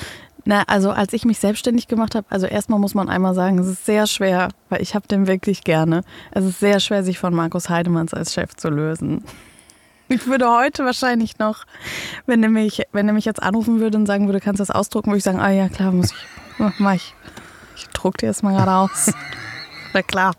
Na, 0.45 0.65
also 0.67 0.91
als 0.91 1.13
ich 1.13 1.25
mich 1.25 1.39
selbstständig 1.39 1.87
gemacht 1.87 2.15
habe, 2.15 2.27
also 2.29 2.47
erstmal 2.47 2.79
muss 2.79 2.95
man 2.95 3.09
einmal 3.09 3.35
sagen, 3.35 3.59
es 3.59 3.69
ist 3.69 3.87
sehr 3.87 4.07
schwer, 4.07 4.49
weil 4.69 4.83
ich 4.83 4.95
habe 4.95 5.07
den 5.07 5.27
wirklich 5.27 5.63
gerne. 5.63 6.03
Es 6.33 6.45
ist 6.45 6.59
sehr 6.59 6.81
schwer, 6.81 7.05
sich 7.05 7.19
von 7.19 7.33
Markus 7.33 7.69
Heidemanns 7.71 8.13
als 8.13 8.35
Chef 8.35 8.55
zu 8.57 8.69
lösen. 8.69 9.25
Ich 10.09 10.27
würde 10.27 10.51
heute 10.51 10.85
wahrscheinlich 10.85 11.39
noch, 11.39 11.65
wenn 12.27 12.43
er 12.43 12.51
mich, 12.51 12.83
wenn 12.93 13.07
er 13.07 13.15
mich 13.15 13.25
jetzt 13.25 13.43
anrufen 13.43 13.81
würde 13.81 13.97
und 13.97 14.07
sagen 14.07 14.27
würde, 14.27 14.41
kannst 14.41 14.59
du 14.59 14.63
das 14.63 14.71
ausdrucken, 14.71 15.11
würde 15.11 15.19
ich 15.19 15.25
sagen, 15.25 15.41
ah 15.41 15.51
ja, 15.51 15.69
klar, 15.69 15.93
muss 15.93 16.11
ich, 16.11 16.79
mach 16.79 16.95
ich. 16.95 17.15
Ich 17.77 17.89
druck 17.89 18.19
dir 18.19 18.29
das 18.29 18.43
mal 18.43 18.55
gerade 18.55 18.73
aus. 18.73 19.13
Na 19.93 20.03
klar. 20.03 20.35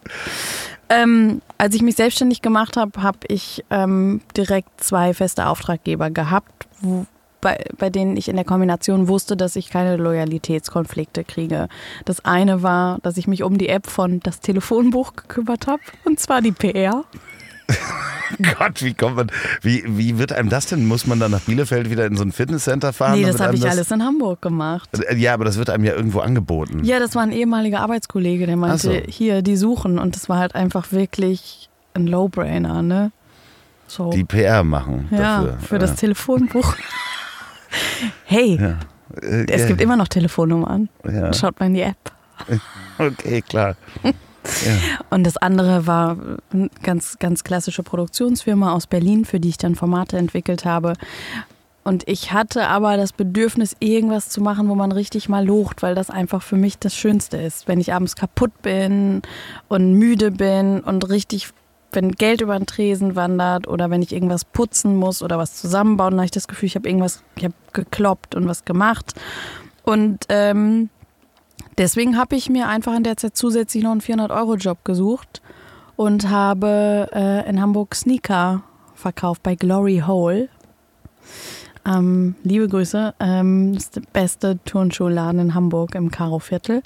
Ähm, 0.90 1.42
als 1.58 1.76
ich 1.76 1.82
mich 1.82 1.96
selbstständig 1.96 2.42
gemacht 2.42 2.78
habe, 2.78 3.02
habe 3.02 3.20
ich 3.28 3.64
ähm, 3.70 4.22
direkt 4.36 4.84
zwei 4.84 5.14
feste 5.14 5.48
Auftraggeber 5.48 6.10
gehabt, 6.10 6.68
wo, 6.82 7.06
bei, 7.42 7.64
bei 7.78 7.90
denen 7.90 8.18
ich 8.18 8.30
in 8.30 8.36
der 8.36 8.46
Kombination 8.46 9.08
wusste, 9.08 9.38
dass 9.38 9.56
ich 9.56 9.70
keine 9.70 9.98
Loyalitätskonflikte 9.98 11.24
kriege. 11.24 11.68
Das 12.06 12.24
eine 12.26 12.64
war, 12.64 13.00
dass 13.04 13.18
ich 13.18 13.28
mich 13.28 13.44
um 13.44 13.58
die 13.58 13.70
App 13.70 13.88
von 13.88 14.20
das 14.22 14.40
Telefonbuch 14.40 15.16
gekümmert 15.16 15.68
habe, 15.68 15.82
und 16.06 16.20
zwar 16.20 16.42
die 16.42 16.52
PR. 16.52 17.04
Gott, 18.58 18.84
wie 18.84 18.94
kommt 18.94 19.16
man, 19.16 19.32
wie, 19.62 19.84
wie 19.86 20.18
wird 20.18 20.34
einem 20.34 20.50
das 20.50 20.66
denn? 20.66 20.88
Muss 20.88 21.06
man 21.06 21.20
dann 21.20 21.32
nach 21.32 21.42
Bielefeld 21.42 21.90
wieder 21.90 22.06
in 22.06 22.16
so 22.16 22.24
ein 22.24 22.32
Fitnesscenter 22.32 22.92
fahren? 22.94 23.20
Nee, 23.20 23.26
das 23.26 23.40
habe 23.40 23.56
ich 23.56 23.70
alles 23.70 23.92
in 23.92 24.04
Hamburg 24.04 24.42
gemacht. 24.42 24.90
Ja, 25.16 25.34
aber 25.34 25.46
das 25.46 25.58
wird 25.58 25.70
einem 25.70 25.84
ja 25.84 25.94
irgendwo 25.94 26.20
angeboten. 26.20 26.84
Ja, 26.84 27.00
das 27.00 27.16
war 27.16 27.24
ein 27.24 27.32
ehemaliger 27.32 27.82
Arbeitskollege, 27.82 28.46
der 28.46 28.58
meinte, 28.58 28.78
so. 28.78 28.92
hier, 28.92 29.42
die 29.42 29.56
suchen. 29.56 30.00
Und 30.00 30.16
das 30.16 30.30
war 30.30 30.40
halt 30.40 30.56
einfach 30.56 30.92
wirklich 30.92 31.70
ein 31.94 32.08
Lowbrainer, 32.08 32.82
ne? 32.82 33.12
So. 33.88 34.10
Die 34.10 34.24
PR 34.24 34.64
machen 34.64 35.08
ja, 35.12 35.44
dafür. 35.44 35.58
für 35.60 35.80
das 35.80 35.96
Telefonbuch. 35.96 36.76
hey, 38.26 38.58
Ja. 38.60 38.78
Äh, 39.22 39.46
es 39.48 39.62
ja. 39.62 39.68
gibt 39.68 39.82
immer 39.82 39.96
noch 39.96 40.08
Telefonnummern. 40.08 40.90
Ja. 41.04 41.34
Schaut 41.34 41.60
mal 41.60 41.68
in 41.68 41.74
die 41.76 41.82
App. 41.82 41.98
Okay, 43.00 43.42
klar. 43.42 43.76
Und 45.10 45.26
das 45.26 45.38
andere 45.38 45.88
war 45.88 46.18
eine 46.52 46.70
ganz, 46.82 47.18
ganz 47.20 47.44
klassische 47.44 47.84
Produktionsfirma 47.84 48.74
aus 48.74 48.88
Berlin, 48.88 49.26
für 49.26 49.40
die 49.40 49.50
ich 49.50 49.58
dann 49.58 49.76
Formate 49.76 50.18
entwickelt 50.18 50.66
habe. 50.66 50.94
Und 51.84 52.08
ich 52.08 52.32
hatte 52.32 52.68
aber 52.68 52.96
das 52.96 53.12
Bedürfnis, 53.12 53.76
irgendwas 53.80 54.30
zu 54.30 54.42
machen, 54.42 54.70
wo 54.70 54.76
man 54.76 54.92
richtig 54.92 55.28
mal 55.28 55.46
locht, 55.46 55.84
weil 55.84 55.96
das 55.96 56.10
einfach 56.10 56.42
für 56.42 56.56
mich 56.56 56.80
das 56.80 56.96
Schönste 56.96 57.38
ist. 57.38 57.68
Wenn 57.68 57.80
ich 57.80 57.94
abends 57.94 58.16
kaputt 58.16 58.62
bin 58.62 59.22
und 59.68 59.94
müde 59.94 60.32
bin 60.32 60.80
und 60.80 61.10
richtig, 61.10 61.50
wenn 61.92 62.14
Geld 62.14 62.40
über 62.40 62.58
den 62.58 62.68
Tresen 62.68 63.18
wandert 63.18 63.68
oder 63.68 63.90
wenn 63.90 64.02
ich 64.02 64.14
irgendwas 64.14 64.46
putzen 64.46 64.96
muss 64.96 65.22
oder 65.22 65.38
was 65.38 65.56
zusammenbauen, 65.56 66.12
dann 66.12 66.20
habe 66.20 66.26
ich 66.26 66.32
das 66.32 66.48
Gefühl, 66.48 66.68
ich 66.68 66.76
habe 66.76 66.88
irgendwas, 66.88 67.22
ich 67.36 67.44
habe 67.44 67.56
gekloppt 67.74 68.34
und 68.34 68.48
was 68.48 68.64
gemacht. 68.64 69.14
Und 69.84 70.26
ähm, 70.30 70.90
Deswegen 71.78 72.18
habe 72.18 72.36
ich 72.36 72.50
mir 72.50 72.68
einfach 72.68 72.96
in 72.96 73.04
der 73.04 73.18
Zeit 73.18 73.36
zusätzlich 73.36 73.84
noch 73.84 73.92
einen 73.92 74.02
400-Euro-Job 74.02 74.84
gesucht 74.84 75.42
und 75.96 76.30
habe 76.30 77.10
äh, 77.14 77.50
in 77.50 77.62
Hamburg 77.62 77.96
Sneaker 77.96 78.64
verkauft 78.96 79.44
bei 79.44 79.56
Glory 79.56 80.04
Hole. 80.06 80.50
Ähm, 81.86 82.36
liebe 82.44 82.70
Grüße, 82.70 83.14
ähm, 83.20 83.74
das 83.74 83.84
ist 83.84 83.96
der 83.98 84.04
beste 84.14 84.60
Turnschuhladen 84.64 85.42
in 85.42 85.54
Hamburg 85.54 85.96
im 85.96 86.12
Karo-Viertel. 86.12 86.82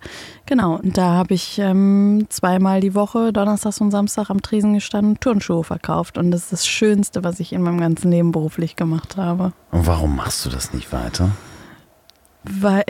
Genau, 0.48 0.78
und 0.78 0.98
da 0.98 1.14
habe 1.14 1.36
ich 1.36 1.60
ähm, 1.60 2.26
zweimal 2.30 2.82
die 2.82 2.96
Woche, 2.96 3.32
Donnerstags 3.32 3.80
und 3.80 3.92
Samstag 3.92 4.32
am 4.32 4.42
Tresen 4.42 4.74
gestanden 4.74 5.12
und 5.12 5.22
Turnschuhe 5.22 5.64
verkauft. 5.64 6.18
Und 6.18 6.32
das 6.32 6.46
ist 6.46 6.52
das 6.52 6.68
Schönste, 6.68 7.24
was 7.24 7.40
ich 7.40 7.54
in 7.54 7.62
meinem 7.62 7.80
ganzen 7.80 8.10
Leben 8.10 8.32
beruflich 8.32 8.76
gemacht 8.76 9.18
habe. 9.18 9.54
Und 9.72 9.86
warum 9.86 10.16
machst 10.16 10.44
du 10.46 10.50
das 10.50 10.74
nicht 10.74 10.92
weiter? 10.92 11.30
weil 12.50 12.84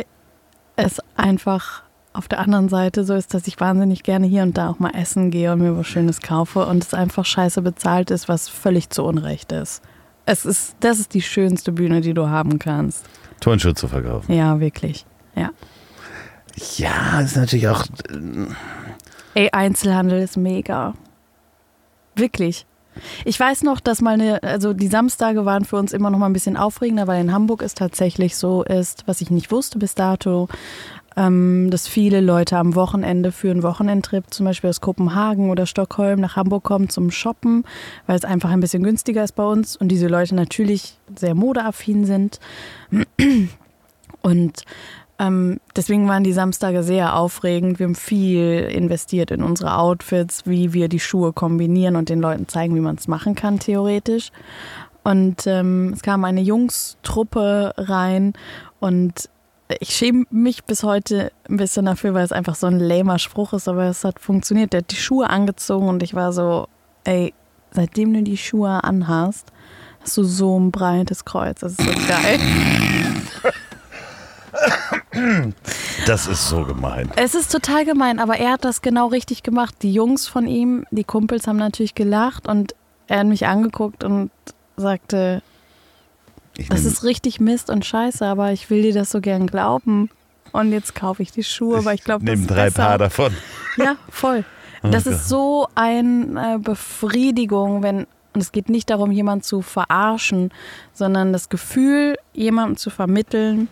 es 0.76 1.00
einfach 1.16 1.84
auf 2.18 2.28
der 2.28 2.40
anderen 2.40 2.68
Seite 2.68 3.04
so 3.04 3.14
ist, 3.14 3.34
dass 3.34 3.48
ich 3.48 3.60
wahnsinnig 3.60 4.04
gerne 4.04 4.26
hier 4.26 4.44
und 4.44 4.58
da 4.58 4.70
auch 4.70 4.80
mal 4.80 4.92
essen 4.96 5.30
gehe 5.30 5.54
und 5.54 5.60
mir 5.60 5.78
was 5.78 5.88
Schönes 5.88 6.22
kaufe 6.22 6.66
und 6.66 6.84
es 6.84 6.94
einfach 6.94 7.26
scheiße 7.26 7.62
bezahlt 7.62 8.10
ist, 8.10 8.28
was 8.28 8.50
völlig 8.50 8.90
zu 8.90 9.04
Unrecht 9.04 9.52
ist. 9.52 9.84
Es 10.26 10.44
ist, 10.44 10.76
das 10.80 11.00
ist 11.00 11.14
die 11.14 11.22
schönste 11.22 11.72
Bühne, 11.72 12.02
die 12.02 12.14
du 12.14 12.28
haben 12.28 12.60
kannst. 12.60 13.06
Turnschuhe 13.40 13.76
zu 13.76 13.88
verkaufen. 13.88 14.34
Ja, 14.34 14.60
wirklich. 14.60 15.06
Ja. 15.36 15.52
Ja, 16.76 17.22
ist 17.22 17.38
natürlich 17.38 17.68
auch. 17.68 17.86
Ey, 19.36 19.50
Einzelhandel 19.52 20.20
ist 20.22 20.38
mega. 20.38 20.96
Wirklich. 22.16 22.66
Ich 23.26 23.40
weiß 23.40 23.62
noch, 23.62 23.80
dass 23.80 24.02
mal 24.02 24.16
eine, 24.16 24.42
also 24.42 24.74
die 24.74 24.88
Samstage 24.88 25.46
waren 25.46 25.66
für 25.66 25.76
uns 25.78 25.94
immer 25.94 26.10
noch 26.10 26.18
mal 26.18 26.26
ein 26.26 26.34
bisschen 26.34 26.58
aufregender, 26.58 27.06
weil 27.06 27.22
in 27.22 27.32
Hamburg 27.32 27.62
es 27.62 27.76
tatsächlich 27.76 28.36
so 28.36 28.64
ist, 28.64 29.04
was 29.06 29.22
ich 29.22 29.30
nicht 29.30 29.52
wusste 29.52 29.78
bis 29.78 29.94
dato, 29.96 30.48
ähm, 31.18 31.70
dass 31.72 31.88
viele 31.88 32.22
Leute 32.22 32.58
am 32.58 32.76
Wochenende 32.76 33.32
für 33.32 33.50
einen 33.50 33.64
Wochenendtrip, 33.64 34.26
zum 34.30 34.46
Beispiel 34.46 34.70
aus 34.70 34.82
Kopenhagen 34.82 35.50
oder 35.50 35.66
Stockholm 35.66 36.22
nach 36.22 36.36
Hamburg 36.36 36.64
kommen 36.64 36.90
zum 36.90 37.10
Shoppen, 37.10 37.64
weil 38.06 38.16
es 38.16 38.24
einfach 38.24 38.52
ein 38.52 38.60
bisschen 38.60 38.84
günstiger 38.84 39.24
ist 39.24 39.34
bei 39.34 39.44
uns 39.44 39.76
und 39.76 39.88
diese 39.90 40.08
Leute 40.08 40.36
natürlich 40.36 40.98
sehr 41.16 41.34
modeaffin 41.34 42.06
sind. 42.06 42.40
Und 44.22 44.64
ähm, 45.20 45.60
deswegen 45.76 46.08
waren 46.08 46.24
die 46.24 46.34
Samstage 46.34 46.84
sehr 46.84 47.16
aufregend. 47.16 47.80
Wir 47.80 47.88
haben 47.88 47.96
viel 47.96 48.68
investiert 48.72 49.32
in 49.32 49.42
unsere 49.42 49.76
Outfits, 49.76 50.46
wie 50.46 50.74
wir 50.74 50.88
die 50.90 51.00
Schuhe 51.00 51.34
kombinieren 51.34 51.96
und 51.96 52.10
den 52.10 52.20
Leuten 52.20 52.48
zeigen, 52.48 52.76
wie 52.76 52.82
man 52.82 52.98
es 52.98 53.08
machen 53.08 53.34
kann, 53.34 53.58
theoretisch. 53.58 54.32
Und 55.04 55.48
ähm, 55.48 55.94
es 55.94 56.02
kam 56.04 56.26
eine 56.26 56.42
Jungstruppe 56.42 57.74
rein 57.78 58.34
und 58.80 59.30
ich 59.80 59.90
schäme 59.90 60.26
mich 60.30 60.64
bis 60.64 60.84
heute 60.84 61.32
ein 61.50 61.58
bisschen 61.58 61.86
dafür, 61.86 62.14
weil 62.14 62.24
es 62.24 62.32
einfach 62.32 62.56
so 62.56 62.68
ein 62.68 62.80
lamer 62.80 63.20
Spruch 63.20 63.54
ist, 63.54 63.68
aber 63.68 63.84
es 63.86 64.04
hat 64.04 64.20
funktioniert. 64.20 64.74
Der 64.74 64.80
hat 64.80 64.92
die 64.92 64.96
Schuhe 64.96 65.30
angezogen 65.30 65.88
und 65.90 66.04
ich 66.04 66.14
war 66.14 66.32
so, 66.32 66.68
ey, 67.04 67.34
seitdem 67.72 68.14
du 68.14 68.24
die 68.24 68.38
Schuhe 68.38 68.84
anhast, 68.84 69.52
hast 70.02 70.18
du 70.18 70.24
so 70.24 70.58
ein 70.60 70.72
breites 70.72 71.26
Kreuz. 71.26 71.60
Das 71.60 71.74
ist 71.74 71.82
so 71.82 71.92
geil. 72.08 72.40
Das 76.06 76.28
ist 76.28 76.48
so 76.48 76.64
gemein. 76.64 77.12
Es 77.16 77.36
ist 77.36 77.52
total 77.52 77.86
gemein, 77.86 78.20
aber 78.20 78.38
er 78.38 78.54
hat 78.54 78.66
das 78.66 78.82
genau 78.82 79.08
richtig 79.08 79.44
gemacht. 79.44 79.76
Die 79.82 79.92
Jungs 79.92 80.28
von 80.28 80.48
ihm, 80.48 80.86
die 80.92 81.04
Kumpels 81.04 81.48
haben 81.48 81.58
natürlich 81.58 81.96
gelacht 81.96 82.48
und 82.48 82.74
er 83.08 83.20
hat 83.20 83.28
mich 83.28 83.46
angeguckt 83.48 84.04
und 84.04 84.32
sagte, 84.78 85.42
Ich 86.58 86.70
das 86.70 86.86
ist 86.86 87.04
richtig 87.04 87.40
Mist 87.40 87.70
und 87.70 87.86
scheiße, 87.86 88.26
aber 88.26 88.52
ich 88.52 88.70
will 88.70 88.82
dir 88.82 88.94
das 88.94 89.12
so 89.12 89.22
gern 89.22 89.48
glauben. 89.48 90.10
Und 90.52 90.72
jetzt 90.72 90.96
kaufe 90.96 91.22
ich 91.22 91.32
die 91.32 91.44
Schuhe, 91.44 91.86
weil 91.86 91.96
ich 91.96 92.04
glaube, 92.04 92.26
das 92.26 92.34
Nimm 92.34 92.42
ist 92.42 92.50
drei 92.50 92.66
besser. 92.66 92.84
Paar 92.84 92.98
davon. 92.98 93.34
Ja, 93.78 93.96
voll. 94.10 94.44
Das 94.82 95.06
ist 95.06 95.30
so 95.30 95.68
eine 95.76 96.58
Befriedigung, 96.58 97.84
wenn, 97.84 98.08
und 98.34 98.42
es 98.42 98.52
geht 98.52 98.70
nicht 98.70 98.90
darum, 98.90 99.12
jemanden 99.12 99.44
zu 99.44 99.62
verarschen, 99.62 100.52
sondern 100.94 101.32
das 101.32 101.50
Gefühl, 101.50 102.16
jemandem 102.34 102.78
zu 102.78 102.90
vermitteln, 102.90 103.68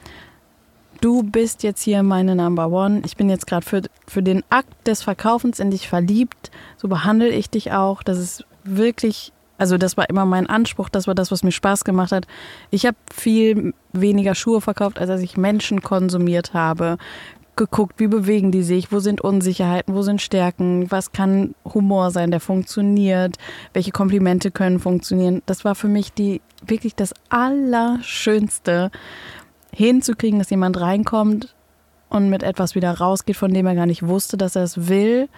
du 1.01 1.23
bist 1.23 1.63
jetzt 1.63 1.81
hier 1.81 2.03
meine 2.03 2.35
Number 2.35 2.69
One. 2.69 3.01
Ich 3.05 3.17
bin 3.17 3.29
jetzt 3.29 3.47
gerade 3.47 3.65
für, 3.65 3.81
für 4.07 4.21
den 4.21 4.43
Akt 4.49 4.87
des 4.87 5.01
Verkaufens 5.01 5.59
in 5.59 5.71
dich 5.71 5.87
verliebt. 5.87 6.51
So 6.77 6.87
behandle 6.87 7.29
ich 7.29 7.49
dich 7.49 7.71
auch. 7.71 8.03
Das 8.03 8.19
ist 8.19 8.45
wirklich, 8.63 9.31
also 9.57 9.77
das 9.77 9.97
war 9.97 10.09
immer 10.09 10.25
mein 10.25 10.47
Anspruch. 10.47 10.89
Das 10.89 11.07
war 11.07 11.15
das, 11.15 11.31
was 11.31 11.43
mir 11.43 11.51
Spaß 11.51 11.83
gemacht 11.83 12.11
hat. 12.11 12.27
Ich 12.71 12.85
habe 12.85 12.97
viel 13.13 13.73
weniger 13.93 14.35
Schuhe 14.35 14.61
verkauft, 14.61 14.99
als 14.99 15.07
dass 15.07 15.21
ich 15.21 15.37
Menschen 15.37 15.81
konsumiert 15.81 16.53
habe. 16.53 16.97
Geguckt, 17.55 18.01
wie 18.01 18.07
bewegen 18.07 18.51
die 18.51 18.63
sich, 18.63 18.91
wo 18.91 18.99
sind 18.99 19.21
Unsicherheiten, 19.21 19.95
wo 19.95 20.01
sind 20.01 20.21
Stärken, 20.21 20.91
was 20.91 21.13
kann 21.13 21.55
Humor 21.73 22.11
sein, 22.11 22.29
der 22.29 22.41
funktioniert, 22.41 23.37
welche 23.71 23.91
Komplimente 23.91 24.51
können 24.51 24.79
funktionieren. 24.79 25.41
Das 25.45 25.63
war 25.63 25.73
für 25.73 25.87
mich 25.87 26.11
die 26.11 26.41
wirklich 26.65 26.95
das 26.95 27.13
Allerschönste 27.29 28.91
hinzukriegen, 29.71 30.39
dass 30.39 30.49
jemand 30.49 30.81
reinkommt 30.81 31.55
und 32.09 32.29
mit 32.29 32.43
etwas 32.43 32.75
wieder 32.75 32.91
rausgeht, 32.91 33.37
von 33.37 33.53
dem 33.53 33.65
er 33.65 33.75
gar 33.75 33.85
nicht 33.85 34.05
wusste, 34.05 34.35
dass 34.35 34.57
er 34.57 34.63
es 34.63 34.89
will 34.89 35.29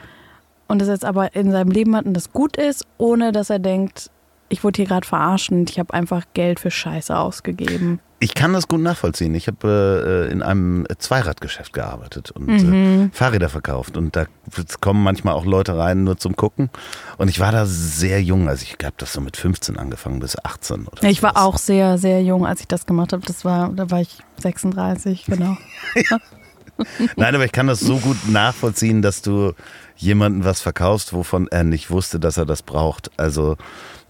und 0.67 0.79
das 0.79 0.87
jetzt 0.87 1.05
aber 1.05 1.35
in 1.35 1.51
seinem 1.51 1.71
Leben 1.71 1.95
hat 1.95 2.05
und 2.05 2.13
das 2.13 2.31
gut 2.33 2.57
ist, 2.57 2.85
ohne 2.97 3.31
dass 3.31 3.49
er 3.49 3.59
denkt, 3.59 4.09
ich 4.49 4.63
wurde 4.63 4.77
hier 4.77 4.85
gerade 4.85 5.05
verarscht 5.07 5.51
und 5.51 5.69
ich 5.69 5.77
habe 5.79 5.93
einfach 5.93 6.23
Geld 6.33 6.59
für 6.59 6.71
Scheiße 6.71 7.17
ausgegeben. 7.17 7.99
Ich 8.19 8.33
kann 8.33 8.51
das 8.53 8.67
gut 8.67 8.79
nachvollziehen. 8.79 9.35
Ich 9.35 9.45
habe 9.47 10.25
äh, 10.27 10.31
in 10.31 10.41
einem 10.41 10.87
Zweiradgeschäft 10.97 11.71
gearbeitet 11.73 12.31
und 12.31 12.47
Mhm. 12.47 13.11
äh, 13.13 13.15
Fahrräder 13.15 13.47
verkauft. 13.49 13.95
Und 13.95 14.15
da 14.15 14.25
kommen 14.81 15.03
manchmal 15.03 15.35
auch 15.35 15.45
Leute 15.45 15.77
rein, 15.77 16.03
nur 16.03 16.17
zum 16.17 16.35
Gucken. 16.35 16.71
Und 17.19 17.27
ich 17.27 17.39
war 17.39 17.51
da 17.51 17.65
sehr 17.67 18.23
jung. 18.23 18.47
Also 18.49 18.63
ich 18.63 18.73
habe 18.83 18.95
das 18.97 19.13
so 19.13 19.21
mit 19.21 19.37
15 19.37 19.77
angefangen 19.77 20.19
bis 20.19 20.35
18 20.43 20.87
oder 20.87 21.03
Ich 21.03 21.21
war 21.21 21.31
sowas. 21.31 21.43
auch 21.43 21.57
sehr, 21.59 21.97
sehr 21.99 22.23
jung, 22.23 22.47
als 22.47 22.61
ich 22.61 22.67
das 22.67 22.87
gemacht 22.87 23.13
habe. 23.13 23.23
Das 23.23 23.45
war, 23.45 23.69
da 23.69 23.91
war 23.91 24.01
ich 24.01 24.17
36, 24.41 25.25
genau. 25.25 25.55
Nein, 27.15 27.35
aber 27.35 27.45
ich 27.45 27.51
kann 27.51 27.67
das 27.67 27.79
so 27.79 27.97
gut 27.97 28.17
nachvollziehen, 28.29 29.01
dass 29.01 29.21
du 29.21 29.53
jemanden 29.95 30.45
was 30.45 30.61
verkaufst, 30.61 31.13
wovon 31.13 31.47
er 31.47 31.63
nicht 31.63 31.89
wusste, 31.89 32.19
dass 32.19 32.37
er 32.37 32.45
das 32.45 32.61
braucht. 32.61 33.11
Also 33.17 33.57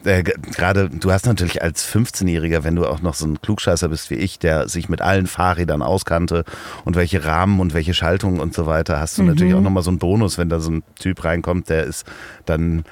äh, 0.04 0.24
gerade, 0.24 0.90
du 0.90 1.12
hast 1.12 1.26
natürlich 1.26 1.62
als 1.62 1.86
15-Jähriger, 1.88 2.64
wenn 2.64 2.76
du 2.76 2.86
auch 2.86 3.02
noch 3.02 3.14
so 3.14 3.26
ein 3.26 3.42
Klugscheißer 3.42 3.90
bist 3.90 4.10
wie 4.10 4.16
ich, 4.16 4.40
der 4.40 4.68
sich 4.68 4.90
mit 4.90 5.02
allen 5.02 5.28
Fahrrädern 5.28 5.82
auskannte 5.82 6.44
und 6.86 6.96
welche 6.96 7.26
Rahmen 7.26 7.60
und 7.60 7.74
welche 7.74 7.94
Schaltungen 7.94 8.40
und 8.40 8.54
so 8.54 8.66
weiter, 8.66 9.00
hast 9.00 9.18
du 9.18 9.24
mhm. 9.24 9.30
natürlich 9.30 9.54
auch 9.54 9.62
nochmal 9.62 9.84
so 9.84 9.90
einen 9.90 10.00
Bonus, 10.00 10.38
wenn 10.38 10.50
da 10.50 10.60
so 10.60 10.72
ein 10.72 10.84
Typ 11.00 11.24
reinkommt, 11.24 11.70
der 11.70 11.86
ist 11.86 12.06
dann 12.46 12.84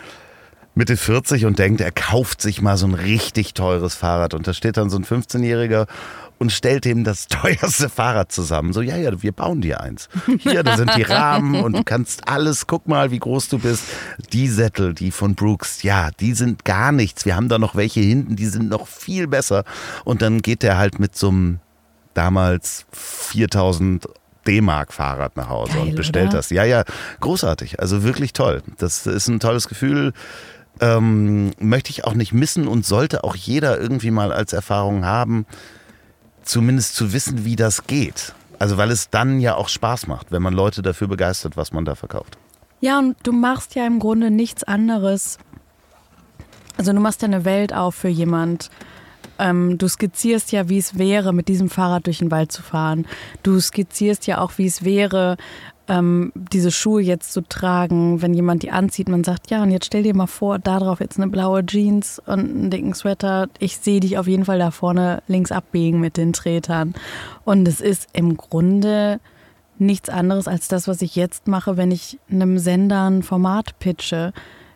Mitte 0.75 0.97
40 0.97 1.45
und 1.45 1.57
denkt, 1.57 1.79
er 1.79 1.91
kauft 1.91 2.41
sich 2.41 2.61
mal 2.61 2.75
so 2.77 2.85
ein 2.85 2.93
richtig 2.93 3.53
teures 3.53 3.95
Fahrrad. 3.95 4.33
Und 4.33 4.45
da 4.45 4.53
steht 4.53 4.75
dann 4.77 4.89
so 4.89 4.97
ein 4.97 5.05
15-Jähriger 5.05 5.87
und 6.37 6.51
stellt 6.51 6.85
ihm 6.85 7.03
das 7.05 7.27
teuerste 7.29 7.89
Fahrrad 7.89 8.31
zusammen. 8.31 8.73
So, 8.73 8.81
ja, 8.81 8.97
ja, 8.97 9.21
wir 9.21 9.31
bauen 9.31 9.61
dir 9.61 9.79
eins. 9.79 10.09
Hier, 10.39 10.63
da 10.63 10.75
sind 10.75 10.95
die 10.97 11.03
Rahmen 11.03 11.55
und 11.63 11.77
du 11.77 11.83
kannst 11.83 12.27
alles, 12.27 12.67
guck 12.67 12.87
mal, 12.87 13.11
wie 13.11 13.19
groß 13.19 13.47
du 13.49 13.59
bist. 13.59 13.85
Die 14.33 14.47
Sättel, 14.47 14.93
die 14.93 15.11
von 15.11 15.35
Brooks, 15.35 15.83
ja, 15.83 16.09
die 16.19 16.33
sind 16.33 16.65
gar 16.65 16.91
nichts. 16.91 17.25
Wir 17.25 17.37
haben 17.37 17.49
da 17.49 17.57
noch 17.57 17.75
welche 17.75 18.01
hinten, 18.01 18.35
die 18.35 18.47
sind 18.47 18.69
noch 18.69 18.87
viel 18.87 19.27
besser. 19.27 19.63
Und 20.03 20.21
dann 20.21 20.41
geht 20.41 20.61
der 20.61 20.77
halt 20.77 20.99
mit 20.99 21.15
so 21.15 21.29
einem 21.29 21.59
damals 22.13 22.85
4000 22.91 24.07
D-Mark-Fahrrad 24.45 25.37
nach 25.37 25.49
Hause 25.49 25.73
Geil, 25.73 25.81
und 25.81 25.95
bestellt 25.95 26.29
oder? 26.29 26.37
das. 26.37 26.49
Ja, 26.49 26.63
ja, 26.63 26.83
großartig. 27.19 27.79
Also 27.79 28.03
wirklich 28.03 28.33
toll. 28.33 28.61
Das 28.77 29.07
ist 29.07 29.27
ein 29.27 29.39
tolles 29.39 29.67
Gefühl. 29.67 30.13
Ähm, 30.81 31.51
möchte 31.57 31.89
ich 31.89 32.03
auch 32.03 32.15
nicht 32.15 32.33
missen 32.33 32.67
und 32.67 32.85
sollte 32.85 33.23
auch 33.23 33.35
jeder 33.35 33.79
irgendwie 33.79 34.11
mal 34.11 34.33
als 34.33 34.51
Erfahrung 34.51 35.05
haben 35.05 35.45
zumindest 36.45 36.95
zu 36.95 37.11
wissen, 37.11 37.43
wie 37.43 37.55
das 37.55 37.87
geht. 37.87 38.33
Also 38.59 38.77
weil 38.77 38.91
es 38.91 39.09
dann 39.09 39.39
ja 39.39 39.55
auch 39.55 39.67
Spaß 39.67 40.07
macht, 40.07 40.31
wenn 40.31 40.41
man 40.41 40.53
Leute 40.53 40.81
dafür 40.81 41.07
begeistert, 41.07 41.57
was 41.57 41.73
man 41.73 41.83
da 41.83 41.95
verkauft. 41.95 42.37
Ja, 42.79 42.99
und 42.99 43.17
du 43.23 43.33
machst 43.33 43.75
ja 43.75 43.85
im 43.85 43.99
Grunde 43.99 44.31
nichts 44.31 44.63
anderes. 44.63 45.39
Also 46.77 46.93
du 46.93 46.99
machst 46.99 47.21
ja 47.21 47.27
eine 47.27 47.45
Welt 47.45 47.73
auf 47.73 47.95
für 47.95 48.07
jemand. 48.07 48.69
Ähm, 49.39 49.77
du 49.77 49.89
skizzierst 49.89 50.51
ja, 50.51 50.69
wie 50.69 50.77
es 50.77 50.97
wäre, 50.97 51.33
mit 51.33 51.47
diesem 51.49 51.69
Fahrrad 51.69 52.05
durch 52.05 52.19
den 52.19 52.31
Wald 52.31 52.51
zu 52.51 52.61
fahren. 52.61 53.05
Du 53.43 53.59
skizzierst 53.59 54.27
ja 54.27 54.39
auch, 54.39 54.57
wie 54.57 54.67
es 54.67 54.85
wäre, 54.85 55.35
ähm, 55.87 56.31
diese 56.35 56.71
Schuhe 56.71 57.01
jetzt 57.01 57.33
zu 57.33 57.41
tragen, 57.41 58.21
wenn 58.21 58.33
jemand 58.33 58.63
die 58.63 58.71
anzieht, 58.71 59.09
man 59.09 59.23
sagt, 59.23 59.51
ja, 59.51 59.61
und 59.61 59.71
jetzt 59.71 59.85
stell 59.85 60.03
dir 60.03 60.15
mal 60.15 60.27
vor, 60.27 60.59
da 60.59 60.79
drauf 60.79 60.99
jetzt 60.99 61.17
eine 61.19 61.29
blaue 61.29 61.65
Jeans 61.65 62.19
und 62.25 62.39
einen 62.39 62.69
dicken 62.69 62.93
Sweater. 62.93 63.47
Ich 63.59 63.77
sehe 63.77 63.99
dich 63.99 64.17
auf 64.17 64.27
jeden 64.27 64.45
Fall 64.45 64.59
da 64.59 64.71
vorne 64.71 65.21
links 65.27 65.51
abbiegen 65.51 65.99
mit 65.99 66.17
den 66.17 66.33
Tretern. 66.33 66.93
Und 67.43 67.67
es 67.67 67.81
ist 67.81 68.07
im 68.13 68.37
Grunde 68.37 69.19
nichts 69.77 70.09
anderes 70.09 70.47
als 70.47 70.67
das, 70.67 70.87
was 70.87 71.01
ich 71.01 71.15
jetzt 71.15 71.47
mache, 71.47 71.77
wenn 71.77 71.91
ich 71.91 72.19
einem 72.31 72.57
Sender 72.57 73.09
ein 73.09 73.23
Format 73.23 73.77
pitche. 73.79 74.33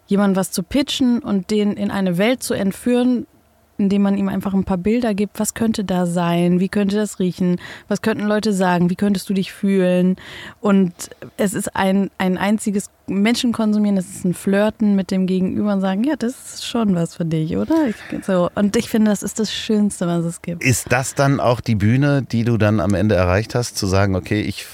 Jemand 0.08 0.36
was 0.36 0.52
zu 0.52 0.64
pitchen 0.64 1.20
und 1.20 1.52
den 1.52 1.74
in 1.74 1.92
eine 1.92 2.18
Welt 2.18 2.44
zu 2.44 2.54
entführen, 2.54 3.28
indem 3.80 4.02
man 4.02 4.18
ihm 4.18 4.30
einfach 4.30 4.54
ein 4.54 4.64
paar 4.64 4.78
Bilder 4.78 5.14
gibt, 5.14 5.40
was 5.40 5.54
könnte 5.54 5.84
da 5.84 6.06
sein, 6.06 6.60
wie 6.60 6.70
könnte 6.70 6.96
das 6.96 7.20
riechen, 7.20 7.60
was 7.88 8.02
könnten 8.02 8.26
Leute 8.26 8.54
sagen, 8.54 8.90
wie 8.90 8.96
könntest 8.96 9.30
du 9.30 9.34
dich 9.34 9.52
fühlen. 9.52 10.18
Und 10.62 10.94
es 11.38 11.54
ist 11.54 11.76
ein, 11.76 12.12
ein 12.18 12.38
einziges 12.38 12.90
Menschen 13.08 13.52
konsumieren, 13.52 13.98
es 13.98 14.10
ist 14.10 14.26
ein 14.26 14.34
Flirten 14.34 14.96
mit 14.96 15.12
dem 15.12 15.26
Gegenüber 15.26 15.74
und 15.74 15.82
sagen, 15.82 16.04
ja, 16.04 16.16
das 16.16 16.54
ist 16.54 16.66
schon 16.66 16.96
was 16.96 17.16
für 17.16 17.26
dich, 17.26 17.58
oder? 17.58 17.88
Ich, 17.88 18.26
so. 18.26 18.50
Und 18.56 18.76
ich 18.76 18.90
finde, 18.90 19.12
das 19.12 19.24
ist 19.24 19.40
das 19.40 19.54
Schönste, 19.54 20.08
was 20.08 20.26
es 20.26 20.42
gibt. 20.42 20.64
Ist 20.64 20.92
das 20.92 21.16
dann 21.16 21.40
auch 21.40 21.62
die 21.62 21.76
Bühne, 21.76 22.22
die 22.22 22.44
du 22.44 22.58
dann 22.58 22.80
am 22.80 22.94
Ende 22.94 23.16
erreicht 23.16 23.56
hast, 23.56 23.78
zu 23.78 23.88
sagen, 23.88 24.16
okay, 24.16 24.42
ich 24.42 24.66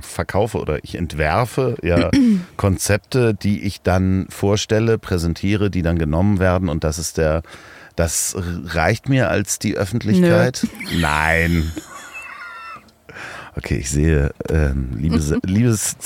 verkaufe 0.00 0.58
oder 0.58 0.82
ich 0.82 0.96
entwerfe 0.96 1.76
ja 1.82 2.10
Konzepte, 2.56 3.34
die 3.34 3.62
ich 3.62 3.82
dann 3.82 4.26
vorstelle, 4.28 4.98
präsentiere, 4.98 5.70
die 5.70 5.82
dann 5.82 5.98
genommen 5.98 6.38
werden 6.38 6.68
und 6.68 6.84
das 6.84 6.98
ist 6.98 7.18
der 7.18 7.42
das 7.96 8.36
reicht 8.36 9.08
mir 9.08 9.30
als 9.30 9.58
die 9.58 9.76
Öffentlichkeit? 9.76 10.66
Nö. 10.90 11.00
Nein. 11.00 11.72
Okay, 13.56 13.76
ich 13.76 13.90
sehe, 13.90 14.32
ähm, 14.48 14.90
liebes, 14.96 15.34
liebes 15.42 15.96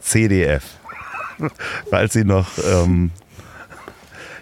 CDF, 0.00 0.64
falls 1.90 2.14
Sie 2.14 2.24
noch 2.24 2.48
ähm, 2.64 3.10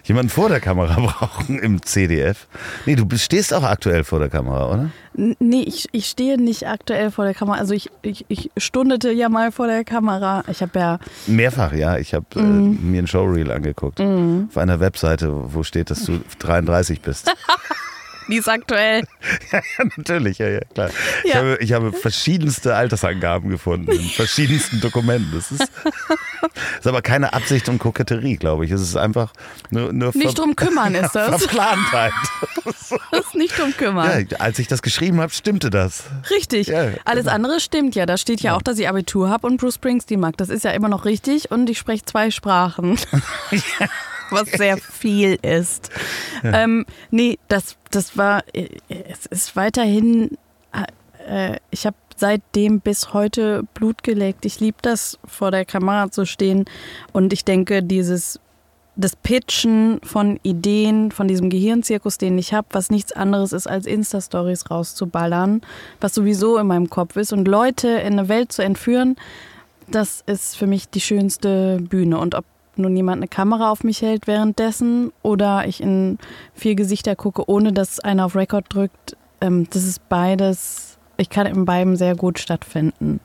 jemanden 0.05 0.31
vor 0.31 0.49
der 0.49 0.61
Kamera 0.61 0.95
brauchen 1.01 1.59
im 1.59 1.83
CDF. 1.83 2.47
Nee, 2.87 2.97
du 2.97 3.05
stehst 3.17 3.53
auch 3.53 3.63
aktuell 3.63 4.05
vor 4.05 4.19
der 4.19 4.29
Kamera, 4.29 4.71
oder? 4.73 4.91
Nee, 5.15 5.63
ich, 5.63 5.89
ich 5.93 6.07
stehe 6.07 6.41
nicht 6.41 6.67
aktuell 6.67 7.11
vor 7.11 7.25
der 7.25 7.35
Kamera. 7.35 7.59
Also 7.59 7.75
ich, 7.75 7.91
ich, 8.03 8.25
ich 8.29 8.51
stundete 8.57 9.11
ja 9.13 9.29
mal 9.29 9.53
vor 9.53 9.67
der 9.67 9.85
Kamera. 9.85 10.45
Ich 10.49 10.61
habe 10.61 10.79
ja. 10.79 10.99
Mehrfach, 11.27 11.73
ja. 11.73 11.99
Ich 11.99 12.15
habe 12.15 12.27
mm. 12.35 12.39
äh, 12.39 12.43
mir 12.43 13.03
ein 13.03 13.07
Showreel 13.07 13.51
angeguckt. 13.51 14.01
Mm. 14.01 14.47
Auf 14.49 14.59
einer 14.59 14.81
Webseite, 14.81 15.33
wo 15.55 15.63
steht, 15.63 15.91
dass 15.91 16.05
du 16.05 16.21
33 16.41 17.01
bist. 17.01 17.33
Die 18.29 18.37
ist 18.37 18.49
aktuell. 18.49 19.05
ja, 19.53 19.61
natürlich, 19.97 20.39
ja, 20.39 20.49
ja, 20.49 20.61
klar. 20.73 20.91
Ja. 21.25 21.31
Ich, 21.31 21.35
habe, 21.35 21.59
ich 21.61 21.73
habe 21.73 21.93
verschiedenste 21.93 22.75
Altersangaben 22.75 23.51
gefunden 23.51 23.91
in 23.93 24.09
verschiedensten 24.11 24.81
Dokumenten. 24.81 25.31
Das 25.35 25.51
ist, 25.51 25.63
ist 26.79 26.87
aber 26.87 27.03
keine 27.03 27.33
Absicht 27.33 27.69
und 27.69 27.79
Koketterie, 27.79 28.37
glaube 28.37 28.65
ich. 28.65 28.71
Es 28.71 28.81
ist 28.81 28.97
einfach 28.97 29.33
nur. 29.71 29.93
nur 29.93 30.13
nicht 30.15 30.39
drum 30.39 30.57
kümmern 30.57 30.95
ist 30.95 31.13
das. 31.13 31.45
Verplantheit. 31.45 32.13
so. 32.65 32.97
Das 33.11 33.27
ist 33.27 33.35
nicht 33.35 33.59
drum 33.59 33.77
kümmern. 33.77 34.27
Ja, 34.31 34.39
als 34.39 34.59
ich 34.59 34.69
das 34.69 34.83
geschrieben 34.83 35.21
habe, 35.21 35.33
stimmte 35.33 35.71
das. 35.71 36.05
Richtig. 36.31 36.69
Ja, 36.69 36.93
Alles 37.05 37.25
genau. 37.25 37.35
andere 37.35 37.61
stimmt 37.61 37.95
ja. 37.95 38.07
Da 38.07 38.17
steht 38.17 38.41
ja, 38.41 38.57
auch, 38.57 38.63
dass 38.63 38.79
ich 38.79 38.89
Abitur 38.89 39.29
habe 39.29 39.47
und 39.47 39.59
Bruce 39.59 39.75
Springsteen 39.75 40.21
mag. 40.21 40.37
Das 40.37 40.49
ist 40.49 40.65
ja 40.65 40.71
immer 40.71 40.89
noch 40.89 41.05
richtig 41.05 41.51
und 41.51 41.69
ich 41.69 41.79
spreche 41.79 42.05
zwei 42.05 42.31
Sprachen. 42.31 42.99
ja 43.51 43.89
was 44.35 44.51
sehr 44.51 44.77
viel 44.79 45.39
ist. 45.43 45.91
Ja. 46.43 46.65
Ähm, 46.65 46.87
nee, 47.11 47.39
das, 47.49 47.77
das 47.91 48.17
war, 48.17 48.45
es 48.53 49.27
ist 49.27 49.57
weiterhin, 49.57 50.37
äh, 51.27 51.59
ich 51.71 51.87
habe 51.87 51.97
seitdem 52.17 52.81
bis 52.81 53.13
heute 53.13 53.65
Blut 53.75 54.03
gelegt. 54.03 54.45
Ich 54.45 54.61
liebe 54.61 54.79
das, 54.83 55.19
vor 55.25 55.51
der 55.51 55.65
Kamera 55.65 56.11
zu 56.11 56.27
stehen 56.27 56.65
und 57.13 57.33
ich 57.33 57.45
denke, 57.45 57.83
dieses 57.83 58.41
das 58.97 59.17
Pitchen 59.17 60.01
von 60.05 60.39
Ideen, 60.43 61.11
von 61.11 61.27
diesem 61.27 61.51
Gehirnzirkus, 61.51 62.17
den 62.19 62.39
ich 62.39 62.55
habe, 62.55 62.69
was 62.71 62.91
nichts 62.91 63.13
anderes 63.13 63.53
ist, 63.53 63.67
als 63.67 63.87
Insta-Stories 63.87 64.71
rauszuballern, 64.71 65.63
was 66.01 66.15
sowieso 66.15 66.59
in 66.59 66.69
meinem 66.69 66.89
Kopf 66.89 67.17
ist 67.17 67.33
und 67.33 67.49
Leute 67.49 67.89
in 67.89 68.19
eine 68.19 68.29
Welt 68.29 68.53
zu 68.53 68.63
entführen, 68.63 69.17
das 69.89 70.23
ist 70.27 70.57
für 70.57 70.67
mich 70.67 70.89
die 70.89 71.01
schönste 71.01 71.79
Bühne. 71.81 72.19
Und 72.19 72.35
ob 72.35 72.45
nun 72.79 72.97
jemand 72.97 73.19
eine 73.19 73.29
Kamera 73.29 73.71
auf 73.71 73.85
mich 73.85 74.03
hält 74.03 74.27
währenddessen 74.27 75.13
oder 75.23 75.67
ich 75.67 75.83
in 75.83 76.19
vier 76.55 76.75
Gesichter 76.75 77.17
gucke, 77.17 77.49
ohne 77.49 77.73
dass 77.73 78.01
einer 78.01 78.27
auf 78.27 78.37
Record 78.37 78.67
drückt. 78.69 79.17
Ähm, 79.41 79.69
das 79.71 79.85
ist 79.85 80.09
beides, 80.09 80.99
ich 81.17 81.31
kann 81.31 81.47
in 81.47 81.65
beidem 81.65 81.97
sehr 81.97 82.15
gut 82.17 82.39
stattfinden. 82.39 83.21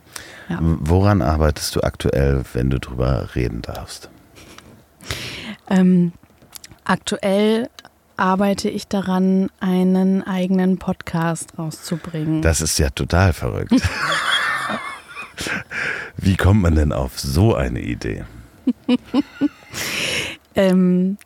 Ja. 0.50 0.60
Woran 0.62 1.22
arbeitest 1.22 1.76
du 1.76 1.82
aktuell, 1.82 2.44
wenn 2.54 2.70
du 2.70 2.80
drüber 2.80 3.30
reden 3.36 3.62
darfst? 3.62 4.10
Ähm, 5.70 6.14
aktuell 6.84 7.70
arbeite 8.18 8.70
ich 8.70 8.88
daran, 8.88 9.50
einen 9.60 10.24
eigenen 10.24 10.78
Podcast 10.78 11.54
rauszubringen. 11.58 12.42
Das 12.42 12.62
ist 12.62 12.78
ja 12.78 12.90
total 12.90 13.34
verrückt. 13.34 13.72
Wie 16.18 16.36
kommt 16.36 16.62
man 16.62 16.76
denn 16.76 16.92
auf 16.92 17.18
so 17.20 17.56
eine 17.56 17.80
Idee? 17.80 18.26
ähm, 20.56 21.18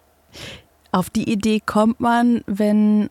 auf 0.91 1.10
die 1.10 1.32
Idee 1.32 1.62
kommt 1.66 2.00
man, 2.00 2.44
wenn 2.46 3.10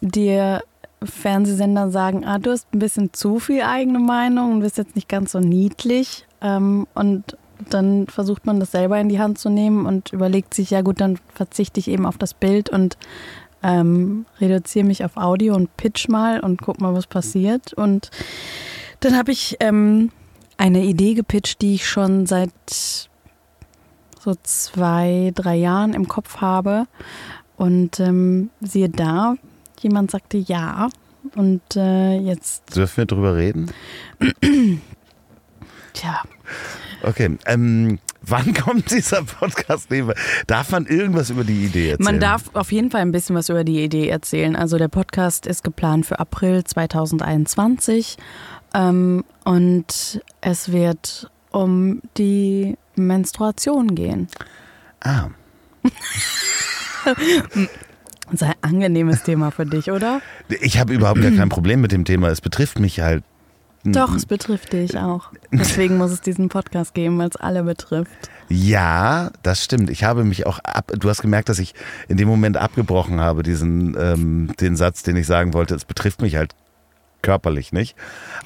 dir 0.00 0.62
Fernsehsender 1.02 1.90
sagen, 1.90 2.24
ah, 2.24 2.38
du 2.38 2.50
hast 2.50 2.72
ein 2.72 2.78
bisschen 2.78 3.12
zu 3.12 3.38
viel 3.38 3.62
eigene 3.62 3.98
Meinung 3.98 4.52
und 4.52 4.60
bist 4.60 4.78
jetzt 4.78 4.96
nicht 4.96 5.08
ganz 5.08 5.32
so 5.32 5.40
niedlich. 5.40 6.26
Ähm, 6.40 6.86
und 6.94 7.36
dann 7.70 8.06
versucht 8.06 8.46
man 8.46 8.60
das 8.60 8.70
selber 8.70 8.98
in 9.00 9.08
die 9.08 9.18
Hand 9.18 9.38
zu 9.38 9.50
nehmen 9.50 9.86
und 9.86 10.12
überlegt 10.12 10.54
sich, 10.54 10.70
ja 10.70 10.82
gut, 10.82 11.00
dann 11.00 11.18
verzichte 11.34 11.80
ich 11.80 11.88
eben 11.88 12.06
auf 12.06 12.18
das 12.18 12.34
Bild 12.34 12.70
und 12.70 12.96
ähm, 13.62 14.26
reduziere 14.40 14.86
mich 14.86 15.04
auf 15.04 15.16
Audio 15.16 15.54
und 15.54 15.76
pitch 15.76 16.08
mal 16.08 16.40
und 16.40 16.62
guck 16.62 16.80
mal, 16.80 16.94
was 16.94 17.06
passiert. 17.06 17.72
Und 17.72 18.10
dann 19.00 19.16
habe 19.16 19.32
ich 19.32 19.56
ähm, 19.60 20.10
eine 20.56 20.84
Idee 20.84 21.14
gepitcht, 21.14 21.62
die 21.62 21.74
ich 21.74 21.88
schon 21.88 22.26
seit 22.26 23.08
so 24.20 24.34
zwei, 24.42 25.32
drei 25.34 25.56
Jahren 25.56 25.94
im 25.94 26.08
Kopf 26.08 26.38
habe. 26.38 26.86
Und 27.56 27.98
ähm, 28.00 28.50
siehe 28.60 28.88
da, 28.88 29.34
jemand 29.80 30.10
sagte 30.10 30.38
ja. 30.38 30.88
Und 31.34 31.76
äh, 31.76 32.18
jetzt. 32.18 32.74
Dürfen 32.76 32.96
wir 32.98 33.06
drüber 33.06 33.36
reden? 33.36 33.70
Tja. 35.92 36.22
Okay, 37.02 37.36
ähm, 37.46 37.98
wann 38.22 38.54
kommt 38.64 38.90
dieser 38.90 39.22
Podcast? 39.22 39.90
Nee, 39.90 40.04
darf 40.46 40.70
man 40.70 40.86
irgendwas 40.86 41.30
über 41.30 41.44
die 41.44 41.64
Idee 41.64 41.90
erzählen? 41.90 42.04
Man 42.04 42.20
darf 42.20 42.50
auf 42.54 42.72
jeden 42.72 42.90
Fall 42.90 43.02
ein 43.02 43.12
bisschen 43.12 43.36
was 43.36 43.48
über 43.48 43.64
die 43.64 43.82
Idee 43.82 44.08
erzählen. 44.08 44.56
Also 44.56 44.78
der 44.78 44.88
Podcast 44.88 45.46
ist 45.46 45.64
geplant 45.64 46.06
für 46.06 46.18
April 46.18 46.64
2021 46.64 48.16
ähm, 48.74 49.24
und 49.44 50.22
es 50.40 50.72
wird 50.72 51.30
um 51.50 52.02
die 52.16 52.76
Menstruation 52.98 53.94
gehen. 53.94 54.28
Ah, 55.00 55.28
Ein 58.30 58.36
sehr 58.36 58.54
angenehmes 58.60 59.22
Thema 59.22 59.50
für 59.50 59.64
dich, 59.64 59.90
oder? 59.90 60.20
ich 60.60 60.78
habe 60.78 60.92
überhaupt 60.92 61.22
gar 61.22 61.30
kein 61.30 61.48
Problem 61.48 61.80
mit 61.80 61.92
dem 61.92 62.04
Thema. 62.04 62.28
Es 62.28 62.40
betrifft 62.40 62.78
mich 62.78 63.00
halt. 63.00 63.24
Doch, 63.84 64.14
es 64.14 64.26
betrifft 64.26 64.72
dich 64.72 64.98
auch. 64.98 65.30
Deswegen 65.50 65.96
muss 65.96 66.10
es 66.10 66.20
diesen 66.20 66.48
Podcast 66.48 66.94
geben, 66.94 67.16
weil 67.18 67.28
es 67.28 67.36
alle 67.36 67.62
betrifft. 67.62 68.28
Ja, 68.50 69.30
das 69.42 69.64
stimmt. 69.64 69.88
Ich 69.88 70.04
habe 70.04 70.24
mich 70.24 70.46
auch 70.46 70.58
ab. 70.58 70.92
Du 70.98 71.08
hast 71.08 71.22
gemerkt, 71.22 71.48
dass 71.48 71.58
ich 71.58 71.74
in 72.08 72.16
dem 72.16 72.28
Moment 72.28 72.56
abgebrochen 72.56 73.20
habe, 73.20 73.42
diesen 73.42 73.96
ähm, 73.98 74.50
den 74.60 74.76
Satz, 74.76 75.04
den 75.04 75.16
ich 75.16 75.26
sagen 75.26 75.54
wollte. 75.54 75.74
Es 75.74 75.84
betrifft 75.84 76.20
mich 76.20 76.36
halt 76.36 76.54
körperlich 77.22 77.72
nicht, 77.72 77.96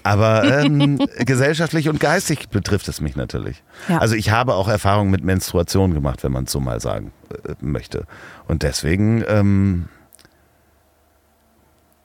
aber 0.03 0.45
ähm, 0.45 0.99
gesellschaftlich 1.19 1.89
und 1.89 2.01
geistig 2.01 2.49
betrifft 2.49 2.89
es 2.89 3.01
mich 3.01 3.17
natürlich. 3.17 3.63
Ja. 3.89 3.99
Also 3.99 4.15
ich 4.15 4.31
habe 4.31 4.55
auch 4.55 4.69
Erfahrungen 4.69 5.11
mit 5.11 5.25
Menstruation 5.25 5.95
gemacht, 5.95 6.25
wenn 6.25 6.33
man 6.33 6.45
es 6.45 6.53
so 6.53 6.61
mal 6.61 6.81
sagen 6.81 7.13
äh, 7.31 7.55
möchte. 7.61 8.07
Und 8.49 8.63
deswegen 8.63 9.25
ähm, 9.29 9.89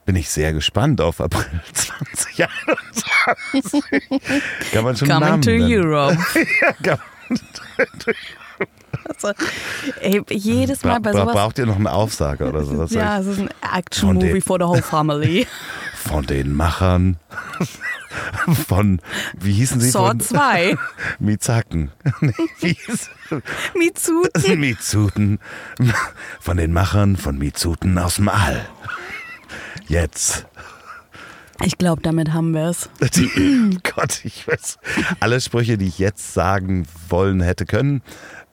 bin 0.05 0.15
ich 0.15 0.29
sehr 0.29 0.53
gespannt 0.53 1.01
auf 1.01 1.21
April 1.21 1.45
2021. 1.73 3.83
Kann 4.71 4.83
man 4.83 4.95
schon 4.95 5.07
Coming 5.07 5.29
Namen 5.29 5.41
to 5.41 5.51
nennen. 5.51 5.71
Europe. 5.71 6.17
Ja, 6.61 6.73
kann 6.81 6.99
Also, 9.07 9.33
ey, 10.01 10.21
jedes 10.29 10.83
Mal 10.83 10.99
bei 10.99 11.13
sowas. 11.13 11.33
braucht 11.33 11.59
ihr 11.59 11.65
noch 11.65 11.75
einen 11.75 11.87
Aufsager 11.87 12.49
oder 12.49 12.63
sowas? 12.63 12.91
ja, 12.91 13.19
es 13.19 13.25
ist 13.27 13.39
ein 13.39 13.49
Action-Movie 13.75 14.41
for 14.41 14.57
the 14.59 14.65
whole 14.65 14.81
family. 14.81 15.47
Von 15.95 16.25
den 16.25 16.53
Machern 16.53 17.17
von, 18.67 19.01
wie 19.37 19.53
hießen 19.53 19.79
sie? 19.79 19.91
Sword 19.91 20.23
von 20.23 20.37
2. 20.37 20.75
Mizaken. 21.19 21.91
Mitsuten. 23.75 24.59
Mizuten. 24.59 25.39
Von 26.39 26.57
den 26.57 26.73
Machern 26.73 27.17
von 27.17 27.37
Mizuten 27.37 27.97
aus 27.97 28.15
dem 28.15 28.29
All. 28.29 28.65
Jetzt. 29.87 30.45
Ich 31.63 31.77
glaube, 31.77 32.01
damit 32.03 32.33
haben 32.33 32.53
wir 32.53 32.69
es. 32.69 32.89
Die, 33.15 33.79
Gott, 33.95 34.23
ich 34.23 34.47
weiß. 34.47 34.77
Alle 35.19 35.41
Sprüche, 35.41 35.77
die 35.77 35.87
ich 35.87 35.97
jetzt 35.97 36.33
sagen 36.33 36.85
wollen 37.09 37.41
hätte 37.41 37.65
können, 37.65 38.01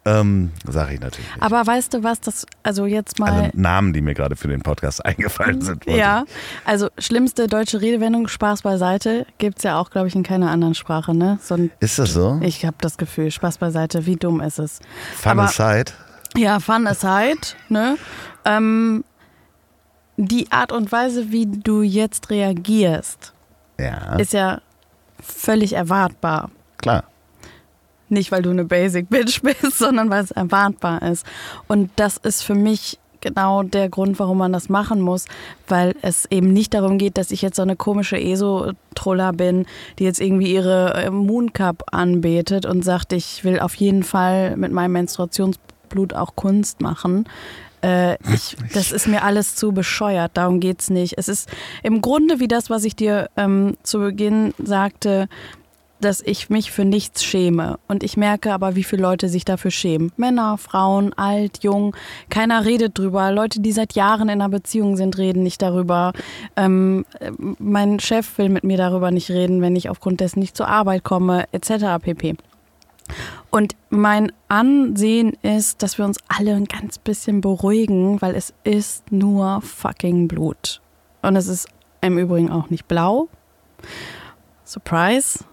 ähm, 0.06 0.50
sage 0.68 0.94
ich 0.94 1.00
natürlich 1.00 1.28
nicht. 1.30 1.42
Aber 1.42 1.66
weißt 1.66 1.94
du 1.94 2.02
was, 2.02 2.20
das, 2.20 2.46
also 2.62 2.86
jetzt 2.86 3.18
mal. 3.18 3.30
Alle 3.32 3.50
Namen, 3.54 3.92
die 3.92 4.00
mir 4.02 4.14
gerade 4.14 4.36
für 4.36 4.48
den 4.48 4.60
Podcast 4.62 5.04
eingefallen 5.06 5.60
sind. 5.62 5.86
ja, 5.86 6.24
also 6.64 6.88
schlimmste 6.98 7.46
deutsche 7.48 7.80
Redewendung, 7.80 8.28
Spaß 8.28 8.62
beiseite, 8.62 9.26
gibt 9.38 9.58
es 9.58 9.64
ja 9.64 9.78
auch, 9.78 9.90
glaube 9.90 10.08
ich, 10.08 10.14
in 10.14 10.22
keiner 10.22 10.50
anderen 10.50 10.74
Sprache, 10.74 11.14
ne? 11.14 11.38
So 11.42 11.54
ein. 11.54 11.70
Ist 11.80 11.98
das 11.98 12.12
so? 12.12 12.38
ich 12.42 12.64
habe 12.66 12.76
das 12.80 12.96
Gefühl, 12.98 13.30
Spaß 13.30 13.58
beiseite, 13.58 14.06
wie 14.06 14.16
dumm 14.16 14.40
ist 14.40 14.58
es? 14.58 14.80
Fun 15.16 15.32
aber- 15.32 15.44
aside. 15.44 15.92
Ja, 16.36 16.58
fun 16.60 16.86
aside, 16.86 17.40
ne? 17.68 17.96
Ähm, 18.44 19.04
die 20.16 20.50
Art 20.52 20.70
und 20.72 20.92
Weise, 20.92 21.32
wie 21.32 21.46
du 21.46 21.82
jetzt 21.82 22.30
reagierst, 22.30 23.32
Ja, 23.78 24.16
ist 24.16 24.32
ja 24.32 24.60
völlig 25.20 25.72
erwartbar. 25.72 26.50
klar. 26.78 27.04
Nicht, 28.08 28.32
weil 28.32 28.42
du 28.42 28.50
eine 28.50 28.64
Basic 28.64 29.08
Bitch 29.08 29.40
bist, 29.42 29.78
sondern 29.78 30.10
weil 30.10 30.24
es 30.24 30.30
erwartbar 30.30 31.02
ist. 31.02 31.26
Und 31.68 31.90
das 31.96 32.16
ist 32.18 32.42
für 32.42 32.54
mich 32.54 32.98
genau 33.24 33.62
der 33.62 33.88
Grund, 33.88 34.18
warum 34.18 34.38
man 34.38 34.52
das 34.52 34.68
machen 34.68 35.00
muss, 35.00 35.24
weil 35.66 35.94
es 36.02 36.26
eben 36.26 36.52
nicht 36.52 36.74
darum 36.74 36.98
geht, 36.98 37.16
dass 37.16 37.30
ich 37.30 37.42
jetzt 37.42 37.56
so 37.56 37.62
eine 37.62 37.74
komische 37.74 38.20
ESO-Troller 38.20 39.32
bin, 39.32 39.66
die 39.98 40.04
jetzt 40.04 40.20
irgendwie 40.20 40.52
ihre 40.52 40.94
äh, 40.94 41.10
Moon 41.10 41.52
Cup 41.52 41.84
anbetet 41.90 42.66
und 42.66 42.84
sagt, 42.84 43.12
ich 43.12 43.42
will 43.42 43.58
auf 43.58 43.74
jeden 43.74 44.02
Fall 44.02 44.56
mit 44.56 44.72
meinem 44.72 44.92
Menstruationsblut 44.92 46.12
auch 46.12 46.36
Kunst 46.36 46.82
machen. 46.82 47.26
Äh, 47.82 48.14
ich, 48.32 48.56
das 48.74 48.92
ist 48.92 49.08
mir 49.08 49.22
alles 49.22 49.56
zu 49.56 49.72
bescheuert, 49.72 50.32
darum 50.34 50.60
geht's 50.60 50.90
nicht. 50.90 51.14
Es 51.16 51.28
ist 51.28 51.48
im 51.82 52.02
Grunde 52.02 52.40
wie 52.40 52.48
das, 52.48 52.68
was 52.68 52.84
ich 52.84 52.94
dir 52.94 53.30
ähm, 53.36 53.76
zu 53.82 54.00
Beginn 54.00 54.52
sagte, 54.62 55.28
dass 56.00 56.20
ich 56.20 56.50
mich 56.50 56.70
für 56.70 56.84
nichts 56.84 57.24
schäme. 57.24 57.78
Und 57.88 58.02
ich 58.02 58.16
merke 58.16 58.52
aber, 58.52 58.76
wie 58.76 58.84
viele 58.84 59.02
Leute 59.02 59.28
sich 59.28 59.44
dafür 59.44 59.70
schämen. 59.70 60.12
Männer, 60.16 60.58
Frauen, 60.58 61.12
alt, 61.14 61.62
jung. 61.62 61.96
Keiner 62.28 62.64
redet 62.64 62.98
drüber. 62.98 63.30
Leute, 63.30 63.60
die 63.60 63.72
seit 63.72 63.94
Jahren 63.94 64.28
in 64.28 64.40
einer 64.40 64.48
Beziehung 64.48 64.96
sind, 64.96 65.18
reden 65.18 65.42
nicht 65.42 65.62
darüber. 65.62 66.12
Ähm, 66.56 67.06
äh, 67.20 67.30
mein 67.58 68.00
Chef 68.00 68.38
will 68.38 68.48
mit 68.48 68.64
mir 68.64 68.76
darüber 68.76 69.10
nicht 69.10 69.30
reden, 69.30 69.62
wenn 69.62 69.76
ich 69.76 69.88
aufgrund 69.88 70.20
dessen 70.20 70.40
nicht 70.40 70.56
zur 70.56 70.68
Arbeit 70.68 71.04
komme, 71.04 71.44
etc. 71.52 72.02
pp. 72.02 72.36
Und 73.50 73.76
mein 73.90 74.32
Ansehen 74.48 75.34
ist, 75.42 75.82
dass 75.82 75.98
wir 75.98 76.04
uns 76.04 76.18
alle 76.28 76.54
ein 76.54 76.64
ganz 76.64 76.98
bisschen 76.98 77.40
beruhigen, 77.40 78.20
weil 78.20 78.34
es 78.34 78.52
ist 78.64 79.12
nur 79.12 79.60
fucking 79.60 80.28
Blut. 80.28 80.80
Und 81.22 81.36
es 81.36 81.46
ist 81.46 81.68
im 82.00 82.18
Übrigen 82.18 82.50
auch 82.50 82.70
nicht 82.70 82.88
blau. 82.88 83.28
Surprise. 84.64 85.44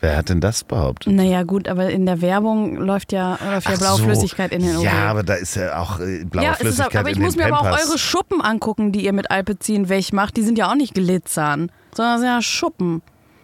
Wer 0.00 0.16
hat 0.16 0.28
denn 0.30 0.40
das 0.40 0.64
behauptet? 0.64 1.12
Naja, 1.12 1.42
gut, 1.42 1.68
aber 1.68 1.90
in 1.90 2.06
der 2.06 2.20
Werbung 2.22 2.76
läuft 2.76 3.12
ja, 3.12 3.38
läuft 3.50 3.68
ja 3.68 3.76
blaue 3.76 3.98
so. 3.98 4.04
Flüssigkeit 4.04 4.50
in 4.52 4.62
den 4.62 4.76
Ohren. 4.76 4.84
Ja, 4.84 5.08
aber 5.10 5.22
da 5.22 5.34
ist 5.34 5.56
ja 5.56 5.78
auch 5.78 6.00
äh, 6.00 6.24
blaue 6.24 6.44
ja, 6.46 6.52
es 6.52 6.56
ist, 6.60 6.66
Flüssigkeit 6.66 7.00
aber 7.00 7.10
ich 7.10 7.18
muss 7.18 7.36
mir 7.36 7.46
aber 7.46 7.58
auch 7.60 7.64
Pampers. 7.64 7.88
eure 7.88 7.98
Schuppen 7.98 8.40
angucken, 8.40 8.92
die 8.92 9.04
ihr 9.04 9.12
mit 9.12 9.30
Alpezin 9.30 9.88
wegmacht. 9.88 10.36
Die 10.36 10.42
sind 10.42 10.56
ja 10.56 10.70
auch 10.70 10.74
nicht 10.74 10.94
glitzern, 10.94 11.70
sondern 11.94 12.18
sind 12.18 12.28
ja 12.28 12.40
Schuppen. 12.42 13.02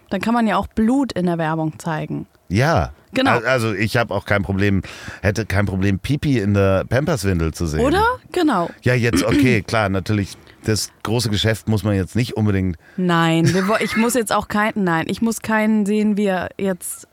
Dann 0.09 0.21
kann 0.21 0.33
man 0.33 0.47
ja 0.47 0.57
auch 0.57 0.67
Blut 0.67 1.11
in 1.13 1.25
der 1.27 1.37
Werbung 1.37 1.77
zeigen. 1.79 2.25
Ja. 2.49 2.91
Genau. 3.13 3.31
Al- 3.31 3.45
Also 3.45 3.73
ich 3.73 3.95
habe 3.97 4.13
auch 4.13 4.25
kein 4.25 4.43
Problem, 4.43 4.81
hätte 5.21 5.45
kein 5.45 5.65
Problem, 5.65 5.99
Pipi 5.99 6.39
in 6.39 6.53
der 6.53 6.85
Pamperswindel 6.85 7.53
zu 7.53 7.65
sehen. 7.67 7.79
Oder? 7.81 8.03
Genau. 8.31 8.69
Ja, 8.83 8.93
jetzt, 8.95 9.23
okay, 9.23 9.61
klar, 9.61 9.89
natürlich, 9.89 10.37
das 10.67 10.91
große 11.03 11.29
Geschäft 11.29 11.67
muss 11.67 11.83
man 11.83 11.95
jetzt 11.95 12.15
nicht 12.15 12.35
unbedingt. 12.35 12.77
Nein, 12.97 13.53
ich 13.79 13.95
muss 13.95 14.13
jetzt 14.13 14.33
auch 14.33 14.47
keinen, 14.47 14.83
nein, 14.83 15.05
ich 15.07 15.21
muss 15.21 15.41
keinen 15.41 15.85
sehen, 15.85 16.17
wie 16.17 16.25
er 16.25 16.49
jetzt 16.57 17.07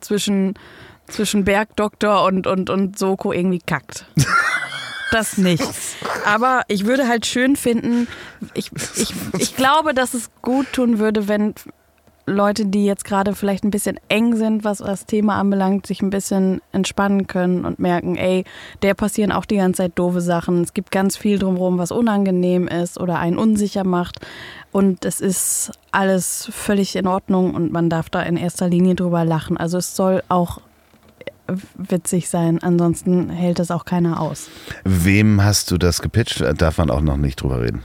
zwischen, 0.00 0.54
zwischen 1.08 1.44
Bergdoktor 1.44 2.24
und, 2.24 2.46
und, 2.46 2.70
und 2.70 2.98
Soko 2.98 3.32
irgendwie 3.32 3.60
kackt. 3.64 4.06
Das 5.10 5.38
nicht. 5.38 5.64
Aber 6.26 6.62
ich 6.68 6.84
würde 6.84 7.08
halt 7.08 7.24
schön 7.24 7.56
finden, 7.56 8.08
ich, 8.52 8.70
ich, 8.96 9.14
ich 9.38 9.56
glaube, 9.56 9.94
dass 9.94 10.12
es 10.12 10.30
gut 10.42 10.70
tun 10.72 10.98
würde, 10.98 11.28
wenn 11.28 11.54
Leute, 12.28 12.66
die 12.66 12.84
jetzt 12.84 13.04
gerade 13.04 13.34
vielleicht 13.34 13.64
ein 13.64 13.70
bisschen 13.70 13.98
eng 14.08 14.36
sind, 14.36 14.64
was 14.64 14.78
das 14.78 15.06
Thema 15.06 15.36
anbelangt, 15.36 15.86
sich 15.86 16.02
ein 16.02 16.10
bisschen 16.10 16.60
entspannen 16.72 17.26
können 17.26 17.64
und 17.64 17.78
merken, 17.78 18.16
ey, 18.16 18.44
der 18.82 18.94
passieren 18.94 19.32
auch 19.32 19.44
die 19.44 19.56
ganze 19.56 19.78
Zeit 19.78 19.92
doofe 19.96 20.20
Sachen. 20.20 20.62
Es 20.62 20.74
gibt 20.74 20.90
ganz 20.90 21.16
viel 21.16 21.38
drumherum, 21.38 21.78
was 21.78 21.90
unangenehm 21.90 22.68
ist 22.68 22.98
oder 22.98 23.18
einen 23.18 23.38
unsicher 23.38 23.84
macht. 23.84 24.20
Und 24.70 25.04
es 25.04 25.20
ist 25.20 25.72
alles 25.92 26.48
völlig 26.52 26.94
in 26.94 27.06
Ordnung 27.06 27.54
und 27.54 27.72
man 27.72 27.88
darf 27.88 28.10
da 28.10 28.22
in 28.22 28.36
erster 28.36 28.68
Linie 28.68 28.94
drüber 28.94 29.24
lachen. 29.24 29.56
Also 29.56 29.78
es 29.78 29.96
soll 29.96 30.22
auch 30.28 30.60
witzig 31.76 32.28
sein, 32.28 32.58
ansonsten 32.62 33.30
hält 33.30 33.58
das 33.58 33.70
auch 33.70 33.86
keiner 33.86 34.20
aus. 34.20 34.50
Wem 34.84 35.42
hast 35.42 35.70
du 35.70 35.78
das 35.78 36.02
gepitcht? 36.02 36.44
Darf 36.58 36.78
man 36.78 36.90
auch 36.90 37.00
noch 37.00 37.16
nicht 37.16 37.40
drüber 37.40 37.62
reden. 37.62 37.82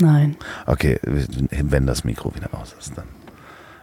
Nein. 0.00 0.36
Okay, 0.66 0.98
wenn 1.02 1.86
das 1.86 2.04
Mikro 2.04 2.34
wieder 2.34 2.48
aus 2.54 2.74
ist, 2.78 2.96
dann. 2.96 3.04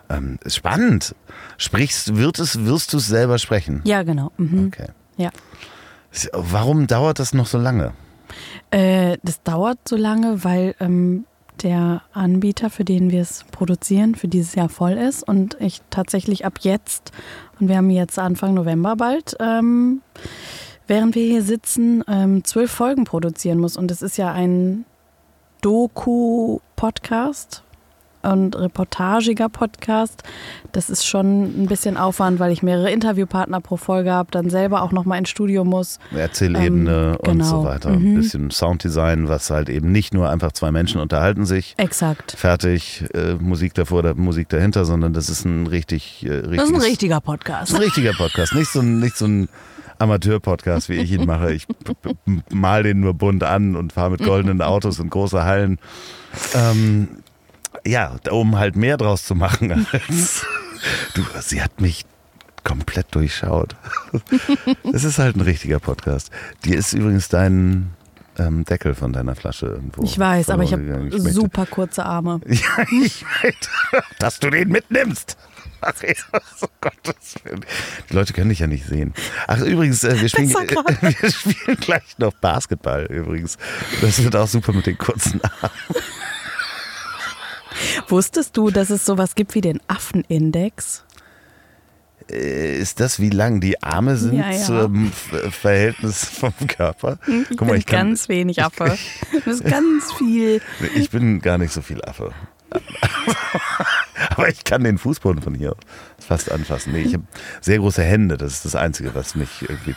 Ähm, 0.10 0.40
spannend. 0.46 1.16
Sprichst, 1.58 2.16
wird 2.16 2.40
es, 2.40 2.66
wirst 2.66 2.94
du 2.94 2.98
es 2.98 3.08
selber 3.08 3.38
sprechen? 3.38 3.82
Ja, 3.84 4.04
genau. 4.04 4.32
Mhm. 4.38 4.68
Okay. 4.68 4.88
Ja. 5.18 5.32
Warum 6.32 6.88
dauert 6.88 7.20
das 7.20 7.34
noch 7.34 7.48
so 7.48 7.58
lange? 7.58 7.94
Äh, 8.72 9.18
das 9.24 9.44
dauert 9.44 9.80
so 9.88 9.96
lange, 9.96 10.44
weil 10.44 10.76
ähm, 10.80 11.26
der 11.62 12.02
Anbieter, 12.14 12.70
für 12.70 12.86
den 12.86 13.12
wir 13.12 13.22
es 13.22 13.44
produzieren, 13.52 14.16
für 14.16 14.28
dieses 14.28 14.56
Jahr 14.56 14.70
voll 14.70 14.94
ist 14.94 15.24
und 15.24 15.58
ich 15.60 15.82
tatsächlich 15.90 16.46
ab 16.46 16.60
jetzt, 16.62 17.12
und 17.60 17.68
wir 17.68 17.78
haben 17.78 17.90
jetzt 17.90 18.20
Anfang 18.20 18.54
November 18.54 18.96
bald, 18.96 19.36
ähm, 19.40 20.02
während 20.88 21.16
wir 21.16 21.26
hier 21.26 21.42
sitzen, 21.42 22.04
ähm, 22.08 22.44
zwölf 22.44 22.72
Folgen 22.72 23.04
produzieren 23.04 23.60
muss. 23.60 23.78
Und 23.78 23.92
es 23.92 24.02
ist 24.02 24.18
ja 24.18 24.32
ein 24.32 24.86
Doku-Podcast. 25.62 27.64
Und 28.24 28.56
reportagiger 28.56 29.50
Podcast. 29.50 30.24
Das 30.72 30.90
ist 30.90 31.06
schon 31.06 31.64
ein 31.64 31.68
bisschen 31.68 31.98
Aufwand, 31.98 32.40
weil 32.40 32.52
ich 32.52 32.64
mehrere 32.64 32.92
Interviewpartner 32.92 33.62
pro 33.62 33.78
Folge 33.78 34.12
habe, 34.12 34.30
dann 34.32 34.50
selber 34.50 34.82
auch 34.82 34.92
nochmal 34.92 35.20
ins 35.20 35.30
Studio 35.30 35.64
muss. 35.64 36.00
Erzählebene 36.16 37.18
Ähm, 37.24 37.32
und 37.32 37.44
so 37.44 37.58
genau. 37.60 37.64
weiter. 37.70 37.90
Ein 37.90 38.16
bisschen 38.16 38.52
Sounddesign, 38.52 39.28
was 39.28 39.50
halt 39.50 39.70
eben 39.70 39.92
nicht 39.92 40.14
nur 40.14 40.30
einfach 40.30 40.52
zwei 40.52 40.72
Menschen 40.72 41.00
unterhalten 41.02 41.46
sich. 41.46 41.76
Exakt. 41.78 42.34
Fertig, 42.38 43.06
äh, 43.14 43.36
Musik 43.36 43.74
davor 43.74 44.00
oder 44.00 44.16
Musik 44.16 44.50
dahinter, 44.50 44.86
sondern 44.86 45.14
das 45.14 45.30
ist 45.30 45.46
ein 45.46 45.68
richtig, 45.68 46.26
äh, 46.26 46.42
Das 46.42 46.70
ist 46.70 46.76
ein 46.76 46.82
richtiger 46.82 47.22
Podcast. 47.22 47.74
ein 47.74 47.82
richtiger 47.82 48.14
Podcast. 48.14 48.54
Nicht 48.54 48.72
so 48.72 48.80
ein, 48.82 49.00
nicht 49.00 49.18
so 49.18 49.26
ein 49.26 49.50
Amateur-Podcast, 50.00 50.90
wie 50.90 50.96
ich 50.98 51.12
ihn 51.12 51.26
mache. 51.26 51.54
Ich 51.54 51.66
mal 52.52 52.84
den 52.84 53.00
nur 53.00 53.14
bunt 53.14 53.44
an 53.44 53.76
und 53.76 53.94
fahre 53.94 54.12
mit 54.12 54.24
goldenen 54.24 54.62
Autos 54.62 55.00
in 55.00 55.10
große 55.10 55.44
Hallen. 55.44 55.80
Ähm, 56.54 57.08
ja, 57.88 58.16
um 58.30 58.58
halt 58.58 58.76
mehr 58.76 58.98
draus 58.98 59.26
zu 59.26 59.36
machen 59.36 59.88
als. 59.92 60.46
Du, 61.16 61.26
sie 61.42 61.64
hat 61.64 61.82
mich 61.82 62.06
komplett 62.64 63.08
durchschaut. 63.16 63.76
Es 64.94 65.04
ist 65.04 65.18
halt 65.18 65.36
ein 65.36 65.42
richtiger 65.42 65.80
Podcast. 65.80 66.30
Dir 66.66 66.78
ist 66.78 66.94
übrigens 66.94 67.30
dein 67.30 67.90
ähm, 68.38 68.64
Deckel 68.64 68.94
von 68.94 69.12
deiner 69.12 69.36
Flasche 69.36 69.66
irgendwo. 69.66 70.04
Ich 70.04 70.20
weiß, 70.20 70.50
aber 70.50 70.64
ich 70.64 70.74
habe 70.74 71.10
super 71.32 71.66
kurze 71.66 72.06
Arme. 72.06 72.42
Ja, 72.48 72.86
ich 73.04 73.24
weiß, 73.24 73.56
dass 74.20 74.40
du 74.40 74.52
den 74.52 74.70
mitnimmst. 74.70 75.36
Ach, 75.82 75.94
oh 76.62 76.68
Gottes 76.82 77.36
Willen. 77.44 77.66
Die 78.10 78.14
Leute 78.14 78.34
können 78.34 78.50
dich 78.50 78.60
ja 78.60 78.68
nicht 78.68 78.86
sehen. 78.86 79.14
Ach, 79.48 79.60
übrigens, 79.62 80.04
äh, 80.04 80.20
wir, 80.22 80.30
spielen, 80.30 80.50
äh, 80.52 81.22
wir 81.22 81.32
spielen 81.32 81.78
gleich 81.78 82.18
noch 82.20 82.34
Basketball 82.34 83.06
übrigens. 83.06 83.58
Das 84.02 84.24
wird 84.24 84.36
auch 84.36 84.48
super 84.48 84.74
mit 84.74 84.86
den 84.86 84.98
kurzen 84.98 85.42
Armen. 85.42 86.04
Wusstest 88.08 88.56
du, 88.58 88.70
dass 88.72 88.90
es 88.90 89.06
sowas 89.06 89.36
gibt 89.36 89.56
wie 89.56 89.62
den 89.62 89.80
Affenindex? 89.88 91.04
Äh, 92.30 92.78
Ist 92.80 93.00
das, 93.00 93.20
wie 93.20 93.30
lang 93.30 93.62
die 93.62 93.82
Arme 93.82 94.18
sind 94.18 94.38
Ja, 94.38 94.52
ja. 94.52 94.58
zum 94.66 95.12
Verhältnis 95.12 96.26
vom 96.26 96.54
Körper? 96.68 97.20
Ich 97.28 97.50
Guck 97.58 97.62
mal, 97.62 97.68
bin 97.72 97.78
ich 97.78 97.86
kann- 97.86 98.08
ganz 98.10 98.28
wenig 98.30 98.62
Affe. 98.64 98.98
Das 99.46 99.56
ist 99.62 99.64
ganz 99.66 100.12
viel. 100.14 100.62
Ich 100.96 101.10
bin 101.10 101.40
gar 101.42 101.58
nicht 101.58 101.72
so 101.74 101.82
viel 101.82 102.04
Affe. 102.04 102.32
Aber 104.30 104.50
ich 104.50 104.64
kann 104.64 104.84
den 104.84 104.98
Fußboden 104.98 105.42
von 105.42 105.54
hier 105.56 105.76
fast 106.20 106.52
anfassen. 106.52 106.92
Nee, 106.94 107.02
ich 107.04 107.14
habe 107.14 107.24
sehr 107.62 107.78
große 107.78 108.04
Hände. 108.04 108.38
Das 108.38 108.54
ist 108.54 108.66
das 108.66 108.76
Einzige, 108.76 109.16
was 109.16 109.36
mich 109.36 109.50
irgendwie 109.62 109.96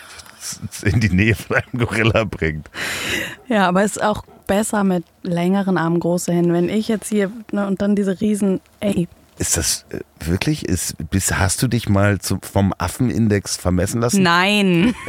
in 0.85 1.01
die 1.01 1.11
Nähe 1.11 1.35
von 1.35 1.57
einem 1.57 1.87
Gorilla 1.87 2.25
bringt. 2.25 2.71
Ja, 3.49 3.67
aber 3.69 3.83
es 3.85 3.97
ist 3.97 4.03
auch 4.03 4.25
besser 4.51 4.83
mit 4.83 5.05
längeren 5.23 5.79
Armen, 5.79 6.01
große 6.01 6.33
Hände. 6.33 6.53
Wenn 6.53 6.69
ich 6.69 6.89
jetzt 6.89 7.09
hier 7.09 7.31
ne, 7.53 7.69
und 7.69 7.81
dann 7.81 7.95
diese 7.95 8.21
Riesen, 8.21 8.61
ey, 8.81 9.07
Ist 9.39 9.57
das 9.57 9.87
äh, 9.91 10.01
wirklich? 10.29 10.65
Ist, 10.67 10.97
bis, 11.09 11.33
hast 11.33 11.63
du 11.63 11.69
dich 11.69 11.89
mal 11.89 12.19
zum, 12.19 12.43
vom 12.43 12.75
Affenindex 12.77 13.57
vermessen 13.57 14.01
lassen? 14.01 14.23
nein. 14.23 14.95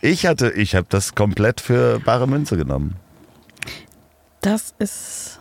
Ich 0.00 0.26
hatte, 0.26 0.52
ich 0.52 0.76
habe 0.76 0.86
das 0.88 1.16
komplett 1.16 1.60
für 1.60 1.98
bare 1.98 2.28
Münze 2.28 2.56
genommen. 2.56 2.94
Das 4.42 4.72
ist. 4.78 5.40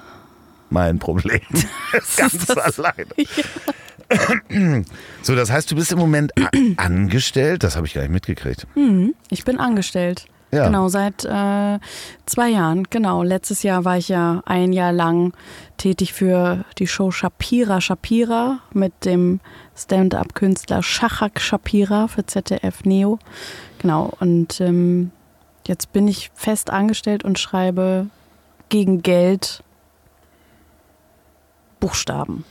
Mein 0.72 0.98
Problem. 0.98 1.42
Ganz 2.18 2.44
das- 2.48 2.80
alleine. 2.80 3.06
So, 5.22 5.36
das 5.36 5.52
heißt, 5.52 5.70
du 5.70 5.76
bist 5.76 5.92
im 5.92 6.00
Moment 6.00 6.32
angestellt? 6.78 7.64
Das 7.64 7.76
habe 7.76 7.86
ich 7.86 7.94
gar 7.94 8.02
nicht 8.02 8.12
mitgekriegt. 8.12 8.66
Ich 9.30 9.44
bin 9.44 9.60
angestellt. 9.60 10.26
Ja. 10.52 10.66
Genau, 10.68 10.88
seit 10.88 11.26
äh, 11.26 11.80
zwei 12.26 12.50
Jahren. 12.50 12.86
Genau. 12.90 13.24
Letztes 13.24 13.64
Jahr 13.64 13.84
war 13.84 13.98
ich 13.98 14.08
ja 14.08 14.42
ein 14.46 14.72
Jahr 14.72 14.94
lang 14.94 15.34
tätig 15.78 16.14
für 16.14 16.64
die 16.78 16.88
Show 16.88 17.12
Shapira 17.12 17.82
Shapira 17.82 18.60
mit 18.74 19.06
dem 19.06 19.42
Stand-up-Künstler 19.76 20.82
Shachak 20.84 21.42
Shapira 21.42 22.08
für 22.08 22.26
ZDF 22.26 22.86
Neo. 22.86 23.20
Genau. 23.80 24.14
Und 24.20 24.62
ähm, 24.62 25.12
jetzt 25.68 25.92
bin 25.92 26.08
ich 26.08 26.32
fest 26.34 26.70
angestellt 26.70 27.26
und 27.26 27.40
schreibe 27.40 28.08
gegen 28.70 29.02
Geld 29.02 29.64
Buchstaben. 31.80 32.46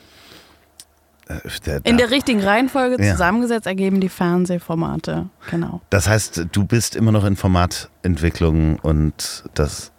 Äh, 1.28 1.80
In 1.84 1.96
der 1.96 2.10
richtigen 2.10 2.40
Reihenfolge 2.42 3.02
Ja. 3.04 3.12
zusammengesetzt 3.12 3.66
ergeben 3.66 4.00
die 4.00 4.08
Fernsehformate. 4.08 5.28
Genau. 5.50 5.80
Das 5.90 6.08
heißt, 6.08 6.46
du 6.52 6.64
bist 6.64 6.94
immer 6.94 7.10
noch 7.12 7.24
in 7.24 7.34
Formatentwicklung 7.36 8.78
und 8.78 9.44
das 9.54 9.92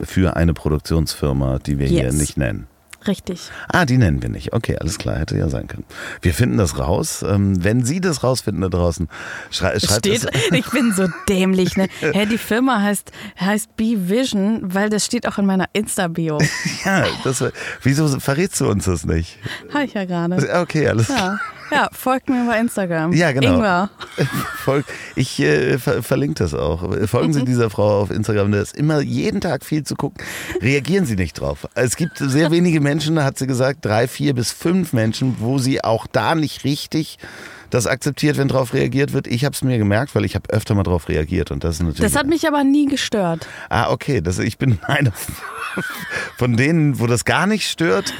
für 0.00 0.36
eine 0.36 0.54
Produktionsfirma, 0.54 1.58
die 1.58 1.78
wir 1.78 1.86
hier 1.86 2.04
Yes. 2.04 2.14
nicht 2.16 2.36
nennen. 2.36 2.66
Richtig. 3.06 3.50
Ah, 3.68 3.84
die 3.84 3.98
nennen 3.98 4.22
wir 4.22 4.28
nicht. 4.28 4.52
Okay, 4.52 4.76
alles 4.78 4.98
klar, 4.98 5.18
hätte 5.18 5.36
ja 5.36 5.48
sein 5.48 5.66
können. 5.66 5.84
Wir 6.22 6.32
finden 6.34 6.56
das 6.56 6.78
raus. 6.78 7.24
Ähm, 7.26 7.62
wenn 7.62 7.84
Sie 7.84 8.00
das 8.00 8.22
rausfinden 8.22 8.62
da 8.62 8.68
draußen, 8.68 9.08
schrei 9.50 9.78
schreibt 9.78 10.06
steht, 10.06 10.24
es. 10.24 10.50
ich 10.52 10.70
bin 10.70 10.92
so 10.92 11.08
dämlich, 11.28 11.76
ne? 11.76 11.88
Hä, 12.00 12.26
die 12.26 12.38
Firma 12.38 12.80
heißt, 12.80 13.12
heißt 13.38 13.76
Be 13.76 14.08
Vision, 14.08 14.60
weil 14.62 14.90
das 14.90 15.04
steht 15.04 15.28
auch 15.28 15.38
in 15.38 15.46
meiner 15.46 15.66
Insta-Bio. 15.72 16.38
Ja, 16.84 17.06
das, 17.22 17.42
wieso 17.82 18.08
verrätst 18.20 18.60
du 18.60 18.68
uns 18.68 18.84
das 18.84 19.04
nicht? 19.04 19.38
Habe 19.72 19.84
ich 19.84 19.94
ja 19.94 20.04
gerade. 20.04 20.36
Okay, 20.60 20.86
alles 20.88 21.06
klar. 21.06 21.40
Ja. 21.74 21.88
folgt 21.92 22.28
mir 22.28 22.46
bei 22.46 22.58
Instagram. 22.58 23.12
Ja, 23.12 23.32
genau. 23.32 23.54
Ingwer. 23.54 23.90
Folg, 24.64 24.84
ich 25.16 25.40
äh, 25.40 25.78
ver 25.78 26.02
verlinke 26.02 26.42
das 26.42 26.54
auch. 26.54 26.80
Folgen 27.06 27.28
Mhm. 27.28 27.32
Sie 27.32 27.44
dieser 27.44 27.70
Frau 27.70 28.00
auf 28.02 28.10
Instagram, 28.10 28.52
da 28.52 28.60
ist 28.60 28.76
immer 28.76 29.00
jeden 29.00 29.40
Tag 29.40 29.64
viel 29.64 29.82
zu 29.84 29.96
gucken. 29.96 30.24
Reagieren 30.60 31.06
Sie 31.06 31.16
nicht 31.16 31.40
drauf. 31.40 31.68
Es 31.74 31.96
gibt 31.96 32.18
sehr 32.18 32.50
wenige 32.50 32.80
Menschen, 32.80 33.22
hat 33.22 33.38
sie 33.38 33.46
gesagt, 33.46 33.84
drei, 33.84 34.08
vier 34.08 34.34
bis 34.34 34.52
fünf 34.52 34.92
Menschen, 34.92 35.36
wo 35.40 35.58
sie 35.58 35.82
auch 35.82 36.06
da 36.06 36.34
nicht 36.34 36.64
richtig 36.64 37.18
das 37.74 37.88
akzeptiert, 37.88 38.36
wenn 38.36 38.46
drauf 38.46 38.72
reagiert 38.72 39.12
wird. 39.12 39.26
Ich 39.26 39.44
habe 39.44 39.52
es 39.52 39.62
mir 39.62 39.78
gemerkt, 39.78 40.14
weil 40.14 40.24
ich 40.24 40.36
habe 40.36 40.48
öfter 40.50 40.74
mal 40.74 40.84
drauf 40.84 41.08
reagiert 41.08 41.50
und 41.50 41.64
das 41.64 41.76
ist 41.76 41.82
natürlich. 41.82 42.00
Das 42.00 42.16
hat 42.16 42.26
mich 42.26 42.46
aber 42.46 42.62
nie 42.62 42.86
gestört. 42.86 43.48
Ah, 43.68 43.90
okay, 43.90 44.20
das, 44.20 44.38
ich 44.38 44.58
bin 44.58 44.78
einer 44.86 45.12
von 46.36 46.56
denen, 46.56 47.00
wo 47.00 47.06
das 47.06 47.24
gar 47.24 47.46
nicht 47.46 47.68
stört. 47.68 48.14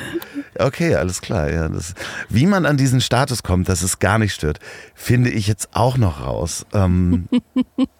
Okay, 0.58 0.96
alles 0.96 1.20
klar. 1.20 1.50
Ja, 1.52 1.68
das, 1.68 1.94
wie 2.28 2.46
man 2.46 2.66
an 2.66 2.76
diesen 2.76 3.00
Status 3.00 3.44
kommt, 3.44 3.68
dass 3.68 3.82
es 3.82 4.00
gar 4.00 4.18
nicht 4.18 4.34
stört, 4.34 4.58
finde 4.94 5.30
ich 5.30 5.46
jetzt 5.46 5.68
auch 5.72 5.96
noch 5.96 6.20
raus. 6.20 6.66
Ähm, 6.72 7.28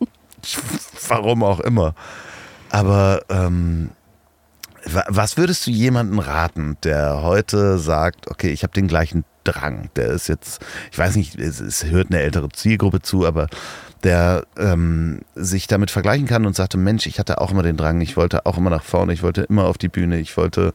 warum 1.09 1.45
auch 1.45 1.61
immer. 1.61 1.95
Aber 2.71 3.23
ähm, 3.29 3.91
was 4.87 5.37
würdest 5.37 5.67
du 5.67 5.71
jemandem 5.71 6.19
raten, 6.19 6.77
der 6.85 7.23
heute 7.23 7.79
sagt, 7.79 8.31
okay, 8.31 8.51
ich 8.51 8.63
habe 8.63 8.73
den 8.73 8.89
gleichen 8.89 9.25
Drang, 9.45 9.91
der 9.97 10.09
ist 10.09 10.29
jetzt, 10.29 10.65
ich 10.91 10.99
weiß 10.99 11.17
nicht, 11.17 11.39
es, 11.39 11.61
es 11.61 11.85
hört 11.85 12.11
eine 12.11 12.21
ältere 12.21 12.49
Zielgruppe 12.51 13.03
zu, 13.03 13.27
aber 13.27 13.49
der 14.03 14.47
ähm, 14.59 15.21
sich 15.35 15.67
damit 15.67 15.91
vergleichen 15.91 16.27
kann 16.27 16.47
und 16.47 16.57
sagte, 16.57 16.77
Mensch, 16.77 17.07
ich 17.07 17.19
hatte 17.19 17.41
auch 17.41 17.51
immer 17.51 17.63
den 17.63 17.77
Drang, 17.77 18.01
ich 18.01 18.17
wollte 18.17 18.47
auch 18.47 18.59
immer 18.59 18.71
nach 18.71 18.85
vorne, 18.85 19.13
ich 19.13 19.23
wollte 19.23 19.43
immer 19.43 19.65
auf 19.65 19.79
die 19.79 19.89
Bühne, 19.89 20.19
ich 20.19 20.37
wollte 20.37 20.75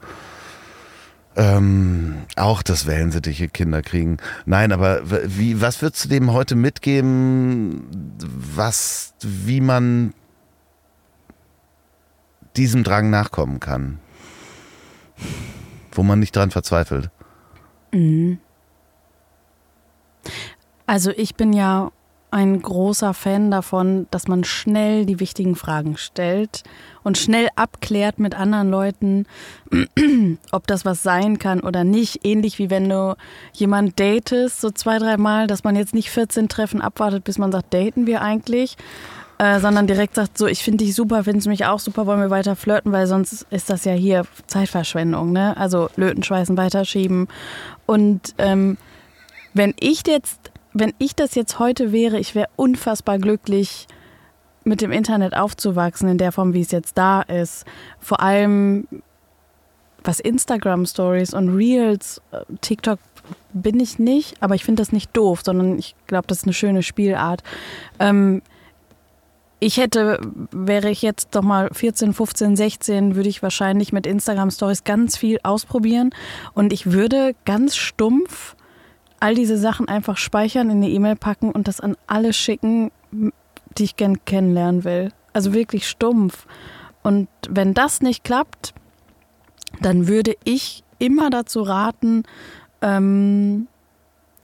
ähm, 1.35 2.23
auch 2.35 2.63
das 2.63 2.85
wellensittiche 2.85 3.47
Kinder 3.47 3.81
kriegen. 3.81 4.17
Nein, 4.45 4.71
aber 4.71 5.01
wie, 5.05 5.61
was 5.61 5.81
würdest 5.81 6.05
du 6.05 6.09
dem 6.09 6.33
heute 6.33 6.55
mitgeben, 6.55 7.87
was, 8.55 9.13
wie 9.21 9.61
man 9.61 10.13
diesem 12.59 12.83
Drang 12.83 13.09
nachkommen 13.09 13.61
kann? 13.61 13.99
Wo 15.93 16.03
man 16.03 16.19
nicht 16.19 16.35
dran 16.35 16.51
verzweifelt. 16.51 17.09
Also 20.85 21.11
ich 21.11 21.35
bin 21.35 21.53
ja 21.53 21.91
ein 22.31 22.61
großer 22.61 23.13
Fan 23.13 23.49
davon, 23.49 24.07
dass 24.11 24.27
man 24.27 24.43
schnell 24.43 25.05
die 25.05 25.19
wichtigen 25.19 25.55
Fragen 25.55 25.97
stellt 25.97 26.63
und 27.01 27.17
schnell 27.17 27.47
abklärt 27.55 28.19
mit 28.19 28.35
anderen 28.35 28.69
Leuten, 28.69 29.25
ob 30.51 30.67
das 30.67 30.85
was 30.85 31.01
sein 31.01 31.39
kann 31.39 31.61
oder 31.61 31.83
nicht. 31.83 32.23
Ähnlich 32.23 32.59
wie 32.59 32.69
wenn 32.69 32.87
du 32.87 33.15
jemand 33.53 33.99
datest, 33.99 34.61
so 34.61 34.69
zwei, 34.69 34.99
dreimal, 34.99 35.47
dass 35.47 35.63
man 35.63 35.75
jetzt 35.75 35.95
nicht 35.95 36.11
14 36.11 36.49
Treffen 36.49 36.81
abwartet, 36.81 37.23
bis 37.23 37.39
man 37.39 37.51
sagt, 37.51 37.73
daten 37.73 38.05
wir 38.05 38.21
eigentlich, 38.21 38.77
äh, 39.39 39.59
sondern 39.59 39.87
direkt 39.87 40.15
sagt, 40.15 40.37
so, 40.37 40.47
ich 40.47 40.61
finde 40.63 40.83
dich 40.83 40.93
super, 40.93 41.23
findest 41.23 41.47
du 41.47 41.49
mich 41.49 41.65
auch 41.65 41.79
super, 41.79 42.05
wollen 42.05 42.19
wir 42.19 42.29
weiter 42.29 42.55
flirten, 42.55 42.91
weil 42.91 43.07
sonst 43.07 43.47
ist 43.49 43.69
das 43.69 43.85
ja 43.85 43.93
hier 43.93 44.25
Zeitverschwendung, 44.47 45.31
ne? 45.31 45.57
Also 45.57 45.89
Löten, 45.95 46.23
Schweißen, 46.23 46.57
weiterschieben. 46.57 47.27
Und 47.85 48.35
ähm, 48.37 48.77
wenn 49.53 49.73
ich 49.79 50.03
jetzt, 50.05 50.51
wenn 50.73 50.93
ich 50.99 51.15
das 51.15 51.35
jetzt 51.35 51.57
heute 51.57 51.91
wäre, 51.91 52.19
ich 52.19 52.35
wäre 52.35 52.49
unfassbar 52.57 53.17
glücklich, 53.17 53.87
mit 54.65 54.81
dem 54.81 54.91
Internet 54.91 55.35
aufzuwachsen 55.35 56.09
in 56.09 56.17
der 56.17 56.31
Form, 56.31 56.53
wie 56.53 56.61
es 56.61 56.71
jetzt 56.71 56.97
da 56.97 57.21
ist. 57.21 57.65
Vor 57.99 58.19
allem 58.19 58.87
was 60.03 60.19
Instagram 60.19 60.85
Stories 60.85 61.33
und 61.33 61.55
Reels, 61.55 62.21
äh, 62.31 62.41
TikTok 62.61 62.99
bin 63.53 63.79
ich 63.79 63.99
nicht, 63.99 64.41
aber 64.41 64.55
ich 64.55 64.63
finde 64.63 64.81
das 64.81 64.91
nicht 64.91 65.15
doof, 65.15 65.41
sondern 65.43 65.77
ich 65.77 65.95
glaube, 66.07 66.27
das 66.27 66.39
ist 66.39 66.43
eine 66.43 66.53
schöne 66.53 66.83
Spielart. 66.83 67.41
Ähm, 67.99 68.41
ich 69.59 69.77
hätte, 69.77 70.19
wäre 70.51 70.89
ich 70.89 71.01
jetzt 71.01 71.35
doch 71.35 71.41
mal 71.41 71.69
14, 71.71 72.13
15, 72.13 72.55
16, 72.55 73.15
würde 73.15 73.29
ich 73.29 73.43
wahrscheinlich 73.43 73.91
mit 73.91 74.05
Instagram 74.05 74.51
Stories 74.51 74.83
ganz 74.83 75.17
viel 75.17 75.39
ausprobieren 75.43 76.11
und 76.53 76.71
ich 76.71 76.91
würde 76.91 77.35
ganz 77.45 77.75
stumpf 77.75 78.55
all 79.19 79.35
diese 79.35 79.57
Sachen 79.57 79.87
einfach 79.87 80.17
speichern, 80.17 80.69
in 80.69 80.77
eine 80.77 80.89
E-Mail 80.89 81.15
packen 81.15 81.51
und 81.51 81.67
das 81.67 81.81
an 81.81 81.97
alle 82.07 82.31
schicken, 82.33 82.91
die 83.11 83.83
ich 83.83 83.95
gern 83.95 84.23
kennenlernen 84.25 84.83
will. 84.83 85.11
Also 85.33 85.53
wirklich 85.53 85.87
stumpf. 85.87 86.45
Und 87.03 87.27
wenn 87.49 87.73
das 87.73 88.01
nicht 88.01 88.23
klappt, 88.23 88.73
dann 89.81 90.07
würde 90.07 90.35
ich 90.43 90.83
immer 90.99 91.29
dazu 91.29 91.61
raten, 91.61 92.23
ähm, 92.81 93.67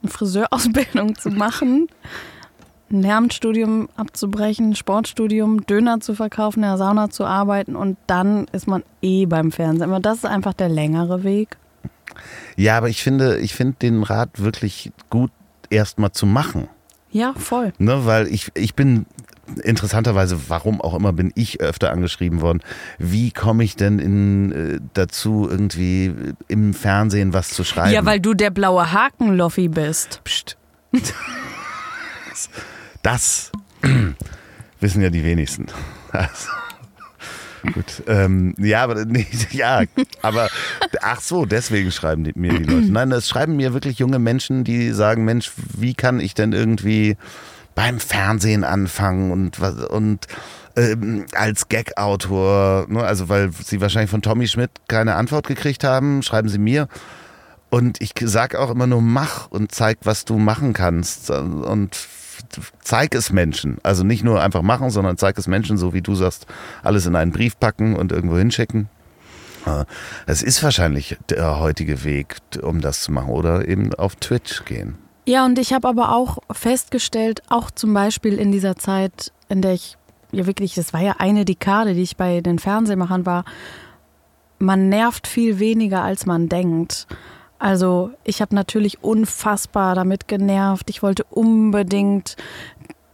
eine 0.02 0.10
Friseurausbildung 0.10 1.16
zu 1.16 1.30
machen, 1.30 1.88
ein 2.90 3.02
Lehramtsstudium 3.02 3.88
abzubrechen, 3.96 4.74
Sportstudium, 4.74 5.66
Döner 5.66 6.00
zu 6.00 6.14
verkaufen, 6.14 6.62
in 6.62 6.68
der 6.68 6.78
Sauna 6.78 7.10
zu 7.10 7.24
arbeiten 7.24 7.74
und 7.74 7.96
dann 8.06 8.46
ist 8.52 8.68
man 8.68 8.84
eh 9.02 9.26
beim 9.26 9.52
Fernsehen. 9.52 9.90
Aber 9.90 10.00
das 10.00 10.18
ist 10.18 10.26
einfach 10.26 10.54
der 10.54 10.68
längere 10.68 11.24
Weg. 11.24 11.56
Ja, 12.56 12.76
aber 12.76 12.88
ich 12.88 13.02
finde, 13.02 13.38
ich 13.38 13.54
finde 13.54 13.76
den 13.82 14.02
Rat 14.02 14.40
wirklich 14.40 14.92
gut, 15.10 15.30
erstmal 15.68 16.12
zu 16.12 16.26
machen. 16.26 16.68
Ja, 17.10 17.34
voll. 17.36 17.72
Ne, 17.78 18.06
weil 18.06 18.28
ich, 18.28 18.50
ich 18.54 18.74
bin 18.74 19.06
interessanterweise, 19.62 20.48
warum 20.48 20.80
auch 20.80 20.94
immer, 20.94 21.12
bin 21.12 21.32
ich 21.34 21.60
öfter 21.60 21.90
angeschrieben 21.90 22.40
worden. 22.40 22.60
Wie 22.98 23.30
komme 23.30 23.64
ich 23.64 23.76
denn 23.76 23.98
in, 23.98 24.52
äh, 24.52 24.80
dazu, 24.94 25.48
irgendwie 25.48 26.14
im 26.48 26.74
Fernsehen 26.74 27.32
was 27.32 27.50
zu 27.50 27.64
schreiben? 27.64 27.92
Ja, 27.92 28.04
weil 28.04 28.20
du 28.20 28.34
der 28.34 28.50
blaue 28.50 28.92
Haken-Loffi 28.92 29.68
bist. 29.68 30.20
Psst. 30.24 30.56
Das 33.06 33.52
wissen 34.80 35.00
ja 35.00 35.10
die 35.10 35.22
wenigsten. 35.22 35.66
Also, 36.10 36.48
gut. 37.72 38.02
Ähm, 38.08 38.52
ja, 38.58 38.82
aber 38.82 39.04
nee, 39.04 39.28
ja, 39.52 39.82
aber 40.22 40.48
ach 41.02 41.20
so, 41.20 41.46
deswegen 41.46 41.92
schreiben 41.92 42.24
die, 42.24 42.32
mir 42.34 42.58
die 42.58 42.64
Leute. 42.64 42.86
Nein, 42.90 43.12
es 43.12 43.28
schreiben 43.28 43.54
mir 43.54 43.72
wirklich 43.74 44.00
junge 44.00 44.18
Menschen, 44.18 44.64
die 44.64 44.90
sagen, 44.90 45.24
Mensch, 45.24 45.52
wie 45.56 45.94
kann 45.94 46.18
ich 46.18 46.34
denn 46.34 46.52
irgendwie 46.52 47.16
beim 47.76 48.00
Fernsehen 48.00 48.64
anfangen 48.64 49.30
und 49.30 49.60
und 49.60 50.26
ähm, 50.74 51.26
als 51.32 51.68
Gag-Autor, 51.68 52.86
ne, 52.88 53.04
also 53.04 53.28
weil 53.28 53.52
sie 53.52 53.80
wahrscheinlich 53.80 54.10
von 54.10 54.22
Tommy 54.22 54.48
Schmidt 54.48 54.72
keine 54.88 55.14
Antwort 55.14 55.46
gekriegt 55.46 55.84
haben, 55.84 56.24
schreiben 56.24 56.48
sie 56.48 56.58
mir. 56.58 56.88
Und 57.70 58.00
ich 58.00 58.14
sag 58.20 58.56
auch 58.56 58.70
immer 58.70 58.88
nur, 58.88 59.00
mach 59.00 59.48
und 59.48 59.70
zeig, 59.70 59.98
was 60.02 60.24
du 60.24 60.38
machen 60.38 60.72
kannst. 60.72 61.30
Und 61.30 62.08
zeig 62.80 63.14
es 63.14 63.32
Menschen. 63.32 63.78
Also 63.82 64.04
nicht 64.04 64.24
nur 64.24 64.42
einfach 64.42 64.62
machen, 64.62 64.90
sondern 64.90 65.16
zeig 65.16 65.38
es 65.38 65.46
Menschen, 65.46 65.78
so 65.78 65.94
wie 65.94 66.02
du 66.02 66.14
sagst, 66.14 66.46
alles 66.82 67.06
in 67.06 67.16
einen 67.16 67.32
Brief 67.32 67.58
packen 67.58 67.96
und 67.96 68.12
irgendwo 68.12 68.36
hinschicken. 68.36 68.88
Äh, 69.66 69.84
es 70.26 70.42
ist 70.42 70.62
wahrscheinlich 70.62 71.16
der 71.28 71.58
heutige 71.58 72.04
Weg, 72.04 72.36
um 72.62 72.80
das 72.80 73.00
zu 73.00 73.12
machen 73.12 73.30
oder 73.30 73.68
eben 73.68 73.92
auf 73.94 74.16
Twitch 74.16 74.64
gehen. 74.64 74.96
Ja, 75.26 75.44
und 75.44 75.58
ich 75.58 75.72
habe 75.72 75.88
aber 75.88 76.14
auch 76.14 76.38
festgestellt, 76.52 77.42
auch 77.48 77.70
zum 77.70 77.92
Beispiel 77.92 78.38
in 78.38 78.52
dieser 78.52 78.76
Zeit, 78.76 79.32
in 79.48 79.60
der 79.60 79.72
ich 79.72 79.96
ja 80.30 80.46
wirklich, 80.46 80.74
das 80.74 80.92
war 80.92 81.00
ja 81.00 81.16
eine 81.18 81.44
Dekade, 81.44 81.94
die 81.94 82.02
ich 82.02 82.16
bei 82.16 82.40
den 82.40 82.58
Fernsehmachern 82.58 83.26
war, 83.26 83.44
man 84.58 84.88
nervt 84.88 85.26
viel 85.26 85.58
weniger, 85.58 86.02
als 86.02 86.26
man 86.26 86.48
denkt. 86.48 87.06
Also 87.58 88.10
ich 88.24 88.40
habe 88.40 88.54
natürlich 88.54 89.02
unfassbar 89.02 89.94
damit 89.94 90.28
genervt. 90.28 90.90
Ich 90.90 91.02
wollte 91.02 91.24
unbedingt, 91.24 92.36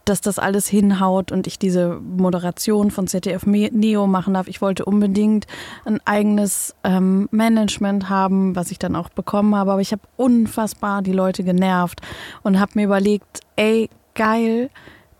dass 0.05 0.19
das 0.19 0.37
alles 0.37 0.67
hinhaut 0.67 1.31
und 1.31 1.47
ich 1.47 1.57
diese 1.57 1.99
Moderation 2.01 2.91
von 2.91 3.07
ZDF 3.07 3.45
Neo 3.45 4.05
machen 4.07 4.33
darf. 4.33 4.47
Ich 4.47 4.61
wollte 4.61 4.83
unbedingt 4.85 5.47
ein 5.85 6.01
eigenes 6.05 6.75
ähm, 6.83 7.29
Management 7.31 8.09
haben, 8.09 8.55
was 8.55 8.71
ich 8.71 8.79
dann 8.79 8.95
auch 8.95 9.09
bekommen 9.09 9.55
habe. 9.55 9.71
Aber 9.71 9.81
ich 9.81 9.93
habe 9.93 10.01
unfassbar 10.17 11.01
die 11.01 11.13
Leute 11.13 11.43
genervt 11.43 12.01
und 12.41 12.59
habe 12.59 12.73
mir 12.75 12.85
überlegt, 12.85 13.39
ey, 13.55 13.89
geil, 14.13 14.69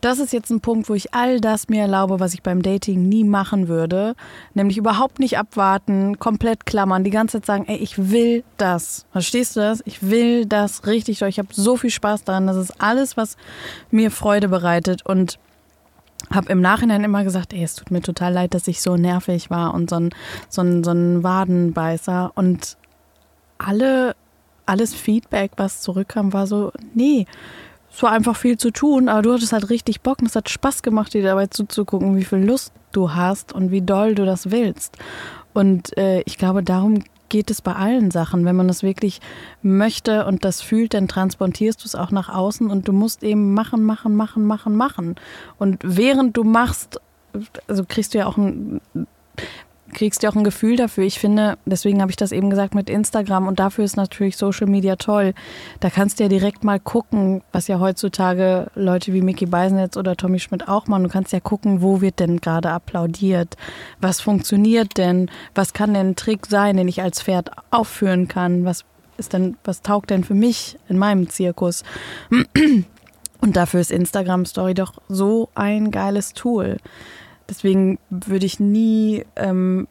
das 0.04 0.18
ist 0.18 0.34
jetzt 0.34 0.50
ein 0.50 0.60
Punkt, 0.60 0.90
wo 0.90 0.94
ich 0.94 1.14
all 1.14 1.40
das 1.40 1.68
mir 1.68 1.80
erlaube, 1.80 2.20
was 2.20 2.34
ich 2.34 2.42
beim 2.42 2.60
Dating 2.60 3.08
nie 3.08 3.24
machen 3.24 3.68
würde. 3.68 4.14
Nämlich 4.52 4.76
überhaupt 4.76 5.18
nicht 5.18 5.38
abwarten, 5.38 6.18
komplett 6.18 6.66
klammern, 6.66 7.04
die 7.04 7.10
ganze 7.10 7.38
Zeit 7.38 7.46
sagen, 7.46 7.64
ey, 7.66 7.76
ich 7.76 8.10
will 8.10 8.44
das. 8.58 9.06
Verstehst 9.12 9.56
du 9.56 9.60
das? 9.60 9.82
Ich 9.86 10.02
will 10.02 10.44
das 10.44 10.86
richtig. 10.86 11.22
Ich 11.22 11.38
habe 11.38 11.48
so 11.52 11.78
viel 11.78 11.88
Spaß 11.88 12.24
daran. 12.24 12.46
Das 12.46 12.56
ist 12.56 12.82
alles, 12.82 13.16
was 13.16 13.38
mir 13.90 14.10
Freude 14.10 14.48
bereitet. 14.48 15.06
Und 15.06 15.38
habe 16.30 16.52
im 16.52 16.60
Nachhinein 16.60 17.02
immer 17.02 17.24
gesagt, 17.24 17.54
ey, 17.54 17.62
es 17.62 17.74
tut 17.74 17.90
mir 17.90 18.02
total 18.02 18.34
leid, 18.34 18.52
dass 18.52 18.68
ich 18.68 18.82
so 18.82 18.96
nervig 18.96 19.48
war 19.48 19.72
und 19.72 19.88
so 19.88 19.96
ein, 19.96 20.10
so 20.50 20.60
ein, 20.60 20.84
so 20.84 20.90
ein 20.90 21.22
Wadenbeißer. 21.22 22.32
Und 22.34 22.76
alle, 23.56 24.14
alles 24.66 24.92
Feedback, 24.92 25.52
was 25.56 25.80
zurückkam, 25.80 26.34
war 26.34 26.46
so, 26.46 26.72
nee, 26.92 27.26
es 27.94 28.02
war 28.02 28.10
einfach 28.10 28.36
viel 28.36 28.58
zu 28.58 28.72
tun, 28.72 29.08
aber 29.08 29.22
du 29.22 29.32
hattest 29.32 29.52
halt 29.52 29.70
richtig 29.70 30.00
Bock 30.00 30.18
und 30.20 30.26
es 30.26 30.34
hat 30.34 30.48
Spaß 30.48 30.82
gemacht, 30.82 31.14
dir 31.14 31.22
dabei 31.22 31.46
zuzugucken, 31.46 32.16
wie 32.16 32.24
viel 32.24 32.44
Lust 32.44 32.72
du 32.90 33.14
hast 33.14 33.52
und 33.52 33.70
wie 33.70 33.82
doll 33.82 34.16
du 34.16 34.24
das 34.24 34.50
willst. 34.50 34.98
Und 35.52 35.96
äh, 35.96 36.22
ich 36.22 36.36
glaube, 36.36 36.64
darum 36.64 37.04
geht 37.28 37.50
es 37.50 37.62
bei 37.62 37.72
allen 37.72 38.10
Sachen. 38.10 38.44
Wenn 38.44 38.56
man 38.56 38.66
das 38.66 38.82
wirklich 38.82 39.20
möchte 39.62 40.26
und 40.26 40.44
das 40.44 40.60
fühlt, 40.60 40.94
dann 40.94 41.06
transportierst 41.06 41.82
du 41.82 41.86
es 41.86 41.94
auch 41.94 42.10
nach 42.10 42.28
außen 42.28 42.68
und 42.68 42.88
du 42.88 42.92
musst 42.92 43.22
eben 43.22 43.54
machen, 43.54 43.84
machen, 43.84 44.16
machen, 44.16 44.44
machen, 44.44 44.76
machen. 44.76 45.14
Und 45.58 45.78
während 45.84 46.36
du 46.36 46.42
machst, 46.42 47.00
also 47.68 47.84
kriegst 47.88 48.14
du 48.14 48.18
ja 48.18 48.26
auch 48.26 48.36
ein 48.36 48.80
kriegst 49.94 50.22
ja 50.22 50.30
auch 50.30 50.36
ein 50.36 50.44
Gefühl 50.44 50.76
dafür. 50.76 51.04
Ich 51.04 51.18
finde, 51.18 51.56
deswegen 51.64 52.00
habe 52.00 52.10
ich 52.10 52.16
das 52.16 52.32
eben 52.32 52.50
gesagt 52.50 52.74
mit 52.74 52.90
Instagram 52.90 53.46
und 53.46 53.58
dafür 53.58 53.84
ist 53.84 53.96
natürlich 53.96 54.36
Social 54.36 54.66
Media 54.66 54.96
toll. 54.96 55.32
Da 55.80 55.88
kannst 55.90 56.18
du 56.18 56.24
ja 56.24 56.28
direkt 56.28 56.64
mal 56.64 56.78
gucken, 56.78 57.42
was 57.52 57.68
ja 57.68 57.80
heutzutage 57.80 58.70
Leute 58.74 59.12
wie 59.12 59.22
Mickey 59.22 59.46
Beisenetz 59.46 59.96
oder 59.96 60.16
Tommy 60.16 60.38
Schmidt 60.38 60.68
auch 60.68 60.86
machen. 60.86 61.04
Du 61.04 61.08
kannst 61.08 61.32
ja 61.32 61.40
gucken, 61.40 61.80
wo 61.80 62.00
wird 62.00 62.20
denn 62.20 62.40
gerade 62.40 62.70
applaudiert? 62.70 63.56
Was 64.00 64.20
funktioniert 64.20 64.98
denn? 64.98 65.30
Was 65.54 65.72
kann 65.72 65.94
denn 65.94 66.10
ein 66.10 66.16
Trick 66.16 66.46
sein, 66.46 66.76
den 66.76 66.88
ich 66.88 67.00
als 67.00 67.22
Pferd 67.22 67.50
aufführen 67.70 68.28
kann? 68.28 68.64
Was 68.64 68.84
ist 69.16 69.32
denn, 69.32 69.56
was 69.64 69.82
taugt 69.82 70.10
denn 70.10 70.24
für 70.24 70.34
mich 70.34 70.76
in 70.88 70.98
meinem 70.98 71.28
Zirkus? 71.28 71.84
Und 73.40 73.56
dafür 73.56 73.80
ist 73.80 73.90
Instagram 73.90 74.46
Story 74.46 74.74
doch 74.74 74.94
so 75.08 75.50
ein 75.54 75.90
geiles 75.90 76.32
Tool. 76.32 76.78
Deswegen 77.48 77.98
würde 78.10 78.46
ich 78.46 78.60
nie, 78.60 79.24
ähm, 79.36 79.86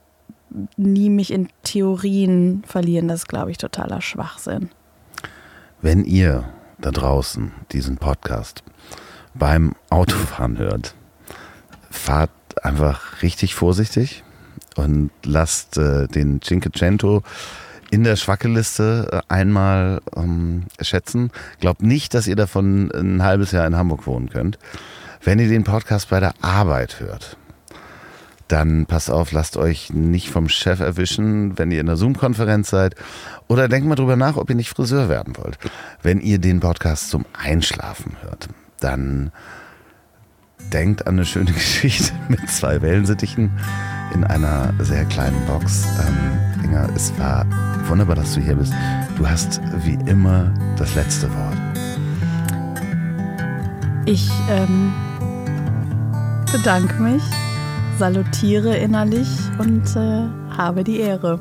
nie 0.78 1.10
mich 1.10 1.32
in 1.32 1.50
Theorien 1.64 2.64
verlieren. 2.66 3.08
Das 3.08 3.22
ist, 3.22 3.28
glaube 3.28 3.52
ich, 3.52 3.58
totaler 3.58 4.02
Schwachsinn. 4.02 4.70
Wenn 5.82 6.06
ihr 6.06 6.46
da 6.80 6.92
draußen 6.92 7.52
diesen 7.72 7.98
Podcast 7.98 8.64
beim 9.34 9.74
Autofahren 9.90 10.58
hört, 10.58 10.96
fahrt 11.90 12.32
einfach 12.64 13.22
richtig 13.22 13.56
vorsichtig 13.56 14.24
und 14.76 15.12
lasst 15.24 15.78
äh, 15.78 16.08
den 16.08 16.42
Cinquecento 16.42 17.24
in 17.92 18.04
der 18.04 18.16
Schwackeliste 18.16 19.08
äh, 19.12 19.34
einmal 19.34 20.02
ähm, 20.16 20.64
schätzen. 20.82 21.32
Glaubt 21.60 21.84
nicht, 21.84 22.14
dass 22.14 22.28
ihr 22.28 22.36
davon 22.36 22.92
ein 22.92 23.22
halbes 23.22 23.52
Jahr 23.52 23.68
in 23.68 23.76
Hamburg 23.76 24.08
wohnen 24.08 24.30
könnt. 24.30 24.58
Wenn 25.24 25.40
ihr 25.40 25.48
den 25.48 25.64
Podcast 25.64 26.10
bei 26.10 26.20
der 26.20 26.34
Arbeit 26.42 27.00
hört, 27.00 27.38
dann 28.54 28.86
passt 28.86 29.10
auf, 29.10 29.32
lasst 29.32 29.58
euch 29.58 29.92
nicht 29.92 30.30
vom 30.30 30.48
Chef 30.48 30.80
erwischen, 30.80 31.58
wenn 31.58 31.72
ihr 31.72 31.82
in 31.82 31.90
einer 31.90 31.98
Zoom-Konferenz 31.98 32.70
seid. 32.70 32.94
Oder 33.48 33.68
denkt 33.68 33.90
mal 33.90 33.96
drüber 33.96 34.16
nach, 34.16 34.38
ob 34.38 34.48
ihr 34.48 34.56
nicht 34.56 34.70
Friseur 34.70 35.10
werden 35.10 35.36
wollt. 35.38 35.58
Wenn 36.04 36.20
ihr 36.20 36.38
den 36.38 36.60
Podcast 36.60 37.10
zum 37.10 37.26
Einschlafen 37.34 38.16
hört, 38.22 38.50
dann 38.80 39.32
denkt 40.72 41.08
an 41.08 41.16
eine 41.16 41.26
schöne 41.26 41.52
Geschichte 41.52 42.14
mit 42.30 42.48
zwei 42.48 42.80
Wellensittichen 42.84 43.50
in 44.14 44.24
einer 44.24 44.72
sehr 44.82 45.06
kleinen 45.06 45.44
Box. 45.48 45.88
Ähm, 46.06 46.64
Inga, 46.64 46.90
es 46.96 47.12
war 47.18 47.48
wunderbar, 47.88 48.18
dass 48.18 48.36
du 48.36 48.40
hier 48.40 48.56
bist. 48.56 48.74
Du 49.18 49.28
hast 49.28 49.62
wie 49.84 49.98
immer 50.08 50.54
das 50.78 50.94
letzte 50.94 51.28
Wort. 51.34 51.58
Ich 54.06 54.30
ähm, 54.48 54.94
bedanke 56.52 57.02
mich 57.02 57.24
salutiere 57.98 58.76
innerlich 58.78 59.28
und 59.60 59.96
äh, 59.96 60.28
habe 60.56 60.84
die 60.84 61.00
Ehre. 61.00 61.40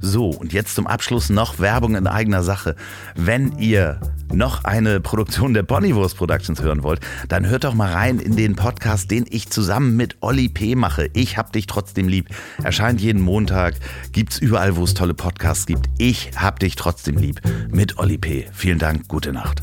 So, 0.00 0.28
und 0.28 0.52
jetzt 0.52 0.74
zum 0.74 0.86
Abschluss 0.86 1.30
noch 1.30 1.58
Werbung 1.60 1.94
in 1.94 2.06
eigener 2.06 2.42
Sache. 2.42 2.76
Wenn 3.14 3.56
ihr 3.58 4.00
noch 4.32 4.64
eine 4.64 5.00
Produktion 5.00 5.54
der 5.54 5.62
Ponywurst 5.62 6.16
Productions 6.16 6.60
hören 6.60 6.82
wollt, 6.82 7.00
dann 7.28 7.48
hört 7.48 7.64
doch 7.64 7.74
mal 7.74 7.90
rein 7.90 8.18
in 8.18 8.36
den 8.36 8.54
Podcast, 8.54 9.10
den 9.10 9.24
ich 9.30 9.48
zusammen 9.48 9.96
mit 9.96 10.18
Olli 10.20 10.50
P. 10.50 10.74
mache. 10.74 11.08
Ich 11.14 11.38
hab 11.38 11.52
dich 11.52 11.66
trotzdem 11.66 12.08
lieb. 12.08 12.28
Erscheint 12.62 13.00
jeden 13.00 13.22
Montag, 13.22 13.76
gibt's 14.12 14.38
überall, 14.38 14.76
wo 14.76 14.84
es 14.84 14.92
tolle 14.92 15.14
Podcasts 15.14 15.64
gibt. 15.64 15.88
Ich 15.96 16.32
hab 16.36 16.60
dich 16.60 16.76
trotzdem 16.76 17.16
lieb 17.16 17.40
mit 17.70 17.98
Olli 17.98 18.18
P. 18.18 18.46
Vielen 18.52 18.78
Dank, 18.78 19.08
gute 19.08 19.32
Nacht. 19.32 19.62